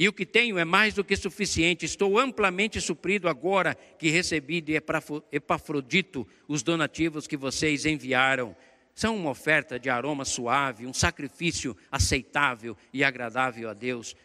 e 0.00 0.08
o 0.08 0.14
que 0.14 0.24
tenho 0.24 0.58
é 0.58 0.64
mais 0.64 0.94
do 0.94 1.04
que 1.04 1.14
suficiente. 1.14 1.84
Estou 1.84 2.18
amplamente 2.18 2.80
suprido 2.80 3.28
agora 3.28 3.74
que 3.98 4.08
recebi 4.08 4.58
de 4.62 4.72
Epafrodito 5.30 6.26
os 6.48 6.62
donativos 6.62 7.26
que 7.26 7.36
vocês 7.36 7.84
enviaram. 7.84 8.56
São 8.94 9.14
uma 9.14 9.28
oferta 9.28 9.78
de 9.78 9.90
aroma 9.90 10.24
suave, 10.24 10.86
um 10.86 10.94
sacrifício 10.94 11.76
aceitável 11.92 12.74
e 12.94 13.04
agradável 13.04 13.68
a 13.68 13.74
Deus. 13.74 14.16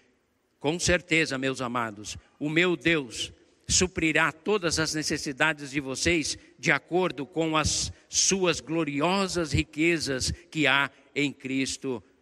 Com 0.61 0.79
certeza, 0.79 1.37
meus 1.37 1.59
amados, 1.59 2.17
o 2.39 2.49
meu 2.49 2.77
Deus 2.77 3.33
suprirá 3.67 4.31
todas 4.31 4.79
as 4.79 4.93
necessidades 4.93 5.71
de 5.71 5.81
vocês 5.81 6.37
de 6.57 6.71
acordo 6.71 7.25
com 7.25 7.57
as 7.57 7.91
suas 8.07 8.61
gloriosas 8.61 9.51
riquezas 9.51 10.31
que 10.49 10.67
há 10.67 10.89
em 11.13 11.33
Cristo 11.33 12.01
Jesus. 12.01 12.14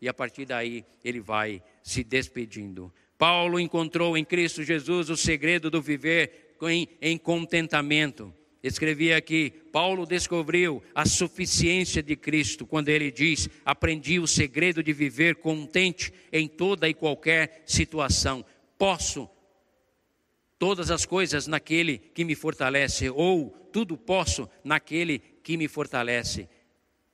E 0.00 0.08
a 0.08 0.14
partir 0.14 0.44
daí 0.44 0.84
ele 1.04 1.20
vai 1.20 1.62
se 1.82 2.04
despedindo. 2.04 2.92
Paulo 3.18 3.58
encontrou 3.58 4.16
em 4.16 4.24
Cristo 4.24 4.62
Jesus 4.62 5.08
o 5.08 5.16
segredo 5.16 5.70
do 5.70 5.80
viver 5.80 6.56
em, 6.62 6.88
em 7.00 7.16
contentamento. 7.16 8.32
Escrevia 8.62 9.16
aqui: 9.16 9.50
Paulo 9.72 10.04
descobriu 10.04 10.82
a 10.94 11.06
suficiência 11.06 12.02
de 12.02 12.16
Cristo 12.16 12.66
quando 12.66 12.88
ele 12.88 13.10
diz: 13.10 13.48
Aprendi 13.64 14.18
o 14.18 14.26
segredo 14.26 14.82
de 14.82 14.92
viver 14.92 15.36
contente 15.36 16.12
em 16.32 16.48
toda 16.48 16.88
e 16.88 16.94
qualquer 16.94 17.62
situação. 17.64 18.44
Posso 18.76 19.28
todas 20.58 20.90
as 20.90 21.06
coisas 21.06 21.46
naquele 21.46 21.98
que 21.98 22.24
me 22.24 22.34
fortalece, 22.34 23.08
ou 23.10 23.50
tudo 23.72 23.96
posso 23.96 24.48
naquele 24.64 25.18
que 25.18 25.56
me 25.56 25.68
fortalece. 25.68 26.48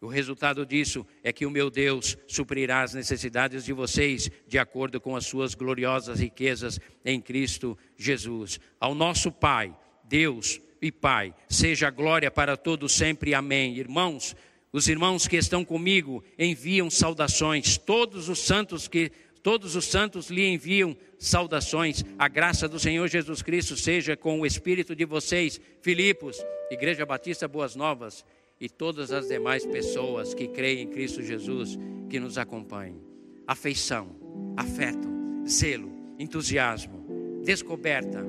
O 0.02 0.08
resultado 0.08 0.66
disso 0.66 1.06
é 1.22 1.32
que 1.32 1.46
o 1.46 1.50
meu 1.50 1.70
Deus 1.70 2.18
suprirá 2.26 2.82
as 2.82 2.92
necessidades 2.92 3.64
de 3.64 3.72
vocês 3.72 4.28
de 4.48 4.58
acordo 4.58 5.00
com 5.00 5.14
as 5.14 5.24
suas 5.24 5.54
gloriosas 5.54 6.18
riquezas 6.18 6.80
em 7.04 7.20
Cristo 7.20 7.78
Jesus. 7.96 8.58
Ao 8.80 8.96
nosso 8.96 9.30
Pai, 9.30 9.72
Deus 10.02 10.60
e 10.82 10.90
Pai, 10.90 11.32
seja 11.48 11.88
glória 11.88 12.32
para 12.32 12.56
todos 12.56 12.90
sempre. 12.90 13.32
Amém. 13.32 13.76
Irmãos, 13.78 14.34
os 14.72 14.88
irmãos 14.88 15.28
que 15.28 15.36
estão 15.36 15.64
comigo 15.64 16.24
enviam 16.36 16.90
saudações. 16.90 17.78
Todos 17.78 18.28
os 18.28 18.40
santos 18.40 18.88
que 18.88 19.12
todos 19.40 19.76
os 19.76 19.84
santos 19.84 20.30
lhe 20.30 20.48
enviam 20.48 20.96
saudações. 21.16 22.04
A 22.18 22.26
graça 22.26 22.68
do 22.68 22.80
Senhor 22.80 23.06
Jesus 23.06 23.40
Cristo 23.40 23.76
seja 23.76 24.16
com 24.16 24.40
o 24.40 24.46
espírito 24.46 24.96
de 24.96 25.04
vocês. 25.04 25.60
Filipos, 25.80 26.44
Igreja 26.72 27.06
Batista 27.06 27.46
Boas 27.46 27.76
Novas 27.76 28.24
e 28.62 28.68
todas 28.68 29.10
as 29.10 29.26
demais 29.26 29.66
pessoas 29.66 30.34
que 30.34 30.46
creem 30.46 30.82
em 30.82 30.86
Cristo 30.86 31.20
Jesus 31.20 31.76
que 32.08 32.20
nos 32.20 32.38
acompanhem. 32.38 33.02
Afeição, 33.44 34.14
afeto, 34.56 35.08
zelo, 35.44 35.90
entusiasmo, 36.16 37.42
descoberta, 37.42 38.24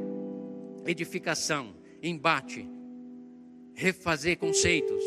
edificação, 0.88 1.76
embate, 2.02 2.68
refazer 3.76 4.40
conceitos, 4.40 5.04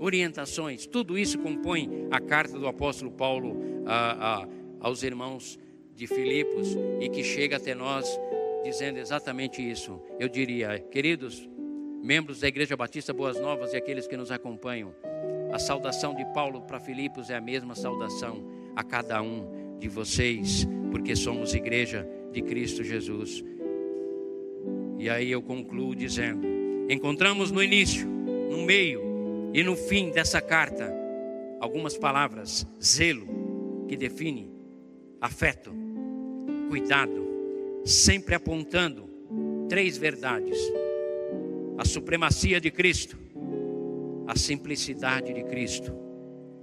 orientações, 0.00 0.86
tudo 0.86 1.18
isso 1.18 1.38
compõe 1.38 2.08
a 2.10 2.18
carta 2.18 2.58
do 2.58 2.66
apóstolo 2.66 3.10
Paulo 3.10 3.84
a, 3.84 4.44
a, 4.44 4.48
aos 4.80 5.02
irmãos 5.02 5.58
de 5.94 6.06
Filipos 6.06 6.74
e 6.98 7.10
que 7.10 7.22
chega 7.22 7.58
até 7.58 7.74
nós 7.74 8.08
dizendo 8.64 8.98
exatamente 8.98 9.60
isso. 9.60 10.00
Eu 10.18 10.30
diria, 10.30 10.78
queridos, 10.78 11.46
membros 12.04 12.40
da 12.40 12.48
Igreja 12.48 12.76
Batista 12.76 13.14
Boas 13.14 13.40
Novas 13.40 13.72
e 13.72 13.78
aqueles 13.78 14.06
que 14.06 14.14
nos 14.14 14.30
acompanham. 14.30 14.94
A 15.50 15.58
saudação 15.58 16.14
de 16.14 16.22
Paulo 16.34 16.60
para 16.60 16.78
Filipos 16.78 17.30
é 17.30 17.34
a 17.34 17.40
mesma 17.40 17.74
saudação 17.74 18.44
a 18.76 18.84
cada 18.84 19.22
um 19.22 19.78
de 19.78 19.88
vocês, 19.88 20.68
porque 20.90 21.16
somos 21.16 21.54
igreja 21.54 22.06
de 22.30 22.42
Cristo 22.42 22.84
Jesus. 22.84 23.42
E 24.98 25.08
aí 25.08 25.30
eu 25.30 25.40
concluo 25.40 25.96
dizendo: 25.96 26.46
encontramos 26.90 27.50
no 27.50 27.62
início, 27.62 28.06
no 28.06 28.58
meio 28.58 29.00
e 29.54 29.62
no 29.62 29.74
fim 29.74 30.10
dessa 30.10 30.42
carta 30.42 30.92
algumas 31.58 31.96
palavras: 31.96 32.66
zelo, 32.82 33.86
que 33.88 33.96
define 33.96 34.52
afeto, 35.22 35.74
cuidado, 36.68 37.26
sempre 37.82 38.34
apontando 38.34 39.08
três 39.70 39.96
verdades 39.96 40.58
a 41.76 41.84
supremacia 41.84 42.60
de 42.60 42.70
Cristo, 42.70 43.18
a 44.26 44.36
simplicidade 44.36 45.32
de 45.32 45.42
Cristo 45.44 45.92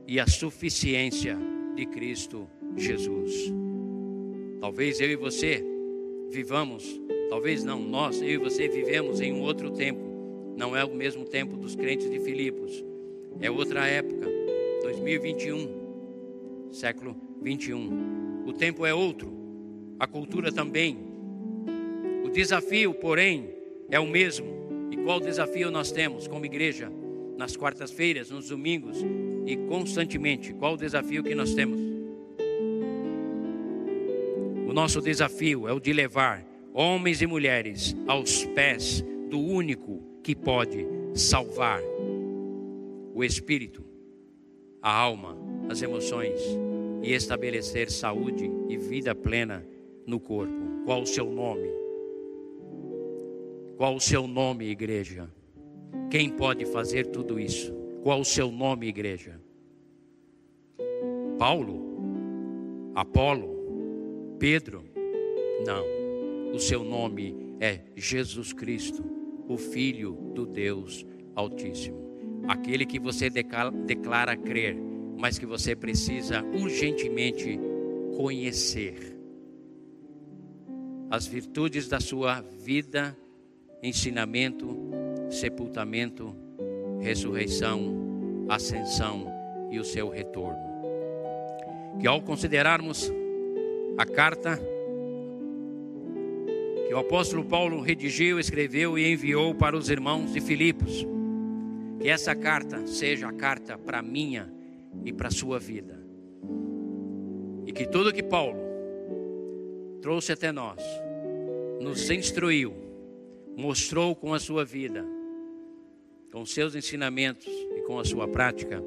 e 0.07 0.19
a 0.19 0.27
suficiência 0.27 1.37
de 1.75 1.85
Cristo 1.85 2.47
Jesus. 2.77 3.51
Talvez 4.61 5.01
eu 5.01 5.09
e 5.09 5.15
você 5.15 5.63
vivamos, 6.29 7.01
talvez 7.29 7.63
não, 7.63 7.79
nós, 7.79 8.21
eu 8.21 8.29
e 8.29 8.37
você 8.37 8.69
vivemos 8.69 9.19
em 9.19 9.33
um 9.33 9.41
outro 9.41 9.69
tempo. 9.71 9.99
Não 10.55 10.75
é 10.75 10.85
o 10.85 10.95
mesmo 10.95 11.25
tempo 11.25 11.57
dos 11.57 11.75
crentes 11.75 12.09
de 12.09 12.19
Filipos. 12.19 12.83
É 13.41 13.51
outra 13.51 13.87
época, 13.87 14.27
2021, 14.83 16.69
século 16.71 17.15
21. 17.41 18.45
O 18.45 18.53
tempo 18.53 18.85
é 18.85 18.93
outro, 18.93 19.33
a 19.99 20.07
cultura 20.07 20.51
também. 20.51 20.97
O 22.23 22.29
desafio, 22.29 22.93
porém, 22.93 23.49
é 23.89 23.99
o 23.99 24.07
mesmo 24.07 24.60
e 24.91 24.97
qual 24.97 25.21
desafio 25.21 25.71
nós 25.71 25.89
temos 25.89 26.27
como 26.27 26.45
igreja 26.45 26.91
nas 27.37 27.55
quartas-feiras, 27.55 28.29
nos 28.29 28.49
domingos 28.49 28.97
e 29.45 29.55
constantemente? 29.55 30.53
Qual 30.53 30.73
o 30.73 30.77
desafio 30.77 31.23
que 31.23 31.33
nós 31.33 31.53
temos? 31.53 31.79
O 34.67 34.73
nosso 34.73 35.01
desafio 35.01 35.67
é 35.67 35.73
o 35.73 35.79
de 35.79 35.93
levar 35.93 36.45
homens 36.73 37.21
e 37.21 37.27
mulheres 37.27 37.95
aos 38.05 38.45
pés 38.45 39.03
do 39.29 39.39
único 39.39 40.03
que 40.21 40.35
pode 40.35 40.85
salvar 41.13 41.81
o 43.13 43.23
espírito, 43.23 43.83
a 44.81 44.93
alma, 44.93 45.37
as 45.69 45.81
emoções 45.81 46.39
e 47.01 47.13
estabelecer 47.13 47.89
saúde 47.89 48.51
e 48.69 48.77
vida 48.77 49.15
plena 49.15 49.65
no 50.05 50.19
corpo. 50.19 50.83
Qual 50.85 51.01
o 51.01 51.07
seu 51.07 51.29
nome? 51.29 51.67
Qual 53.81 53.95
o 53.95 53.99
seu 53.99 54.27
nome, 54.27 54.69
igreja? 54.69 55.27
Quem 56.11 56.29
pode 56.29 56.67
fazer 56.67 57.07
tudo 57.07 57.39
isso? 57.39 57.73
Qual 58.03 58.21
o 58.21 58.23
seu 58.23 58.51
nome, 58.51 58.85
igreja? 58.85 59.41
Paulo? 61.39 61.81
Apolo? 62.93 64.37
Pedro? 64.37 64.83
Não. 65.65 66.53
O 66.53 66.59
seu 66.59 66.83
nome 66.83 67.55
é 67.59 67.81
Jesus 67.95 68.53
Cristo, 68.53 69.03
o 69.47 69.57
Filho 69.57 70.13
do 70.35 70.45
Deus 70.45 71.03
Altíssimo. 71.33 71.97
Aquele 72.47 72.85
que 72.85 72.99
você 72.99 73.31
declara 73.31 74.37
crer, 74.37 74.77
mas 75.17 75.39
que 75.39 75.45
você 75.47 75.75
precisa 75.75 76.43
urgentemente 76.53 77.59
conhecer. 78.15 79.17
As 81.09 81.25
virtudes 81.25 81.87
da 81.87 81.99
sua 81.99 82.41
vida, 82.41 83.17
ensinamento, 83.81 84.77
sepultamento, 85.29 86.35
ressurreição, 86.99 88.45
ascensão 88.49 89.27
e 89.71 89.79
o 89.79 89.83
seu 89.83 90.09
retorno. 90.09 90.59
Que 91.99 92.07
ao 92.07 92.21
considerarmos 92.21 93.11
a 93.97 94.05
carta 94.05 94.59
que 96.87 96.93
o 96.93 96.97
apóstolo 96.97 97.45
Paulo 97.45 97.79
redigiu, 97.79 98.39
escreveu 98.39 98.99
e 98.99 99.11
enviou 99.11 99.55
para 99.55 99.77
os 99.77 99.89
irmãos 99.89 100.33
de 100.33 100.41
Filipos, 100.41 101.05
que 101.99 102.09
essa 102.09 102.35
carta 102.35 102.85
seja 102.85 103.29
a 103.29 103.33
carta 103.33 103.77
para 103.77 104.01
minha 104.01 104.51
e 105.05 105.13
para 105.13 105.29
a 105.29 105.31
sua 105.31 105.57
vida. 105.57 105.97
E 107.65 107.71
que 107.71 107.87
tudo 107.87 108.11
que 108.13 108.23
Paulo 108.23 108.59
trouxe 110.01 110.33
até 110.33 110.51
nós, 110.51 110.81
nos 111.79 112.09
instruiu, 112.09 112.73
mostrou 113.55 114.15
com 114.15 114.33
a 114.33 114.39
sua 114.39 114.63
vida, 114.63 115.05
com 116.31 116.45
seus 116.45 116.75
ensinamentos 116.75 117.47
e 117.47 117.81
com 117.81 117.99
a 117.99 118.05
sua 118.05 118.27
prática, 118.27 118.81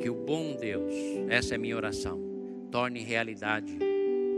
que 0.00 0.08
o 0.08 0.14
bom 0.14 0.56
Deus, 0.56 0.92
essa 1.28 1.54
é 1.54 1.56
a 1.56 1.58
minha 1.58 1.76
oração, 1.76 2.20
torne 2.70 3.00
realidade 3.00 3.76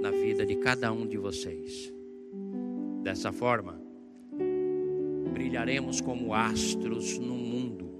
na 0.00 0.10
vida 0.10 0.44
de 0.44 0.56
cada 0.56 0.92
um 0.92 1.06
de 1.06 1.18
vocês. 1.18 1.92
Dessa 3.02 3.32
forma, 3.32 3.80
brilharemos 5.32 6.00
como 6.00 6.34
astros 6.34 7.18
no 7.18 7.34
mundo 7.34 7.90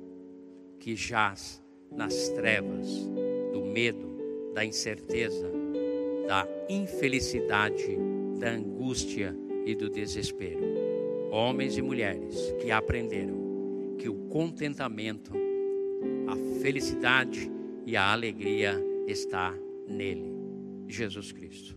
que 0.81 0.97
jaz 0.97 1.63
nas 1.91 2.29
trevas 2.31 2.89
do 3.53 3.63
medo, 3.63 4.53
da 4.55 4.65
incerteza, 4.65 5.51
da 6.27 6.47
infelicidade, 6.69 7.97
da 8.39 8.51
angústia 8.51 9.37
e 9.65 9.75
do 9.75 9.89
desespero. 9.89 10.82
Homens 11.33 11.79
e 11.79 11.81
mulheres 11.81 12.37
que 12.61 12.71
aprenderam 12.71 13.97
que 13.99 14.07
o 14.07 14.15
contentamento, 14.29 15.33
a 16.29 16.61
felicidade 16.61 17.51
e 17.87 17.97
a 17.97 18.13
alegria 18.13 18.79
está 19.09 19.51
nele, 19.89 20.31
Jesus 20.87 21.33
Cristo. 21.33 21.75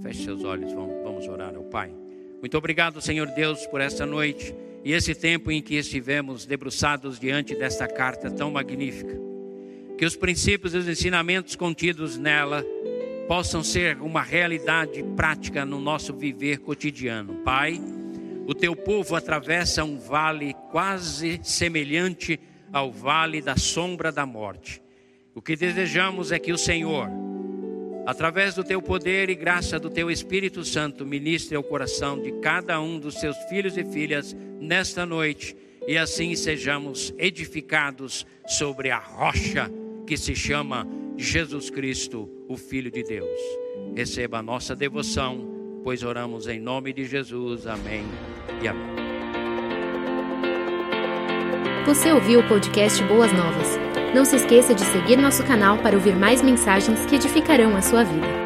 Feche 0.00 0.24
seus 0.24 0.42
olhos, 0.42 0.72
vamos 0.72 1.28
orar 1.28 1.54
ao 1.54 1.64
Pai. 1.64 1.94
Muito 2.40 2.56
obrigado, 2.56 2.98
Senhor 3.02 3.26
Deus, 3.32 3.66
por 3.66 3.82
esta 3.82 4.06
noite 4.06 4.54
e 4.82 4.94
esse 4.94 5.14
tempo 5.14 5.52
em 5.52 5.60
que 5.60 5.74
estivemos 5.74 6.46
debruçados 6.46 7.20
diante 7.20 7.54
desta 7.54 7.86
carta 7.86 8.30
tão 8.30 8.52
magnífica. 8.52 9.20
Que 9.98 10.06
os 10.06 10.16
princípios 10.16 10.72
e 10.72 10.78
os 10.78 10.88
ensinamentos 10.88 11.54
contidos 11.56 12.16
nela 12.16 12.64
possam 13.28 13.62
ser 13.62 14.00
uma 14.00 14.22
realidade 14.22 15.02
prática 15.14 15.62
no 15.66 15.78
nosso 15.78 16.14
viver 16.14 16.60
cotidiano. 16.60 17.34
Pai, 17.44 17.78
o 18.46 18.54
teu 18.54 18.76
povo 18.76 19.16
atravessa 19.16 19.84
um 19.84 19.98
vale 19.98 20.54
quase 20.70 21.40
semelhante 21.42 22.38
ao 22.72 22.92
vale 22.92 23.40
da 23.40 23.56
sombra 23.56 24.12
da 24.12 24.26
morte. 24.26 24.82
O 25.34 25.40
que 25.40 25.56
desejamos 25.56 26.30
é 26.30 26.38
que 26.38 26.52
o 26.52 26.58
Senhor, 26.58 27.08
através 28.06 28.54
do 28.54 28.62
teu 28.62 28.82
poder 28.82 29.30
e 29.30 29.34
graça 29.34 29.78
do 29.78 29.88
teu 29.88 30.10
Espírito 30.10 30.64
Santo, 30.64 31.06
ministre 31.06 31.56
ao 31.56 31.62
coração 31.62 32.20
de 32.20 32.32
cada 32.40 32.80
um 32.80 32.98
dos 32.98 33.14
seus 33.14 33.36
filhos 33.48 33.76
e 33.76 33.84
filhas 33.84 34.36
nesta 34.60 35.06
noite 35.06 35.56
e 35.86 35.96
assim 35.98 36.34
sejamos 36.34 37.12
edificados 37.18 38.26
sobre 38.46 38.90
a 38.90 38.98
rocha 38.98 39.70
que 40.06 40.16
se 40.16 40.34
chama 40.34 40.86
Jesus 41.16 41.70
Cristo, 41.70 42.28
o 42.48 42.56
Filho 42.56 42.90
de 42.90 43.02
Deus. 43.02 43.40
Receba 43.94 44.38
a 44.38 44.42
nossa 44.42 44.74
devoção 44.74 45.53
pois 45.84 46.02
oramos 46.02 46.48
em 46.48 46.58
nome 46.58 46.94
de 46.94 47.04
Jesus. 47.04 47.66
Amém 47.66 48.04
e 48.62 48.66
amém. 48.66 48.94
Você 51.84 52.10
ouviu 52.10 52.40
o 52.40 52.48
podcast 52.48 53.04
Boas 53.04 53.30
Novas? 53.30 53.78
Não 54.14 54.24
se 54.24 54.36
esqueça 54.36 54.74
de 54.74 54.82
seguir 54.86 55.16
nosso 55.16 55.44
canal 55.44 55.76
para 55.78 55.94
ouvir 55.94 56.16
mais 56.16 56.40
mensagens 56.40 57.04
que 57.04 57.16
edificarão 57.16 57.76
a 57.76 57.82
sua 57.82 58.02
vida. 58.02 58.43